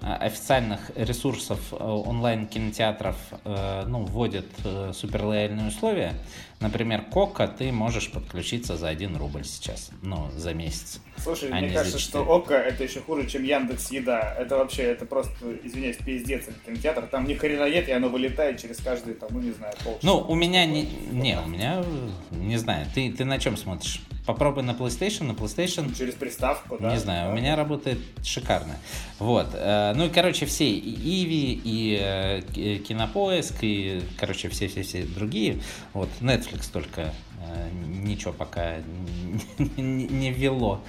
э, 0.00 0.12
официальных 0.12 0.90
ресурсов 0.94 1.58
онлайн-кинотеатров, 1.72 3.16
ну, 3.44 4.04
вводят 4.04 4.46
суперлояльные 4.92 5.68
условия. 5.68 6.14
Например, 6.60 7.02
Кока 7.02 7.48
ты 7.48 7.70
можешь 7.70 8.10
подключиться 8.10 8.76
за 8.76 8.88
1 8.88 9.16
рубль 9.16 9.44
сейчас, 9.44 9.90
ну, 10.02 10.30
за 10.34 10.54
месяц. 10.54 11.00
Слушай, 11.18 11.50
а 11.50 11.56
мне 11.56 11.68
не 11.68 11.74
кажется, 11.74 11.98
что. 11.98 12.20
ОККО 12.20 12.54
это 12.54 12.84
еще 12.84 13.00
хуже, 13.00 13.26
чем 13.26 13.44
Яндекс 13.44 13.90
Еда. 13.90 14.34
Это 14.38 14.56
вообще, 14.56 14.84
это 14.84 15.04
просто, 15.06 15.34
извиняюсь, 15.64 15.96
пиздец, 15.96 16.44
это 16.48 16.58
кинотеатр. 16.64 17.06
Там 17.08 17.26
ни 17.26 17.34
хрена 17.34 17.68
нет, 17.70 17.88
и 17.88 17.92
оно 17.92 18.08
вылетает 18.08 18.60
через 18.60 18.78
каждые, 18.78 19.14
там, 19.14 19.28
ну 19.32 19.40
не 19.40 19.52
знаю, 19.52 19.74
полчаса. 19.84 20.06
Ну, 20.06 20.18
у 20.18 20.34
меня 20.34 20.64
не, 20.66 20.88
не, 21.10 21.38
у 21.38 21.46
меня, 21.46 21.84
не 22.30 22.56
знаю, 22.56 22.86
ты, 22.94 23.12
ты 23.12 23.24
на 23.24 23.38
чем 23.38 23.56
смотришь? 23.56 24.00
Попробуй 24.26 24.64
на 24.64 24.72
PlayStation, 24.72 25.24
на 25.24 25.32
PlayStation 25.32 25.96
Через 25.96 26.14
приставку, 26.14 26.78
да. 26.80 26.92
Не 26.92 26.98
знаю, 26.98 27.28
да. 27.28 27.32
у 27.32 27.36
меня 27.36 27.54
работает 27.54 27.98
шикарно. 28.24 28.76
Вот. 29.20 29.50
э, 29.54 29.92
Ну 29.94 30.06
и, 30.06 30.08
короче, 30.08 30.46
все, 30.46 30.68
и 30.68 31.24
Иви, 31.24 31.60
и 31.64 31.98
э, 32.00 32.42
э, 32.56 32.78
Кинопоиск, 32.78 33.54
и, 33.62 34.02
короче, 34.18 34.48
все-все-все 34.48 35.04
другие. 35.04 35.60
Вот, 35.94 36.08
Netflix 36.20 36.45
только 36.72 37.12
э, 37.42 37.68
ничего 37.86 38.32
пока 38.32 38.76
не, 39.76 40.06
не 40.06 40.30
ввело 40.32 40.80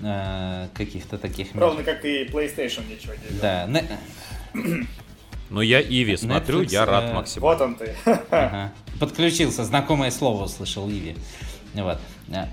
э, 0.00 0.68
каких-то 0.74 1.18
таких... 1.18 1.54
мер. 1.54 1.64
Ровно 1.64 1.82
как 1.84 2.04
и 2.04 2.24
PlayStation 2.24 2.88
ничего 2.88 3.14
не 3.14 3.38
делает. 3.38 3.40
Да, 3.40 3.66
не- 3.66 4.86
Но 5.50 5.62
я 5.62 5.80
Иви 5.80 6.16
смотрю, 6.16 6.62
Netflix, 6.62 6.68
я 6.72 6.86
рад 6.86 7.04
э, 7.04 7.14
максимально. 7.14 7.56
Вот 7.56 7.60
он 7.60 7.74
ты. 7.74 7.94
ага. 8.30 8.72
подключился, 8.98 9.64
знакомое 9.64 10.10
слово 10.10 10.44
услышал 10.44 10.88
Иви. 10.88 11.16
Вот. 11.74 11.98
Да. 12.28 12.48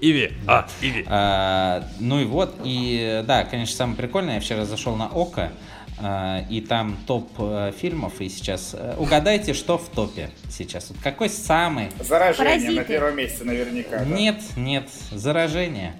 Иви, 0.00 0.32
а, 0.46 0.66
Иви. 0.82 1.04
А, 1.08 1.84
ну 2.00 2.20
и 2.20 2.24
вот, 2.24 2.54
и 2.64 3.22
да, 3.26 3.44
конечно, 3.44 3.76
самое 3.76 3.96
прикольное, 3.96 4.34
я 4.36 4.40
вчера 4.40 4.64
зашел 4.64 4.96
на 4.96 5.06
ОКО, 5.08 5.52
а, 5.98 6.44
и 6.50 6.60
там 6.60 6.96
топ 7.06 7.30
э, 7.38 7.72
фильмов, 7.78 8.20
и 8.20 8.28
сейчас 8.28 8.74
э, 8.74 8.96
угадайте, 8.98 9.54
что 9.54 9.78
в 9.78 9.88
топе 9.88 10.30
сейчас. 10.50 10.90
Вот 10.90 10.98
какой 11.02 11.28
самый... 11.30 11.88
Заражение 12.00 12.50
Паразиты. 12.56 12.74
на 12.74 12.84
первом 12.84 13.16
месте 13.16 13.44
наверняка. 13.44 13.98
да. 14.00 14.04
Нет, 14.04 14.40
нет, 14.56 14.88
заражение. 15.12 15.94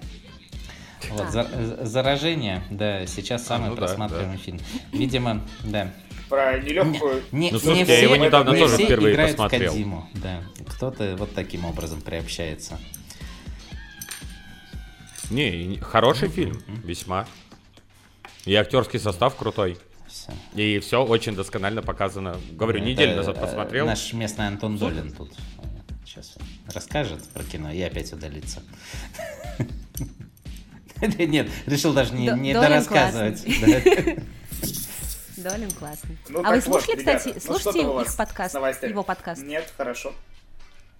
Вот, 1.10 1.20
А. 1.20 1.30
за- 1.30 1.84
заражение, 1.86 2.62
да, 2.70 3.06
сейчас 3.06 3.46
самый 3.46 3.68
ну 3.70 3.76
да, 3.76 3.82
просматриваемый 3.86 4.38
фильм. 4.38 4.58
Видимо, 4.92 5.42
да. 5.62 5.92
Про 6.28 6.58
нелегкую... 6.58 7.22
Не, 7.32 7.50
Ну, 7.50 7.58
не 7.58 7.60
слушайте, 7.62 7.92
я 7.92 7.96
все- 7.98 8.02
его 8.04 8.16
недавно 8.16 8.50
не 8.52 8.58
тоже 8.58 8.78
впервые 8.78 9.16
посмотрел. 9.16 9.70
Кодзиму, 9.72 10.08
да. 10.14 10.40
Кто-то 10.66 11.14
вот 11.18 11.34
таким 11.34 11.66
образом 11.66 12.00
приобщается. 12.00 12.78
Не, 15.30 15.78
хороший 15.78 16.28
фильм, 16.28 16.62
весьма. 16.82 17.26
И 18.44 18.54
актерский 18.54 18.98
состав 18.98 19.36
крутой. 19.36 19.78
Всё. 20.06 20.32
И 20.54 20.78
все 20.80 21.04
очень 21.04 21.34
досконально 21.34 21.82
показано. 21.82 22.36
Говорю, 22.52 22.78
Это, 22.80 22.88
неделю 22.88 23.16
назад 23.16 23.38
э, 23.38 23.40
посмотрел. 23.40 23.86
Наш 23.86 24.12
местный 24.12 24.46
Антон 24.46 24.76
Долин 24.76 25.10
тут 25.12 25.32
сейчас 26.04 26.34
расскажет 26.72 27.28
про 27.30 27.42
кино 27.42 27.72
и 27.72 27.80
опять 27.80 28.12
удалится. 28.12 28.62
Нет, 31.18 31.48
решил 31.66 31.92
даже 31.92 32.14
не, 32.14 32.30
До- 32.30 32.36
не 32.36 32.52
Долин 32.52 32.68
дорассказывать. 32.68 33.42
Долин 35.36 35.70
классный. 35.72 36.16
Ну, 36.28 36.42
а 36.44 36.50
вы 36.50 36.60
слушали, 36.60 37.00
ребята, 37.00 37.18
кстати, 37.18 37.34
ну, 37.34 37.40
слушайте 37.40 37.80
их 37.80 38.16
подкаст, 38.16 38.54
его 38.54 39.02
подкаст? 39.02 39.42
Нет, 39.42 39.72
хорошо. 39.76 40.14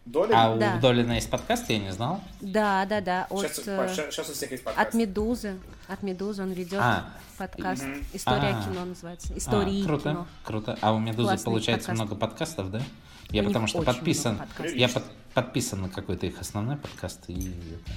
Доля? 0.05 0.35
А 0.37 0.51
у 0.55 0.59
Да. 0.59 0.77
Долина 0.79 1.13
есть 1.13 1.31
подкаст, 1.31 1.69
я 1.71 1.79
не 1.79 1.91
знал. 1.91 2.21
Да, 2.41 2.85
да, 2.87 3.01
да. 3.01 3.27
От, 3.31 3.41
Сейчас, 3.51 3.63
э, 3.67 3.89
сейчас 4.11 4.29
у 4.29 4.33
всех 4.35 4.51
есть 4.51 4.63
подкаст. 4.63 4.89
от 4.89 4.95
Медузы. 4.95 5.59
От 5.89 6.03
Медузы 6.03 6.43
он 6.43 6.53
ведет 6.53 6.81
А. 6.81 7.07
подкаст. 7.39 7.83
Мгм. 7.85 8.05
История 8.13 8.55
А. 8.59 8.63
кино 8.65 8.85
называется. 8.85 9.33
А, 9.33 9.39
Истории 9.39 9.83
круто, 9.85 10.11
кино. 10.11 10.27
круто. 10.45 10.79
А 10.83 10.93
у 10.93 10.99
Медузы 10.99 11.29
Классный 11.29 11.45
получается 11.45 11.89
подкаст. 11.89 12.07
много 12.11 12.21
подкастов, 12.21 12.71
да? 12.71 12.83
Я 13.31 13.43
У 13.43 13.47
потому 13.47 13.67
что 13.67 13.81
подписан, 13.83 14.41
я 14.75 14.89
под- 14.89 15.05
подписан 15.33 15.81
на 15.83 15.89
какой-то 15.89 16.27
их 16.27 16.39
основной 16.39 16.77
подкаст 16.77 17.25
и 17.29 17.49
это. 17.73 17.93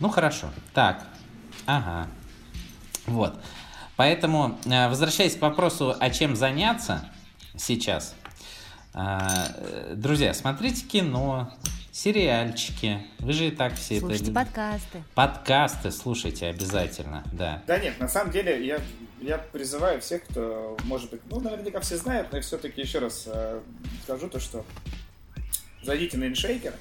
Ну 0.00 0.08
хорошо. 0.08 0.48
Так, 0.74 1.06
ага. 1.64 2.08
Вот. 3.06 3.38
Поэтому, 3.94 4.58
э, 4.66 4.88
возвращаясь 4.88 5.36
к 5.36 5.40
вопросу, 5.40 5.94
а 5.98 6.10
чем 6.10 6.34
заняться 6.36 7.08
сейчас, 7.56 8.14
а, 8.24 8.25
друзья, 9.94 10.32
смотрите 10.32 10.84
кино, 10.86 11.52
сериальчики. 11.92 13.06
Вы 13.18 13.32
же 13.32 13.48
и 13.48 13.50
так 13.50 13.74
все 13.74 14.00
Слушайте 14.00 14.24
это... 14.30 14.34
подкасты. 14.34 15.02
Подкасты 15.14 15.90
слушайте 15.90 16.46
обязательно, 16.46 17.22
да. 17.32 17.62
Да 17.66 17.78
нет, 17.78 17.98
на 18.00 18.08
самом 18.08 18.32
деле 18.32 18.66
я, 18.66 18.80
я 19.20 19.38
призываю 19.38 20.00
всех, 20.00 20.24
кто, 20.24 20.76
может 20.84 21.10
быть, 21.10 21.20
ну, 21.30 21.40
наверняка 21.40 21.80
все 21.80 21.96
знают, 21.96 22.28
но 22.32 22.38
я 22.38 22.42
все-таки 22.42 22.80
еще 22.80 22.98
раз 22.98 23.24
э, 23.26 23.60
скажу 24.04 24.28
то, 24.28 24.40
что 24.40 24.64
зайдите 25.82 26.16
на 26.16 26.24
InShaker, 26.24 26.72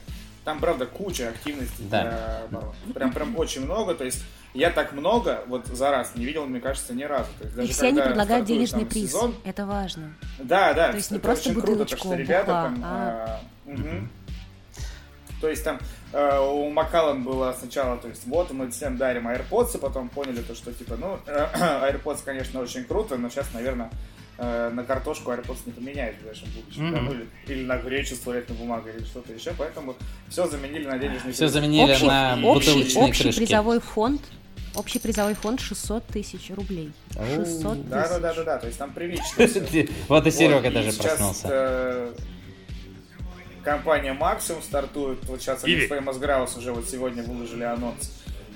там, 0.45 0.59
правда, 0.59 0.85
куча 0.85 1.29
активностей 1.29 1.85
Да. 1.89 2.01
для 2.49 2.57
баров. 2.59 2.75
Прям, 2.93 3.13
прям 3.13 3.37
очень 3.37 3.65
много, 3.65 3.93
то 3.93 4.05
есть 4.05 4.23
я 4.55 4.71
так 4.71 4.93
много 4.93 5.43
вот 5.47 5.67
за 5.67 5.91
раз 5.91 6.13
не 6.15 6.25
видел, 6.25 6.45
мне 6.45 6.59
кажется, 6.59 6.93
ни 6.93 7.03
разу. 7.03 7.29
То 7.37 7.43
есть, 7.43 7.53
И 7.55 7.57
даже 7.57 7.73
все 7.73 7.87
они 7.87 8.01
предлагают 8.01 8.45
стартует 8.45 8.47
денежный 8.47 8.79
там 8.81 8.89
приз. 8.89 9.07
сезон, 9.09 9.35
Это 9.43 9.65
важно. 9.65 10.13
Да, 10.39 10.73
да. 10.73 10.89
То 10.89 10.97
есть 10.97 11.11
не 11.11 11.17
это 11.17 11.25
просто 11.27 11.49
очень 11.49 11.61
круто, 11.61 11.71
бутылочку 11.79 11.97
то, 11.97 12.13
что 12.13 12.15
ребята 12.15 12.45
бухла, 12.45 12.63
там... 12.63 12.81
а- 12.83 13.39
а, 13.67 13.69
мгм. 13.69 14.09
То 15.41 15.49
есть 15.49 15.63
там 15.63 15.79
э, 16.13 16.39
у 16.39 16.69
Макалан 16.69 17.23
было 17.23 17.53
сначала, 17.59 17.97
то 17.97 18.07
есть 18.07 18.25
вот 18.25 18.51
мы 18.51 18.71
всем 18.71 18.97
дарим 18.97 19.27
AirPods, 19.27 19.75
и 19.75 19.79
потом 19.79 20.07
поняли 20.09 20.41
то, 20.41 20.55
что 20.55 20.71
типа, 20.73 20.95
ну, 20.95 21.19
AirPods, 21.27 22.19
конечно, 22.23 22.61
очень 22.61 22.85
круто, 22.85 23.17
но 23.17 23.29
сейчас, 23.29 23.53
наверное, 23.53 23.89
э, 24.37 24.69
на 24.73 24.83
картошку 24.85 25.31
AirPods 25.31 25.57
не 25.65 25.73
поменяют 25.73 26.15
в 26.17 26.19
ближайшем 26.21 26.47
будущем. 26.55 26.91
да, 26.91 26.97
Мгм. 27.01 27.05
ну, 27.05 27.11
или, 27.13 27.27
или 27.47 27.65
на 27.65 27.77
гречу 27.77 28.15
с 28.15 28.19
туалетной 28.19 28.55
бумагой, 28.55 28.95
или 28.95 29.03
что-то 29.03 29.33
еще, 29.33 29.51
поэтому 29.57 29.95
все 30.29 30.47
заменили 30.47 30.87
на 30.87 30.97
денежный 30.97 31.33
Все 31.33 31.49
заменили 31.49 31.91
Общий, 31.91 32.07
на 32.07 32.37
общий, 32.43 32.69
бутылочные 32.71 33.03
общий 33.05 33.23
крышки. 33.23 33.39
призовой 33.39 33.79
фонд. 33.81 34.21
Общий 34.75 34.99
призовой 34.99 35.33
фонд 35.35 35.59
600 35.61 36.05
тысяч 36.07 36.51
рублей. 36.55 36.91
600 37.13 37.87
Да, 37.89 38.01
да, 38.01 38.03
тысяч. 38.07 38.21
да, 38.21 38.33
да, 38.33 38.43
да, 38.43 38.57
то 38.57 38.67
есть 38.67 38.77
там 38.79 38.93
прилично. 38.93 39.47
Вот 40.09 40.27
и 40.27 40.31
Серега 40.31 40.69
даже 40.71 40.91
сейчас, 40.91 41.05
проснулся. 41.05 41.47
э, 41.49 42.13
компания 43.63 44.13
Maximum 44.13 44.61
стартует. 44.61 45.23
Вот 45.25 45.41
сейчас 45.41 45.63
они 45.63 45.75
Famous 45.75 46.19
Grouse 46.19 46.57
уже 46.57 46.71
вот 46.73 46.89
сегодня 46.89 47.23
выложили 47.23 47.63
анонс 47.63 48.11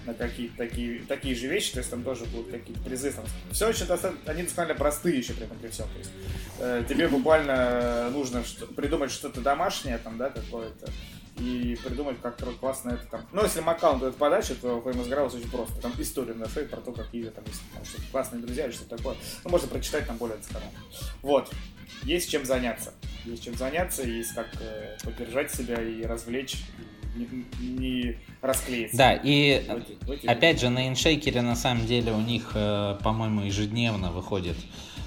на 0.06 0.14
какие-то 0.14 0.58
такие, 0.58 1.02
такие 1.08 1.36
же 1.36 1.48
вещи, 1.48 1.74
то 1.74 1.80
есть 1.80 1.90
там 1.90 2.04
тоже 2.04 2.26
будут 2.26 2.52
какие-то 2.52 2.82
призы. 2.82 3.12
Там. 3.12 3.26
Все 3.52 3.68
очень 3.68 3.86
достаточно, 3.86 4.20
они 4.32 4.44
достаточно 4.44 4.76
простые 4.76 5.18
еще 5.20 5.34
при 5.34 5.44
этом 5.46 5.58
при 5.58 5.70
всем. 5.70 5.88
То 5.88 6.00
есть, 6.00 6.12
э, 6.60 6.84
тебе 6.90 7.08
буквально 7.08 8.10
нужно 8.10 8.44
что- 8.44 8.66
придумать 8.68 9.12
что-то 9.12 9.42
домашнее 9.42 9.98
там, 10.00 10.18
да, 10.18 10.30
какое-то, 10.30 10.90
и 11.40 11.76
придумать, 11.84 12.18
как 12.22 12.38
классно 12.60 12.92
это 12.92 13.06
там. 13.10 13.22
Ну, 13.32 13.44
если 13.44 13.62
Маккаунт 13.62 14.02
дает 14.02 14.16
подачу, 14.16 14.56
то 14.56 14.80
Famous 14.80 15.08
Grouse 15.10 15.38
очень 15.38 15.50
просто. 15.50 15.76
Там 15.82 15.94
историю 15.98 16.38
нашли 16.38 16.66
про 16.66 16.78
то, 16.78 16.92
как 16.92 17.08
Иви 17.14 17.30
там, 17.30 17.44
есть 17.46 17.62
там 17.74 17.84
классные 18.12 18.42
друзья 18.42 18.66
или 18.66 18.72
что-то 18.74 18.98
такое. 18.98 19.16
Ну, 19.44 19.50
можно 19.50 19.68
прочитать 19.68 20.06
там 20.08 20.18
более 20.18 20.38
досконально. 20.38 20.78
Вот. 21.22 21.50
Есть 22.04 22.30
чем 22.30 22.46
заняться. 22.46 22.94
Есть 23.26 23.44
чем 23.44 23.56
заняться, 23.56 24.04
есть 24.04 24.34
как 24.34 24.48
э, 24.62 24.98
поддержать 25.04 25.52
себя 25.54 25.82
и 25.82 26.04
развлечь, 26.04 26.58
не, 27.16 27.46
не 27.60 28.18
расклеиться. 28.42 28.96
Да, 28.98 29.14
и 29.14 29.60
В 29.62 29.76
эти- 29.78 30.06
в 30.06 30.12
эти- 30.12 30.26
опять 30.28 30.60
же 30.62 30.70
на 30.70 30.88
иншейкере 30.88 31.42
на 31.42 31.56
самом 31.56 31.86
деле 31.86 32.12
у 32.14 32.22
них, 32.22 32.52
э, 32.54 32.98
по-моему, 33.04 33.42
ежедневно 33.42 34.12
выходит, 34.12 34.56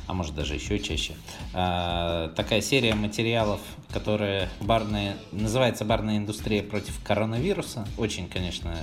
а 0.06 0.14
может 0.14 0.34
даже 0.34 0.54
еще 0.54 0.78
чаще, 0.78 1.14
э, 1.54 2.30
такая 2.36 2.60
серия 2.60 2.94
материалов, 2.94 3.60
которая 3.92 4.48
барная, 4.60 5.16
называется 5.32 5.84
«Барная 5.84 6.16
индустрия 6.18 6.62
против 6.62 7.02
коронавируса». 7.04 7.86
Очень, 7.98 8.28
конечно, 8.28 8.76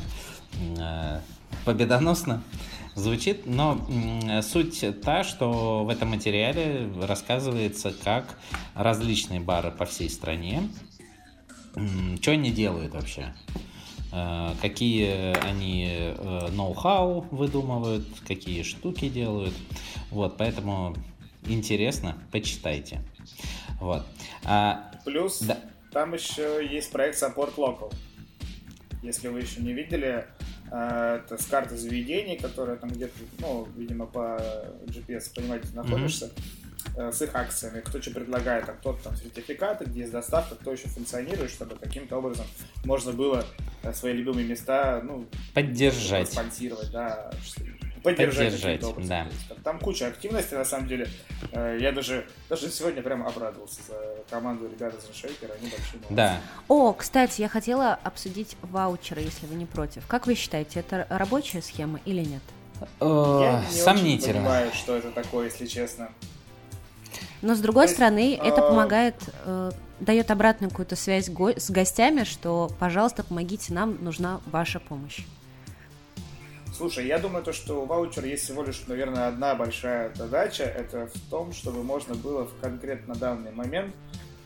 э, 0.78 1.20
победоносно 1.66 2.42
звучит, 2.96 3.46
но 3.46 3.80
суть 4.42 4.84
та, 5.02 5.24
что 5.24 5.84
в 5.86 5.90
этом 5.90 6.10
материале 6.10 6.90
рассказывается, 7.02 7.94
как 8.04 8.38
различные 8.76 9.40
бары 9.40 9.72
по 9.72 9.86
всей 9.86 10.10
стране, 10.10 10.70
что 12.22 12.32
они 12.32 12.52
делают 12.52 12.94
вообще. 12.94 13.34
э, 14.12 14.54
какие 14.62 15.38
они 15.46 15.88
э, 15.90 16.48
ноу-хау 16.52 17.26
выдумывают, 17.32 18.08
какие 18.28 18.64
штуки 18.64 19.10
делают. 19.10 19.54
Вот, 20.12 20.38
поэтому 20.38 20.96
интересно, 21.50 22.18
почитайте. 22.32 23.02
Вот. 23.80 24.06
А, 24.44 24.92
Плюс 25.06 25.40
да. 25.40 25.60
там 25.92 26.14
еще 26.14 26.66
есть 26.70 26.92
проект 26.92 27.22
Support 27.22 27.56
Local. 27.56 27.94
Если 29.02 29.28
вы 29.30 29.42
еще 29.42 29.62
не 29.62 29.74
видели, 29.74 30.26
э, 30.72 31.22
это 31.24 31.42
с 31.42 31.46
карты 31.46 31.78
заведений, 31.78 32.38
которая 32.38 32.76
там 32.76 32.90
где-то, 32.90 33.14
ну, 33.40 33.68
видимо, 33.78 34.06
по 34.06 34.42
GPS, 34.88 35.34
понимаете, 35.34 35.68
находишься. 35.74 36.26
Mm-hmm 36.26 36.60
с 36.96 37.22
их 37.22 37.36
акциями, 37.36 37.82
кто 37.82 38.02
что 38.02 38.12
предлагает, 38.12 38.66
там 38.66 38.78
кто-то 38.78 39.04
там 39.04 39.16
сертификаты, 39.16 39.86
где 39.86 40.02
есть 40.02 40.12
доставка, 40.12 40.56
кто 40.56 40.72
еще 40.72 40.88
функционирует, 40.88 41.52
чтобы 41.52 41.76
каким-то 41.76 42.18
образом 42.18 42.46
можно 42.84 43.12
было 43.12 43.46
э, 43.84 43.94
свои 43.94 44.14
любимые 44.14 44.48
места, 44.48 45.02
ну, 45.04 45.26
поддержать, 45.54 46.32
спонсировать, 46.32 46.92
да, 46.92 47.32
поддержать, 48.04 48.54
поддержать 48.54 48.84
образом. 48.84 49.08
да. 49.10 49.28
Там, 49.48 49.58
там 49.64 49.80
куча 49.80 50.08
активности, 50.08 50.54
на 50.54 50.66
самом 50.66 50.88
деле. 50.88 51.08
Э, 51.52 51.78
я 51.80 51.92
даже, 51.92 52.26
даже 52.50 52.70
сегодня 52.70 53.02
прям 53.02 53.26
обрадовался 53.26 53.80
за 53.88 53.96
команду 54.30 54.70
ребят 54.70 54.94
из 54.94 55.16
Шейкера, 55.16 55.54
они 55.54 55.70
большие 55.70 56.00
молодцы. 56.00 56.14
Да. 56.14 56.42
О, 56.68 56.94
кстати, 56.94 57.42
я 57.42 57.50
хотела 57.50 57.94
обсудить 58.04 58.58
ваучеры, 58.62 59.22
если 59.22 59.46
вы 59.46 59.56
не 59.56 59.66
против. 59.66 60.06
Как 60.08 60.28
вы 60.28 60.36
считаете, 60.36 60.80
это 60.80 61.06
рабочая 61.10 61.62
схема 61.62 62.00
или 62.06 62.24
нет? 62.24 62.42
Я 63.02 63.64
не 63.70 63.78
Сомнительно. 63.78 64.18
очень 64.18 64.34
понимаю, 64.34 64.72
что 64.74 64.96
это 64.96 65.12
такое, 65.12 65.46
если 65.46 65.66
честно. 65.66 66.10
Но 67.42 67.56
с 67.56 67.60
другой 67.60 67.86
есть, 67.86 67.96
стороны, 67.96 68.38
а... 68.40 68.46
это 68.46 68.62
помогает, 68.62 69.16
э, 69.46 69.72
дает 70.00 70.32
обратную 70.32 70.70
какую-то 70.70 70.96
связь 70.96 71.30
го- 71.30 71.58
с 71.58 71.70
гостями, 71.70 72.24
что, 72.24 72.72
пожалуйста, 72.80 73.24
помогите 73.24 73.74
нам, 73.74 73.98
нужна 74.04 74.42
ваша 74.46 74.80
помощь. 74.80 75.22
Слушай, 76.80 77.08
я 77.08 77.20
думаю, 77.20 77.44
то, 77.44 77.52
что 77.52 77.82
у 77.82 77.86
ваучера 77.86 78.26
есть 78.26 78.46
всего 78.46 78.64
лишь, 78.64 78.88
наверное, 78.88 79.28
одна 79.28 79.54
большая 79.54 80.16
задача. 80.16 80.64
Это 80.64 81.08
в 81.14 81.30
том, 81.30 81.52
чтобы 81.52 81.84
можно 81.84 82.16
было 82.16 82.46
в 82.46 82.58
конкретно 82.62 83.16
данный 83.16 83.52
момент 83.52 83.94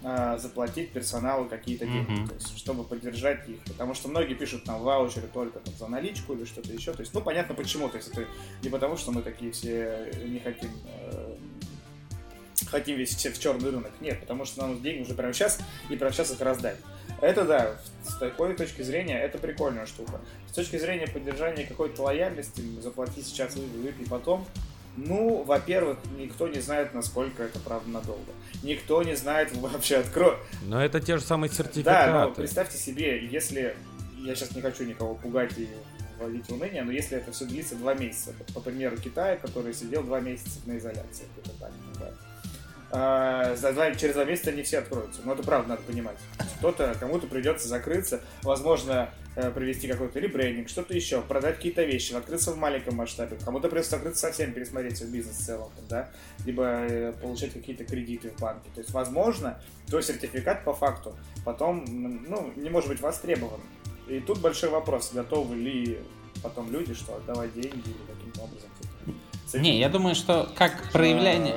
э, 0.02 0.40
заплатить 0.42 0.94
персоналу 0.94 1.46
какие-то 1.46 1.86
деньги, 1.86 2.12
mm-hmm. 2.12 2.28
то 2.30 2.34
есть, 2.34 2.58
чтобы 2.58 2.86
поддержать 2.86 3.48
их. 3.48 3.60
Потому 3.66 3.94
что 3.94 4.08
многие 4.08 4.34
пишут 4.34 4.66
нам 4.66 4.82
ваучеры 4.82 5.28
только 5.32 5.60
там, 5.60 5.76
за 5.76 5.86
наличку 5.86 6.34
или 6.34 6.46
что-то 6.46 6.74
еще. 6.74 6.92
То 6.94 7.02
есть, 7.02 7.14
ну, 7.14 7.22
понятно 7.22 7.54
почему. 7.54 7.88
То 7.88 7.98
есть, 7.98 8.10
это 8.10 8.26
не 8.64 8.70
потому, 8.70 8.98
что 8.98 9.12
мы 9.12 9.22
такие 9.22 9.52
все 9.52 10.12
не 10.26 10.40
хотим 10.40 10.72
э, 10.88 11.36
хотим 12.66 12.98
весь 12.98 13.14
в 13.16 13.40
черный 13.40 13.70
рынок. 13.70 13.92
Нет, 14.02 14.20
потому 14.22 14.46
что 14.46 14.62
нам 14.62 14.82
деньги 14.82 15.04
уже 15.04 15.14
прямо 15.14 15.34
сейчас 15.34 15.60
и 15.88 15.96
прямо 15.96 16.12
сейчас 16.12 16.32
их 16.32 16.42
раздать. 16.42 16.78
Это 17.22 17.46
да, 17.46 17.76
с 18.04 18.16
такой 18.18 18.56
точки 18.56 18.82
зрения 18.82 19.20
это 19.20 19.38
прикольная 19.38 19.86
штука. 19.86 20.20
С 20.50 20.54
точки 20.54 20.78
зрения 20.78 21.08
поддержания 21.08 21.66
какой-то 21.66 22.04
лояльности, 22.04 22.62
заплати 22.82 23.22
сейчас, 23.22 23.56
выпей 23.56 24.06
потом, 24.08 24.46
ну, 24.96 25.44
во-первых, 25.44 25.98
никто 26.18 26.48
не 26.48 26.60
знает, 26.60 26.94
насколько 26.94 27.44
это 27.44 27.60
правда 27.60 27.90
надолго. 27.90 28.32
Никто 28.62 29.02
не 29.04 29.16
знает 29.16 29.52
вообще 29.56 29.98
откро. 29.98 30.38
Но 30.64 30.84
это 30.84 31.00
те 31.00 31.18
же 31.18 31.24
самые 31.24 31.50
сертификаты. 31.50 32.12
Да, 32.12 32.26
но 32.26 32.32
представьте 32.32 32.78
себе, 32.78 33.26
если 33.26 33.76
я 34.18 34.36
сейчас 34.36 34.56
не 34.56 34.62
хочу 34.62 34.84
никого 34.84 35.16
пугать 35.16 35.58
и 35.58 35.68
вводить 36.20 36.50
уныние, 36.50 36.84
но 36.84 36.92
если 36.92 37.18
это 37.18 37.32
все 37.32 37.46
длится 37.46 37.76
два 37.76 37.96
месяца, 37.96 38.34
по 38.54 38.60
примеру 38.60 38.98
Китая, 38.98 39.36
который 39.36 39.74
сидел 39.74 40.04
два 40.04 40.20
месяца 40.20 40.60
на 40.66 40.78
изоляции, 40.78 41.26
это 41.38 41.52
так, 41.60 41.72
да, 42.00 42.12
а, 42.96 43.56
за 43.56 43.74
два, 43.74 43.92
через 43.96 44.14
два 44.14 44.24
месяца 44.24 44.52
не 44.52 44.62
все 44.62 44.78
откроются. 44.78 45.22
Но 45.26 45.34
это 45.34 45.42
правда 45.42 45.70
надо 45.70 45.82
понимать. 45.82 46.18
Кто-то, 46.60 46.96
кому-то 47.00 47.26
придется 47.26 47.68
закрыться, 47.68 48.22
возможно, 48.44 49.10
э, 49.36 49.50
провести 49.50 49.88
какой-то 49.88 50.20
ребрендинг, 50.20 50.70
что-то 50.70 50.94
еще, 50.94 51.24
продать 51.24 51.56
какие-то 51.56 51.82
вещи, 51.84 52.14
открыться 52.14 52.52
в 52.52 52.58
маленьком 52.58 52.96
масштабе. 52.96 53.36
Кому-то 53.44 53.68
придется 53.68 53.96
открыться 53.96 54.28
совсем, 54.28 54.54
пересмотреть 54.54 54.98
свой 54.98 55.10
бизнес 55.10 55.38
в 55.38 55.44
целом, 55.44 55.72
да, 55.90 56.12
либо 56.46 56.64
э, 56.66 57.14
получать 57.14 57.54
какие-то 57.54 57.84
кредиты 57.84 58.30
в 58.30 58.40
банке. 58.40 58.70
То 58.76 58.82
есть, 58.82 58.92
возможно, 58.92 59.60
твой 59.88 60.04
сертификат 60.04 60.64
по 60.64 60.76
факту 60.76 61.16
потом, 61.44 61.86
ну, 61.88 62.54
не 62.56 62.70
может 62.70 62.90
быть 62.90 63.02
востребован. 63.02 63.62
И 64.08 64.20
тут 64.20 64.40
большой 64.40 64.70
вопрос, 64.70 65.12
готовы 65.14 65.56
ли 65.56 66.00
потом 66.44 66.72
люди, 66.72 66.94
что 66.94 67.16
отдавать 67.16 67.54
деньги 67.56 67.90
или 67.90 68.06
каким-то 68.08 68.42
образом 68.42 68.70
не, 69.54 69.80
я 69.80 69.90
думаю, 69.90 70.16
что 70.16 70.50
как 70.56 70.92
проявление, 70.92 71.54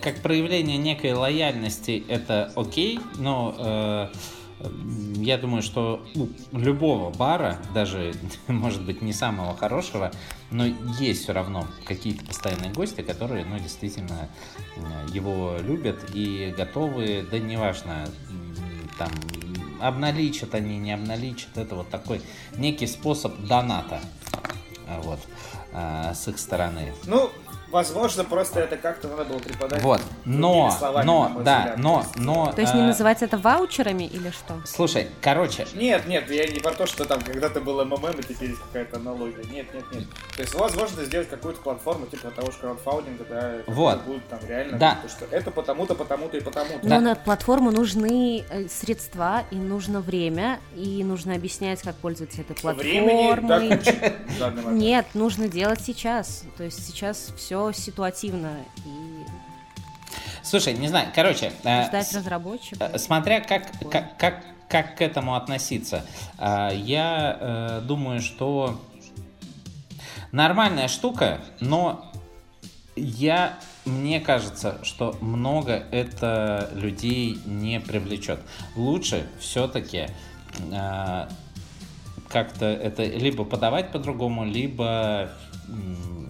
как 0.00 0.20
проявление 0.22 0.76
некой 0.76 1.12
лояльности 1.12 2.04
это 2.08 2.52
окей, 2.56 3.00
но 3.16 3.54
э, 3.58 4.08
я 5.16 5.38
думаю, 5.38 5.62
что 5.62 6.04
у 6.14 6.58
любого 6.58 7.10
бара, 7.10 7.58
даже, 7.72 8.14
может 8.48 8.84
быть, 8.84 9.02
не 9.02 9.12
самого 9.12 9.56
хорошего, 9.56 10.10
но 10.50 10.66
есть 10.98 11.22
все 11.22 11.32
равно 11.32 11.66
какие-то 11.84 12.24
постоянные 12.24 12.72
гости, 12.72 13.02
которые, 13.02 13.44
ну, 13.44 13.58
действительно 13.58 14.28
его 15.12 15.56
любят 15.60 16.10
и 16.14 16.52
готовы, 16.56 17.26
да 17.30 17.38
неважно, 17.38 18.08
там, 18.98 19.10
обналичат 19.80 20.54
они, 20.54 20.78
не 20.78 20.92
обналичат, 20.92 21.56
это 21.56 21.76
вот 21.76 21.88
такой 21.88 22.20
некий 22.56 22.86
способ 22.86 23.38
доната. 23.40 24.00
Вот 25.02 25.20
э, 25.78 26.14
с 26.14 26.28
их 26.28 26.38
стороны. 26.38 26.92
Ну, 27.06 27.30
Возможно, 27.70 28.24
просто 28.24 28.60
это 28.60 28.76
как-то 28.78 29.08
надо 29.08 29.24
было 29.24 29.38
преподать. 29.38 29.82
Вот, 29.82 30.00
но, 30.24 30.70
словами, 30.70 31.04
но, 31.06 31.32
да, 31.44 31.58
взгляд. 31.58 31.78
но, 31.78 32.04
но. 32.16 32.52
То 32.52 32.62
есть 32.62 32.74
не 32.74 32.80
э... 32.80 32.86
называть 32.86 33.22
это 33.22 33.36
ваучерами 33.36 34.04
или 34.04 34.30
что? 34.30 34.60
Слушай, 34.64 35.08
короче. 35.20 35.66
Нет, 35.74 36.06
нет, 36.06 36.30
я 36.30 36.46
не 36.46 36.60
про 36.60 36.72
то, 36.72 36.86
что 36.86 37.04
там 37.04 37.20
когда-то 37.20 37.60
было 37.60 37.84
МММ 37.84 38.20
и 38.20 38.22
теперь 38.22 38.50
есть 38.50 38.60
какая-то 38.62 38.96
аналогия. 38.96 39.44
Нет, 39.52 39.66
нет, 39.74 39.84
нет. 39.92 40.04
То 40.34 40.42
есть 40.42 40.54
возможно 40.54 41.04
сделать 41.04 41.28
какую-то 41.28 41.60
платформу 41.60 42.06
типа 42.06 42.30
того 42.30 42.50
же 42.50 42.58
краудфаундинга, 42.58 43.24
да, 43.28 43.52
вот. 43.66 44.02
будет 44.04 44.26
там 44.28 44.40
реально, 44.48 44.78
да. 44.78 44.98
то, 45.02 45.08
что 45.08 45.26
это 45.30 45.50
потому-то, 45.50 45.94
потому-то 45.94 46.38
и 46.38 46.40
потому-то. 46.40 46.80
Но 46.82 46.88
да. 46.88 47.00
на 47.00 47.14
платформу 47.16 47.70
нужны 47.70 48.44
э, 48.48 48.68
средства 48.68 49.42
и 49.50 49.56
нужно 49.56 50.00
время 50.00 50.58
и 50.74 51.04
нужно 51.04 51.34
объяснять, 51.34 51.82
как 51.82 51.96
пользоваться 51.96 52.40
этой 52.40 52.56
платформой. 52.56 53.00
Времени, 53.02 53.78
да, 54.38 54.70
Нет, 54.70 55.06
нужно 55.12 55.48
делать 55.48 55.82
сейчас. 55.82 56.44
То 56.56 56.64
есть 56.64 56.86
сейчас 56.86 57.32
все 57.36 57.57
все 57.58 57.72
ситуативно 57.72 58.56
и 58.84 59.24
Слушай, 60.42 60.74
не 60.74 60.88
знаю, 60.88 61.08
короче... 61.14 61.52
Э, 61.64 61.88
Ждать 61.88 62.14
разработчиков. 62.14 62.94
Э, 62.94 62.98
смотря 62.98 63.40
как, 63.40 63.64
как, 63.90 64.16
как, 64.16 64.44
как 64.68 64.96
к 64.96 65.02
этому 65.02 65.34
относиться. 65.34 66.06
Э, 66.38 66.70
я 66.72 67.82
думаю, 67.84 68.20
что 68.20 68.80
нормальная 70.32 70.88
штука, 70.88 71.40
но 71.60 72.10
я 72.96 73.58
мне 73.84 74.20
кажется, 74.20 74.78
что 74.84 75.16
много 75.20 75.72
это 75.90 76.70
людей 76.74 77.38
не 77.44 77.80
привлечет. 77.80 78.40
Лучше 78.76 79.26
все-таки 79.40 80.08
как-то 82.28 82.66
это 82.66 83.04
либо 83.04 83.44
подавать 83.44 83.90
по-другому, 83.92 84.44
либо 84.44 85.30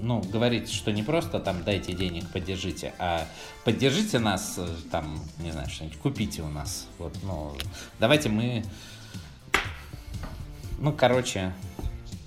ну, 0.01 0.21
говорить, 0.21 0.71
что 0.71 0.93
не 0.93 1.03
просто 1.03 1.41
там 1.41 1.63
дайте 1.65 1.93
денег, 1.93 2.29
поддержите, 2.31 2.95
а 2.99 3.27
поддержите 3.65 4.19
нас, 4.19 4.55
э, 4.59 4.67
там, 4.91 5.21
не 5.39 5.51
знаю, 5.51 5.69
что-нибудь 5.69 5.99
купите 5.99 6.43
у 6.43 6.49
нас. 6.49 6.87
Вот, 6.99 7.17
ну, 7.23 7.53
давайте 7.99 8.29
мы, 8.29 8.65
ну, 10.79 10.93
короче, 10.93 11.53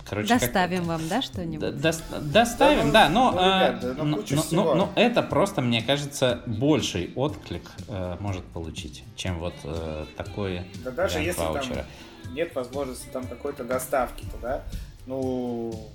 короче, 0.05 0.39
доставим 0.39 0.83
вам, 0.83 1.07
да, 1.07 1.21
что-нибудь? 1.21 1.79
До, 1.79 1.93
доставим, 2.21 2.91
да, 2.91 3.09
ну, 3.09 3.31
да, 3.33 3.79
но, 3.97 4.03
ну, 4.03 4.21
э, 4.21 4.33
но, 4.33 4.45
но, 4.51 4.75
но 4.75 4.91
это 4.95 5.23
просто, 5.23 5.61
мне 5.61 5.81
кажется, 5.81 6.41
больший 6.45 7.11
отклик 7.15 7.69
э, 7.87 8.17
может 8.19 8.43
получить, 8.45 9.03
чем 9.15 9.39
вот 9.39 9.55
э, 9.63 10.05
такой 10.17 10.61
да 10.83 10.91
даже 10.91 11.19
если 11.19 11.39
ваучера. 11.41 11.75
там 11.75 12.33
нет 12.33 12.53
возможности 12.55 13.07
там 13.11 13.25
какой-то 13.27 13.63
доставки 13.63 14.25
туда, 14.25 14.63
ну 15.05 15.91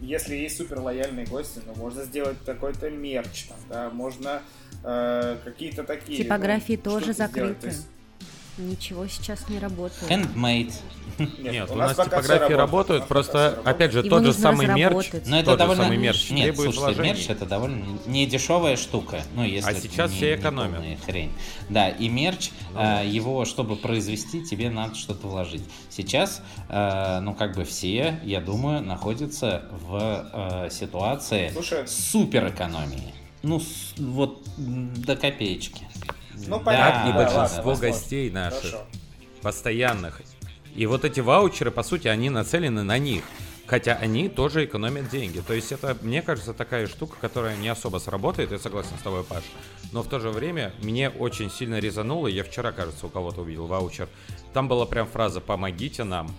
если 0.00 0.36
есть 0.36 0.56
супер 0.56 0.80
лояльные 0.80 1.26
гости, 1.26 1.60
ну, 1.66 1.74
можно 1.74 2.04
сделать 2.04 2.40
такой-то 2.44 2.90
мерч, 2.90 3.44
там, 3.44 3.58
да, 3.68 3.90
можно 3.90 4.42
э, 4.84 5.36
какие-то 5.44 5.84
такие... 5.84 6.24
Типографии 6.24 6.80
ну, 6.82 6.90
тоже 6.90 7.12
закрыты. 7.12 7.72
Ничего 8.58 9.06
сейчас 9.06 9.48
не 9.48 9.58
работает. 9.58 10.10
Handmade. 10.10 10.72
Нет, 11.18 11.38
Нет 11.38 11.70
у, 11.70 11.76
нас, 11.76 11.96
нас 11.96 12.06
типографии 12.06 12.52
работают, 12.52 13.06
просто, 13.06 13.60
опять 13.64 13.92
же, 13.92 14.02
тот 14.02 14.24
же 14.24 14.32
самый 14.32 14.66
мерч. 14.66 15.10
Но 15.26 15.38
это 15.38 15.56
довольно... 15.56 15.88
мерч 15.96 16.30
Нет, 16.30 16.56
слушайте, 16.56 17.00
мерч 17.00 17.26
это 17.28 17.46
довольно 17.46 17.84
не 18.06 18.26
дешевая 18.26 18.76
штука. 18.76 19.22
Ну, 19.34 19.44
если 19.44 19.70
а 19.70 19.74
сейчас 19.74 20.10
все 20.10 20.34
экономят. 20.34 20.82
хрень. 21.06 21.32
Да, 21.68 21.88
и 21.88 22.08
мерч, 22.08 22.50
ну, 22.74 22.80
э, 22.80 23.06
его, 23.06 23.44
чтобы 23.44 23.76
произвести, 23.76 24.44
тебе 24.44 24.70
надо 24.70 24.94
что-то 24.94 25.26
вложить. 25.28 25.62
Сейчас, 25.88 26.42
э, 26.68 27.20
ну, 27.20 27.34
как 27.34 27.56
бы 27.56 27.64
все, 27.64 28.20
я 28.24 28.40
думаю, 28.40 28.82
находятся 28.82 29.64
в 29.70 30.30
э, 30.32 30.70
ситуации 30.70 31.50
Слушай, 31.52 31.86
супер 31.86 32.48
экономии. 32.48 33.14
Ну, 33.42 33.60
с, 33.60 33.94
вот 33.98 34.42
до 34.56 35.16
копеечки. 35.16 35.86
Ну, 36.46 36.60
понятно. 36.60 37.04
Да, 37.04 37.10
и 37.10 37.24
большинство 37.24 37.74
да, 37.74 37.80
гостей 37.80 38.30
наших, 38.30 38.60
Хорошо. 38.60 38.86
постоянных, 39.42 40.22
И 40.74 40.86
вот 40.86 41.04
эти 41.04 41.20
ваучеры, 41.20 41.70
по 41.70 41.82
сути, 41.82 42.08
они 42.08 42.30
нацелены 42.30 42.82
на 42.82 42.98
них. 42.98 43.24
Хотя 43.66 43.96
они 43.96 44.30
тоже 44.30 44.64
экономят 44.64 45.10
деньги. 45.10 45.40
То 45.40 45.52
есть 45.52 45.72
это, 45.72 45.94
мне 46.00 46.22
кажется, 46.22 46.54
такая 46.54 46.86
штука, 46.86 47.16
которая 47.20 47.54
не 47.54 47.68
особо 47.68 47.98
сработает, 47.98 48.50
я 48.50 48.58
согласен 48.58 48.96
с 48.98 49.02
тобой, 49.02 49.24
Паш. 49.24 49.44
Но 49.92 50.02
в 50.02 50.08
то 50.08 50.18
же 50.20 50.30
время 50.30 50.72
мне 50.80 51.10
очень 51.10 51.50
сильно 51.50 51.78
резануло, 51.78 52.28
я 52.28 52.44
вчера, 52.44 52.72
кажется, 52.72 53.04
у 53.06 53.10
кого-то 53.10 53.42
увидел 53.42 53.66
ваучер, 53.66 54.08
там 54.54 54.68
была 54.68 54.86
прям 54.86 55.06
фраза 55.06 55.42
«помогите 55.42 56.04
нам». 56.04 56.34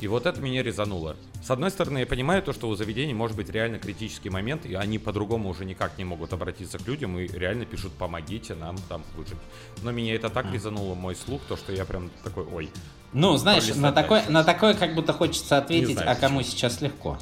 И 0.00 0.08
вот 0.08 0.26
это 0.26 0.40
меня 0.40 0.62
резануло. 0.62 1.16
С 1.42 1.50
одной 1.50 1.70
стороны, 1.70 1.98
я 1.98 2.06
понимаю 2.06 2.42
то, 2.42 2.52
что 2.52 2.68
у 2.68 2.74
заведений 2.74 3.14
может 3.14 3.36
быть 3.36 3.48
реально 3.50 3.78
критический 3.78 4.30
момент, 4.30 4.66
и 4.66 4.74
они 4.74 4.98
по-другому 4.98 5.48
уже 5.48 5.64
никак 5.64 5.96
не 5.96 6.04
могут 6.04 6.32
обратиться 6.32 6.78
к 6.78 6.86
людям 6.86 7.18
и 7.18 7.26
реально 7.28 7.64
пишут 7.64 7.92
«помогите 7.92 8.54
нам 8.54 8.76
там 8.88 9.04
выжить». 9.16 9.38
Но 9.82 9.92
меня 9.92 10.14
это 10.14 10.28
так 10.28 10.52
резануло, 10.52 10.94
мой 10.94 11.14
слух, 11.14 11.40
то, 11.48 11.56
что 11.56 11.72
я 11.72 11.84
прям 11.84 12.10
такой 12.24 12.44
«ой». 12.44 12.70
Ну, 13.12 13.36
знаешь, 13.36 13.74
на 13.74 13.92
такое, 13.92 14.24
на 14.28 14.44
такое 14.44 14.74
как 14.74 14.94
будто 14.94 15.12
хочется 15.12 15.56
ответить, 15.56 15.96
знаю, 15.96 16.10
а 16.10 16.14
кому 16.16 16.38
почему. 16.38 16.52
сейчас 16.52 16.80
легко. 16.80 17.16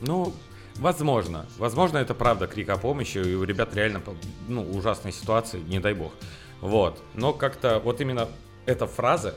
Ну, 0.00 0.32
возможно. 0.76 1.46
Возможно, 1.58 1.98
это 1.98 2.14
правда 2.14 2.46
крик 2.46 2.70
о 2.70 2.76
помощи, 2.76 3.18
и 3.18 3.34
у 3.34 3.44
ребят 3.44 3.74
реально 3.74 4.02
ну, 4.48 4.68
ужасная 4.72 5.12
ситуация, 5.12 5.60
не 5.60 5.78
дай 5.78 5.94
бог. 5.94 6.12
Вот. 6.60 7.00
Но 7.14 7.32
как-то 7.32 7.78
вот 7.78 8.00
именно 8.00 8.28
эта 8.66 8.86
фраза 8.86 9.34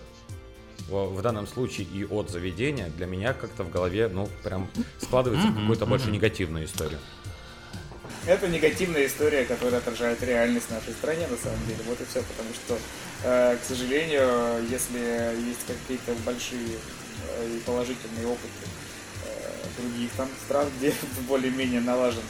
в 0.88 1.22
данном 1.22 1.48
случае 1.48 1.88
и 1.88 2.06
от 2.06 2.30
заведения 2.30 2.90
для 2.90 3.08
меня 3.08 3.34
как-то 3.34 3.64
в 3.64 3.72
голове, 3.72 4.08
ну, 4.08 4.30
прям 4.44 4.70
складывается 5.02 5.48
mm-hmm, 5.48 5.62
какую-то 5.62 5.86
mm-hmm. 5.86 5.90
больше 5.90 6.12
негативную 6.12 6.66
историю. 6.66 7.00
Это 8.26 8.48
негативная 8.50 9.06
история, 9.08 9.46
которая 9.46 9.80
отражает 9.80 10.22
реальность 10.22 10.70
нашей 10.70 10.92
стране, 10.94 11.28
на 11.28 11.38
самом 11.38 11.66
деле. 11.66 11.80
Вот 11.88 12.00
и 12.02 12.06
все, 12.06 12.22
потому 12.24 12.50
что, 12.54 12.78
э, 13.24 13.58
к 13.58 13.64
сожалению, 13.64 14.68
если 14.70 15.00
есть 15.48 15.66
какие-то 15.66 16.14
большие 16.26 16.76
э, 17.40 17.56
и 17.56 17.60
положительные 17.60 18.28
опыты 18.28 18.68
э, 19.26 19.82
других 19.82 20.12
там 20.18 20.28
стран, 20.46 20.68
где 20.78 20.94
более-менее 21.28 21.82
налажен 21.82 22.24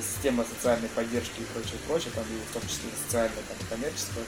система 0.00 0.44
социальной 0.44 0.88
поддержки 0.90 1.40
и 1.40 1.44
прочее, 1.52 1.78
прочее, 1.88 2.12
там 2.14 2.24
и 2.24 2.50
в 2.50 2.52
том 2.52 2.62
числе 2.62 2.90
социальная, 3.04 3.42
там, 3.48 3.56
коммерческая, 3.68 4.24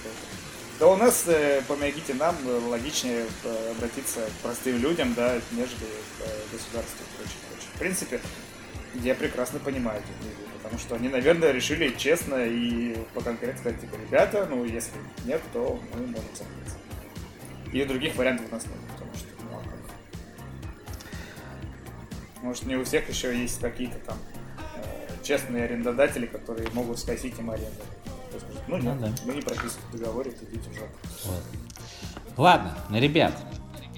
да 0.80 0.88
у 0.88 0.96
нас, 0.96 1.24
э, 1.28 1.62
помогите 1.68 2.14
нам, 2.14 2.34
логичнее 2.68 3.26
э, 3.44 3.70
обратиться 3.70 4.20
к 4.26 4.42
простым 4.42 4.78
людям, 4.78 5.14
да, 5.14 5.34
нежели 5.52 5.76
к 5.76 6.22
э, 6.22 6.26
государству 6.50 7.04
и 7.04 7.16
прочее, 7.16 7.38
прочее. 7.48 7.70
В 7.74 7.78
принципе, 7.78 8.20
я 8.94 9.14
прекрасно 9.14 9.60
понимаю 9.60 10.00
этих 10.00 10.16
людей, 10.28 10.48
потому 10.56 10.78
что 10.80 10.96
они, 10.96 11.08
наверное, 11.08 11.52
решили 11.52 11.94
честно 11.96 12.44
и 12.44 12.96
по 13.14 13.20
конкретно 13.20 13.60
сказать, 13.60 13.80
типа, 13.80 13.94
ребята, 13.94 14.46
ну, 14.50 14.64
если 14.64 14.92
нет, 15.24 15.40
то 15.52 15.80
мы 15.94 16.06
можем 16.08 16.30
закрыться. 16.32 16.76
И 17.72 17.84
других 17.84 18.16
вариантов 18.16 18.46
у 18.50 18.54
нас 18.54 18.66
нет, 18.66 18.78
потому 18.92 19.14
что, 19.14 19.28
ну, 19.42 19.56
а 19.56 19.62
как? 19.62 19.78
Может, 22.42 22.64
не 22.64 22.74
у 22.74 22.84
всех 22.84 23.08
еще 23.08 23.36
есть 23.36 23.60
какие-то 23.60 23.98
там 24.00 24.18
э, 24.58 24.82
честные 25.22 25.64
арендодатели, 25.64 26.26
которые 26.26 26.68
могут 26.70 26.98
скосить 26.98 27.38
им 27.38 27.50
аренду 27.50 27.82
ну, 28.68 28.76
нет, 28.78 28.94
ну, 28.98 29.06
да. 29.06 29.12
мы 29.26 29.34
не 29.34 29.42
прописаны 29.42 29.82
в 29.92 29.98
договоре, 29.98 30.30
идите 30.30 30.70
в 30.70 30.74
жопу. 30.74 30.96
Вот. 31.24 31.42
Ладно, 32.36 32.74
ребят, 32.90 33.32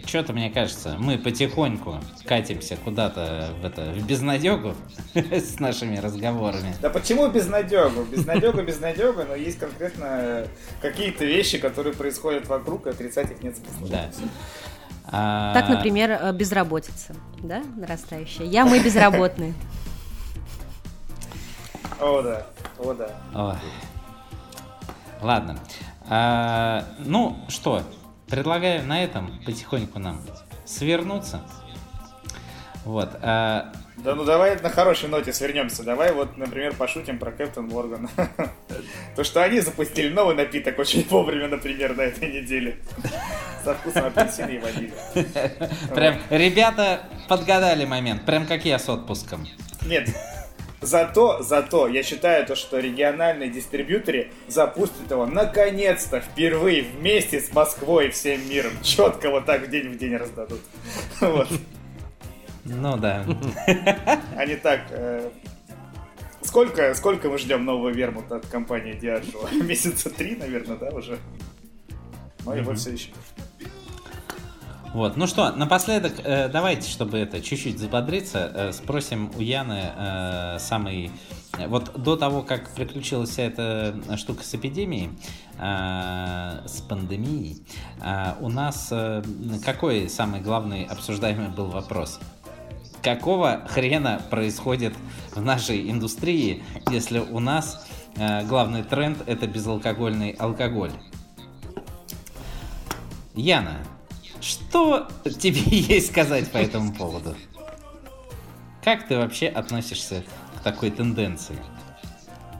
что-то 0.07 0.33
мне 0.33 0.51
кажется, 0.51 0.97
мы 0.99 1.19
потихоньку 1.19 2.01
катимся 2.25 2.77
куда-то 2.77 3.51
в 3.61 3.64
это 3.64 3.93
в 3.93 4.07
безнадегу 4.07 4.75
с 5.14 5.59
нашими 5.59 5.97
разговорами. 5.99 6.75
Да 6.81 6.91
почему 6.91 7.29
безнадегу? 7.29 8.05
Безнадегу, 8.05 8.62
безнадегу, 8.62 9.23
но 9.25 9.35
есть 9.35 9.59
конкретно 9.59 10.47
какие-то 10.81 11.25
вещи, 11.25 11.59
которые 11.59 11.95
происходят 11.95 12.47
вокруг, 12.47 12.87
и 12.87 12.91
отрицать 12.91 13.31
их 13.31 13.43
нет 13.43 13.57
смысла. 13.57 13.89
Да. 13.89 14.11
А... 15.09 15.55
Так, 15.55 15.69
например, 15.69 16.11
э, 16.11 16.33
безработица, 16.33 17.14
да, 17.43 17.62
нарастающая. 17.77 18.45
Я, 18.45 18.64
мы 18.64 18.81
безработные. 18.81 19.55
О, 22.01 22.23
да, 22.23 22.47
о, 22.79 22.93
да. 22.93 23.11
Ладно. 25.21 25.59
А, 26.09 26.85
ну 26.99 27.37
что, 27.49 27.83
предлагаю 28.29 28.85
на 28.85 29.03
этом 29.03 29.41
потихоньку 29.45 29.99
нам 29.99 30.21
свернуться. 30.64 31.43
Вот. 32.85 33.11
А... 33.23 33.73
Да 33.97 34.14
ну 34.14 34.25
давай 34.25 34.61
на 34.61 34.71
хорошей 34.71 35.09
ноте 35.09 35.33
свернемся. 35.33 35.83
Давай 35.83 36.12
вот, 36.12 36.37
например, 36.37 36.75
пошутим 36.75 37.19
про 37.19 37.33
Кэптон 37.33 37.67
Морган. 37.67 38.09
То, 39.17 39.25
что 39.25 39.43
они 39.43 39.61
запустили 39.61 40.12
новый 40.12 40.37
напиток 40.37 40.79
очень 40.79 41.05
вовремя, 41.09 41.49
например, 41.49 41.97
на 41.97 42.03
этой 42.03 42.29
неделе. 42.33 42.79
Со 43.64 43.75
вкусом 43.75 44.05
апельсина 44.05 44.47
и 44.47 44.59
ванили. 44.59 44.93
Прям 45.95 46.19
ребята 46.31 47.01
подгадали 47.29 47.85
момент, 47.85 48.25
прям 48.25 48.47
как 48.47 48.64
я 48.64 48.79
с 48.79 48.89
отпуском. 48.89 49.49
Нет, 49.85 50.11
Зато, 50.87 51.43
зато, 51.43 51.89
я 51.89 52.03
считаю 52.05 52.47
то, 52.47 52.55
что 52.55 52.78
региональные 52.78 53.51
дистрибьюторы 53.51 54.30
запустят 54.47 55.11
его 55.11 55.26
наконец-то 55.26 56.20
впервые 56.20 56.82
вместе 56.82 57.41
с 57.41 57.53
Москвой 57.53 58.07
и 58.07 58.11
всем 58.11 58.49
миром. 58.49 58.70
Четко 58.82 59.30
вот 59.30 59.47
так 59.47 59.68
день 59.68 59.89
в 59.89 59.99
день 59.99 60.16
раздадут. 60.16 60.61
Вот. 61.20 61.49
Ну 62.64 62.97
да. 62.97 63.24
Они 64.37 64.55
так... 64.55 64.82
Э, 64.91 65.28
сколько, 66.43 66.95
сколько 66.95 67.30
мы 67.30 67.39
ждем 67.39 67.64
нового 67.64 67.89
вермута 67.89 68.37
от 68.37 68.47
компании 68.47 68.95
Diageo? 68.95 69.62
Месяца 69.64 70.09
три, 70.09 70.37
наверное, 70.37 70.76
да, 70.76 70.91
уже? 70.91 71.18
Но 72.45 72.55
его 72.55 72.74
все 72.74 72.93
еще 72.93 73.11
вот, 74.97 75.18
ну 75.18 75.26
что, 75.26 75.53
напоследок, 75.53 76.14
э, 76.24 76.49
давайте, 76.49 76.88
чтобы 76.88 77.18
это 77.18 77.42
чуть-чуть 77.42 77.78
заподриться, 77.78 78.51
э, 78.55 78.72
спросим 78.72 79.30
у 79.36 79.42
Яны 79.42 79.92
э, 79.94 80.57
самый... 80.59 81.11
Вот 81.68 82.01
до 82.03 82.16
того, 82.16 82.40
как 82.40 82.70
приключилась 82.70 83.28
вся 83.28 83.42
эта 83.42 83.94
штука 84.16 84.42
с 84.42 84.55
эпидемией, 84.55 85.11
э, 85.59 86.66
с 86.66 86.80
пандемией, 86.80 87.62
э, 88.01 88.36
у 88.40 88.49
нас 88.49 88.88
э, 88.90 89.22
какой 89.66 90.09
самый 90.09 90.40
главный 90.40 90.84
обсуждаемый 90.84 91.49
был 91.49 91.66
вопрос? 91.66 92.18
Какого 93.03 93.66
хрена 93.68 94.22
происходит 94.30 94.94
в 95.34 95.42
нашей 95.42 95.90
индустрии, 95.90 96.64
если 96.90 97.18
у 97.18 97.38
нас 97.38 97.86
э, 98.16 98.47
главный 98.47 98.82
тренд 98.82 99.18
это 99.26 99.47
безалкогольный 99.47 100.30
алкоголь? 100.30 100.92
Яна, 103.34 103.76
что 104.47 105.09
тебе 105.24 105.61
есть 105.66 106.09
сказать 106.09 106.51
по 106.51 106.59
этому 106.59 106.92
поводу? 106.92 107.34
Как 108.82 109.09
ты 109.09 109.16
вообще 109.16 109.49
относишься 109.49 110.22
к 110.57 110.62
такой 110.62 110.90
тенденции? 110.90 111.57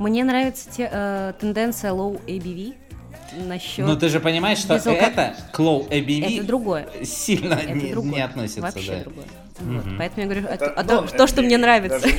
Мне 0.01 0.25
нравится 0.25 0.69
те, 0.69 0.89
э, 0.91 1.33
тенденция 1.41 1.93
low 1.93 2.21
ABV 2.27 2.75
насчет... 3.47 3.87
Ну 3.87 3.97
ты 3.97 4.09
же 4.09 4.21
понимаешь, 4.21 4.59
что 4.59 4.75
безалко... 4.75 5.01
это 5.01 5.37
к 5.53 5.61
low 5.61 5.89
ABV 5.89 6.39
это 6.39 6.47
другое. 6.47 6.89
сильно 7.05 7.55
это 7.55 7.73
не, 7.73 7.93
другое. 7.93 8.13
не 8.13 8.21
относится. 8.21 8.61
Вообще 8.61 8.97
да. 8.97 9.05
другое. 9.05 9.27
Вот, 9.59 9.85
Поэтому 9.99 10.23
я 10.23 10.25
говорю, 10.27 10.47
это, 10.47 10.67
а 10.71 10.85
то, 10.85 11.03
то, 11.03 11.27
что 11.27 11.43
мне 11.43 11.59
нравится. 11.59 12.07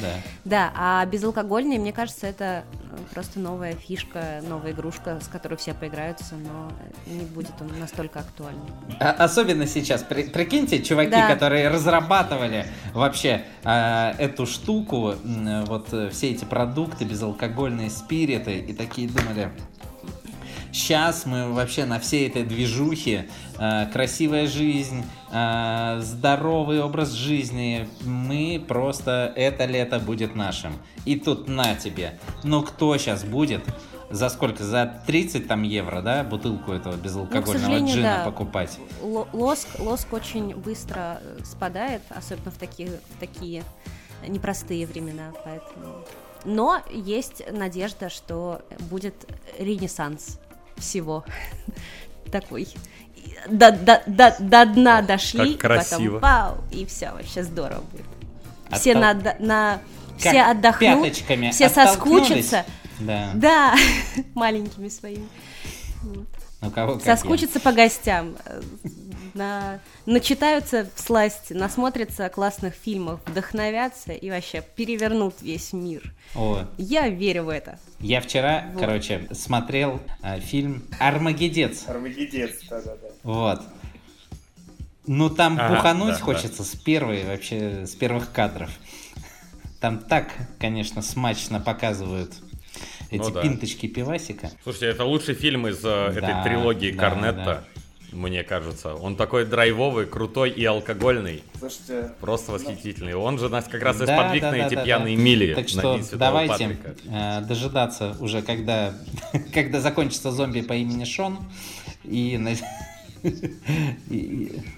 Да. 0.00 0.14
Да, 0.44 0.72
а 0.76 1.06
безалкогольные, 1.06 1.80
мне 1.80 1.92
кажется, 1.92 2.28
это 2.28 2.62
э, 2.92 2.96
просто 3.12 3.40
новая 3.40 3.74
фишка, 3.74 4.40
новая 4.48 4.70
игрушка, 4.70 5.18
с 5.20 5.26
которой 5.26 5.56
все 5.56 5.74
поиграются, 5.74 6.36
но 6.36 6.70
не 7.12 7.24
будет 7.24 7.54
он 7.60 7.76
настолько 7.80 8.20
актуальным. 8.20 8.66
А, 9.00 9.10
особенно 9.10 9.66
сейчас. 9.66 10.04
При, 10.04 10.28
прикиньте, 10.28 10.80
чуваки, 10.80 11.10
да. 11.10 11.26
которые 11.26 11.68
разрабатывали 11.68 12.66
вообще 12.94 13.42
э, 13.64 14.12
эту 14.18 14.46
штуку, 14.46 15.14
э, 15.24 15.64
вот 15.64 15.88
все 16.12 16.30
эти 16.30 16.44
продукты, 16.44 17.04
безалкогольные 17.04 17.90
спириты, 17.90 18.58
и 18.58 18.72
такие 18.72 19.08
думали, 19.08 19.50
Сейчас 20.72 21.26
мы 21.26 21.52
вообще 21.52 21.84
на 21.84 21.98
всей 21.98 22.28
этой 22.28 22.44
движухе, 22.44 23.28
э, 23.49 23.49
красивая 23.92 24.46
жизнь, 24.46 25.04
э, 25.32 26.00
здоровый 26.00 26.82
образ 26.82 27.10
жизни, 27.12 27.88
мы 28.04 28.64
просто 28.66 29.32
это 29.36 29.66
лето 29.66 29.98
будет 29.98 30.34
нашим. 30.34 30.72
И 31.04 31.16
тут 31.16 31.46
на 31.48 31.74
тебе. 31.74 32.18
Но 32.42 32.62
кто 32.62 32.96
сейчас 32.96 33.22
будет 33.22 33.62
за 34.10 34.28
сколько? 34.28 34.64
За 34.64 35.02
30 35.06 35.46
там 35.46 35.62
евро, 35.62 36.02
да, 36.02 36.24
бутылку 36.24 36.72
этого 36.72 36.96
безалкогольного 36.96 37.78
ну, 37.78 37.86
джина 37.86 38.16
да. 38.18 38.24
покупать? 38.24 38.78
Лоск, 39.02 39.68
лоск 39.78 40.12
очень 40.12 40.54
быстро 40.54 41.20
э, 41.22 41.40
спадает, 41.44 42.02
особенно 42.08 42.50
в 42.50 42.56
такие, 42.56 42.88
в 42.88 43.20
такие 43.20 43.62
непростые 44.26 44.86
времена, 44.86 45.32
поэтому... 45.44 46.04
Но 46.44 46.80
есть 46.90 47.42
надежда, 47.52 48.08
что 48.08 48.62
будет 48.90 49.14
ренессанс 49.58 50.40
всего. 50.76 51.24
Такой. 52.32 52.68
До, 53.48 53.72
до, 53.72 54.02
до, 54.06 54.36
до 54.38 54.66
дна 54.66 55.02
дошли, 55.02 55.54
как 55.54 55.60
красиво. 55.60 56.18
потом 56.18 56.20
пау, 56.20 56.64
и 56.70 56.84
все, 56.86 57.10
вообще 57.12 57.42
здорово 57.42 57.82
будет. 57.92 58.04
Все, 58.78 58.94
на, 58.94 59.14
на, 59.38 59.80
все 60.18 60.42
отдохнут, 60.42 61.14
все 61.52 61.68
соскучатся, 61.68 62.64
Да. 63.00 63.30
Да, 63.34 63.74
маленькими 64.34 64.88
своими. 64.88 65.26
Ну, 66.62 66.70
кого 66.70 66.98
как 66.98 67.24
я. 67.24 67.60
По 67.60 67.72
гостям. 67.72 68.36
На... 69.32 69.78
Начитаются 70.06 70.88
в 70.94 71.00
сласти, 71.00 71.52
насмотрятся 71.52 72.28
классных 72.28 72.74
фильмов, 72.74 73.20
вдохновятся 73.26 74.12
и 74.12 74.28
вообще 74.28 74.62
перевернут 74.74 75.40
весь 75.40 75.72
мир. 75.72 76.12
О, 76.34 76.64
Я 76.76 77.08
верю 77.08 77.44
в 77.44 77.48
это. 77.48 77.78
я 78.00 78.20
вчера, 78.20 78.66
Вот. 78.72 78.80
короче, 78.80 79.28
смотрел 79.32 80.00
э, 80.22 80.40
фильм 80.40 80.82
«Армагеддец». 80.98 81.84
Армагеддец, 81.86 82.50
да-да-да. 82.68 83.08
Вот. 83.22 83.60
Ну, 85.06 85.28
там 85.30 85.58
Ага, 85.58 85.76
бухануть 85.76 86.14
да, 86.14 86.20
хочется 86.20 86.62
с 86.62 86.74
первой, 86.76 87.24
вообще, 87.24 87.86
с 87.86 87.94
первых 87.94 88.32
кадров. 88.32 88.70
Там 89.80 89.98
так, 89.98 90.32
конечно, 90.58 91.02
смачно 91.02 91.58
показывают 91.58 92.32
эти 93.10 93.20
Ну 93.22 93.30
да. 93.30 93.40
пинточки 93.42 93.86
пивасика. 93.88 94.50
Слушайте, 94.62 94.86
это 94.86 95.04
лучший 95.04 95.34
фильм 95.34 95.66
из 95.66 95.84
э, 95.84 95.88
этой 96.10 96.20
Да, 96.20 96.44
трилогии 96.44 96.92
да, 96.92 96.98
Корнетта, 97.10 97.64
мне 98.12 98.44
кажется. 98.44 98.94
Он 98.94 99.16
такой 99.16 99.46
драйвовый, 99.46 100.06
крутой 100.06 100.50
и 100.50 100.64
алкогольный. 100.64 101.42
Слушайте, 101.58 102.12
Просто 102.20 102.52
восхитительный. 102.52 103.14
Он 103.14 103.38
же 103.38 103.48
нас 103.48 103.64
как 103.64 103.82
раз 103.82 104.00
и 104.00 104.06
Да, 104.06 104.16
сподвиг 104.16 104.42
да, 104.42 104.50
на 104.52 104.58
да, 104.58 104.66
эти 104.66 104.74
да, 104.76 104.84
пьяные 104.84 105.16
да. 105.16 105.22
мили 105.22 105.54
Так 105.54 105.64
на 105.74 105.98
что 105.98 106.16
давайте 106.16 106.52
Патрика. 106.52 106.94
э, 107.06 107.40
дожидаться 107.40 108.16
уже, 108.20 108.42
когда, 108.42 108.94
когда 109.54 109.80
закончится 109.80 110.30
зомби 110.30 110.60
по 110.60 110.74
имени 110.74 111.04
Шон. 111.04 111.38
И, 112.04 112.36
на- 112.38 112.50
и- 112.52 112.54
и- 112.54 112.58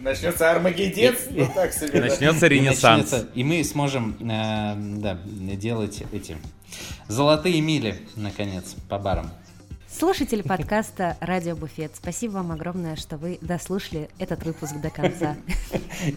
начнется 0.01 0.51
Армагеддец, 0.51 1.27
ну 1.31 1.49
так 1.55 1.73
себе. 1.73 2.01
Начнется 2.01 2.47
ренессанс. 2.47 3.15
И 3.35 3.45
мы 3.45 3.65
сможем 3.65 4.17
э, 4.21 5.57
делать 5.57 6.03
эти 6.13 6.37
золотые 7.09 7.61
мили, 7.61 8.01
наконец, 8.17 8.75
по 8.89 8.99
барам. 8.99 9.31
Слушатели 9.97 10.41
подкаста 10.41 11.17
«Радио 11.21 11.55
Буфет», 11.55 11.93
спасибо 11.95 12.33
вам 12.33 12.53
огромное, 12.53 12.97
что 12.97 13.19
вы 13.19 13.39
дослушали 13.43 14.09
этот 14.19 14.43
выпуск 14.45 14.75
до 14.77 14.89
конца. 14.89 15.37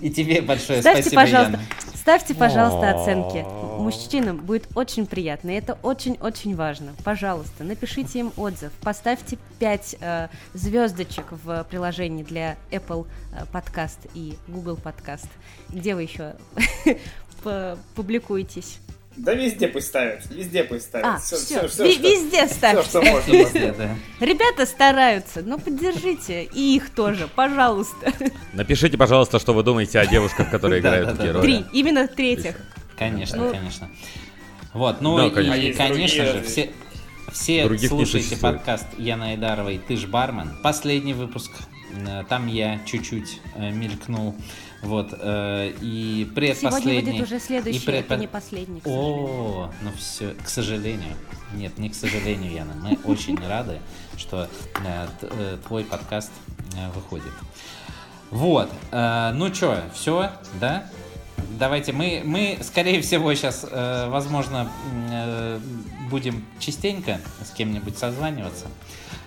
И 0.01 0.09
тебе 0.09 0.41
большое 0.41 0.79
Ставьте, 0.79 1.01
спасибо, 1.01 1.21
пожалуйста, 1.21 1.51
Яна. 1.51 1.63
ставьте, 1.93 2.35
пожалуйста, 2.35 2.91
оценки. 2.91 3.45
Мужчинам 3.79 4.37
будет 4.37 4.67
очень 4.75 5.05
приятно, 5.05 5.51
и 5.51 5.55
это 5.55 5.77
очень-очень 5.83 6.55
важно. 6.55 6.93
Пожалуйста, 7.03 7.63
напишите 7.63 8.19
им 8.19 8.31
отзыв, 8.37 8.71
поставьте 8.81 9.37
5 9.59 9.97
звездочек 10.53 11.25
в 11.31 11.65
приложении 11.69 12.23
для 12.23 12.55
Apple 12.71 13.05
э, 13.33 13.45
подкаст 13.51 13.99
и 14.13 14.37
Google 14.47 14.77
подкаст. 14.77 15.27
Где 15.69 15.95
вы 15.95 16.03
еще 16.03 16.35
публикуетесь? 17.95 18.79
Да 19.17 19.33
везде 19.33 19.67
пусть 19.69 19.87
ставят, 19.87 20.29
везде 20.29 20.63
пусть 20.63 20.85
ставят. 20.85 21.07
А, 21.07 21.17
все, 21.19 21.37
всё- 21.37 21.67
всё, 21.67 21.69
что- 21.69 21.83
везде 21.85 22.45
всё, 22.47 22.53
ставьте. 22.55 22.89
что 22.89 23.01
можно 23.01 23.31
Везде, 23.31 23.73
да. 23.77 23.89
Ребята 24.19 24.65
стараются, 24.65 25.41
но 25.41 25.57
поддержите 25.57 26.43
и 26.43 26.75
их 26.75 26.89
тоже, 26.89 27.27
пожалуйста. 27.33 28.11
Напишите, 28.53 28.97
пожалуйста, 28.97 29.39
что 29.39 29.53
вы 29.53 29.63
думаете 29.63 29.99
о 29.99 30.05
девушках, 30.05 30.49
которые 30.51 30.81
играют 30.81 31.17
да. 31.17 31.31
роли. 31.33 31.41
Три, 31.41 31.65
именно 31.71 32.07
третьих. 32.07 32.55
Конечно, 32.97 33.37
Ну. 33.37 33.51
конечно. 33.51 33.89
Вот, 34.73 34.99
ну 35.01 35.25
и, 35.27 35.29
конечно. 35.31 36.25
Же, 36.25 36.41
все, 36.43 36.71
все 37.31 37.63
Других 37.65 37.89
слушайте 37.89 38.35
подкаст 38.37 38.85
Яны 38.97 39.31
Айдаровой 39.31 39.79
«Ты 39.87 39.95
ж 39.97 40.05
бармен». 40.07 40.57
Последний 40.61 41.13
выпуск. 41.13 41.51
Э, 42.07 42.23
Там 42.27 42.47
я 42.47 42.79
чуть-чуть 42.85 43.39
э, 43.55 43.71
мелькнул. 43.71 44.35
Вот. 44.81 45.13
э, 45.19 45.73
И 45.81 46.25
Сегодня 46.25 46.33
предпоследний. 46.35 47.01
выйдет 47.11 47.21
уже 47.23 47.39
следующий, 47.39 47.79
и 47.79 47.87
предпо- 47.87 47.99
это 47.99 48.17
не 48.17 48.27
последний. 48.27 48.79
к 48.81 48.83
сожалению. 48.83 49.27
О, 49.27 49.71
ну 49.81 49.91
все, 49.97 50.35
к 50.43 50.47
сожалению. 50.47 51.15
Нет, 51.55 51.77
не 51.77 51.89
к 51.89 51.95
сожалению, 51.95 52.51
Яна. 52.51 52.73
Мы 52.81 52.97
очень 53.05 53.37
рады, 53.47 53.79
что 54.17 54.47
э, 54.83 55.07
э, 55.21 55.57
твой 55.67 55.83
подкаст 55.85 56.31
э, 56.77 56.89
выходит. 56.91 57.31
Вот. 58.31 58.69
Ну 58.91 59.53
что, 59.53 59.81
все, 59.93 60.31
да? 60.59 60.85
Давайте 61.59 61.93
мы, 61.93 62.21
мы 62.25 62.57
скорее 62.63 63.01
всего, 63.01 63.33
сейчас, 63.33 63.65
возможно, 63.71 64.69
э, 65.11 65.59
будем 66.09 66.43
частенько 66.59 67.19
с 67.43 67.51
кем-нибудь 67.51 67.97
созваниваться. 67.97 68.65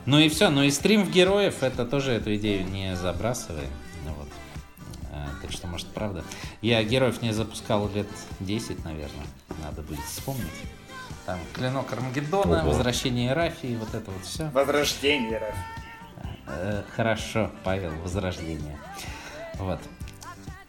Ну 0.05 0.19
и 0.19 0.29
все. 0.29 0.51
Ну 0.51 0.63
и 0.63 0.71
стрим 0.71 1.05
в 1.05 1.11
героев, 1.11 1.63
это 1.63 1.87
тоже 1.87 2.13
эту 2.13 2.35
идею 2.37 2.67
не 2.69 2.97
забрасываем. 2.97 3.71
Так 5.49 5.57
что, 5.57 5.67
может, 5.67 5.87
правда. 5.89 6.25
Я 6.61 6.83
героев 6.83 7.23
не 7.23 7.33
запускал 7.33 7.89
лет 7.95 8.07
10, 8.41 8.85
наверное. 8.85 9.25
Надо 9.65 9.81
будет 9.81 10.05
вспомнить. 10.05 10.45
Там 11.25 11.39
клинок 11.55 11.91
Армагеддона, 11.91 12.61
Ого. 12.61 12.69
возвращение 12.69 13.33
Рафии, 13.33 13.75
вот 13.77 13.95
это 13.95 14.11
вот 14.11 14.27
все. 14.27 14.51
Возрождение, 14.51 15.39
Раф. 15.39 15.55
Э, 16.49 16.83
Хорошо, 16.95 17.51
Павел, 17.65 17.93
возрождение. 18.03 18.79
Вот. 19.55 19.81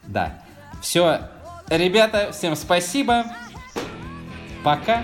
Да. 0.03 0.41
Все, 0.81 1.19
ребята, 1.67 2.31
всем 2.31 2.55
спасибо. 2.55 3.25
Пока. 4.63 5.03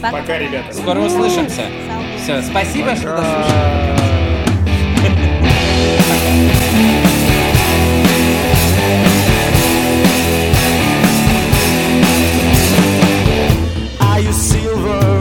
Пока, 0.00 0.38
ребята. 0.38 0.72
Скоро 0.72 1.00
услышимся. 1.00 1.66
Все, 2.22 2.40
спасибо, 2.42 2.94
что 2.94 3.16
дослушали. 3.16 3.94
Are 14.14 14.20
you 14.20 14.32
silver? 14.32 15.13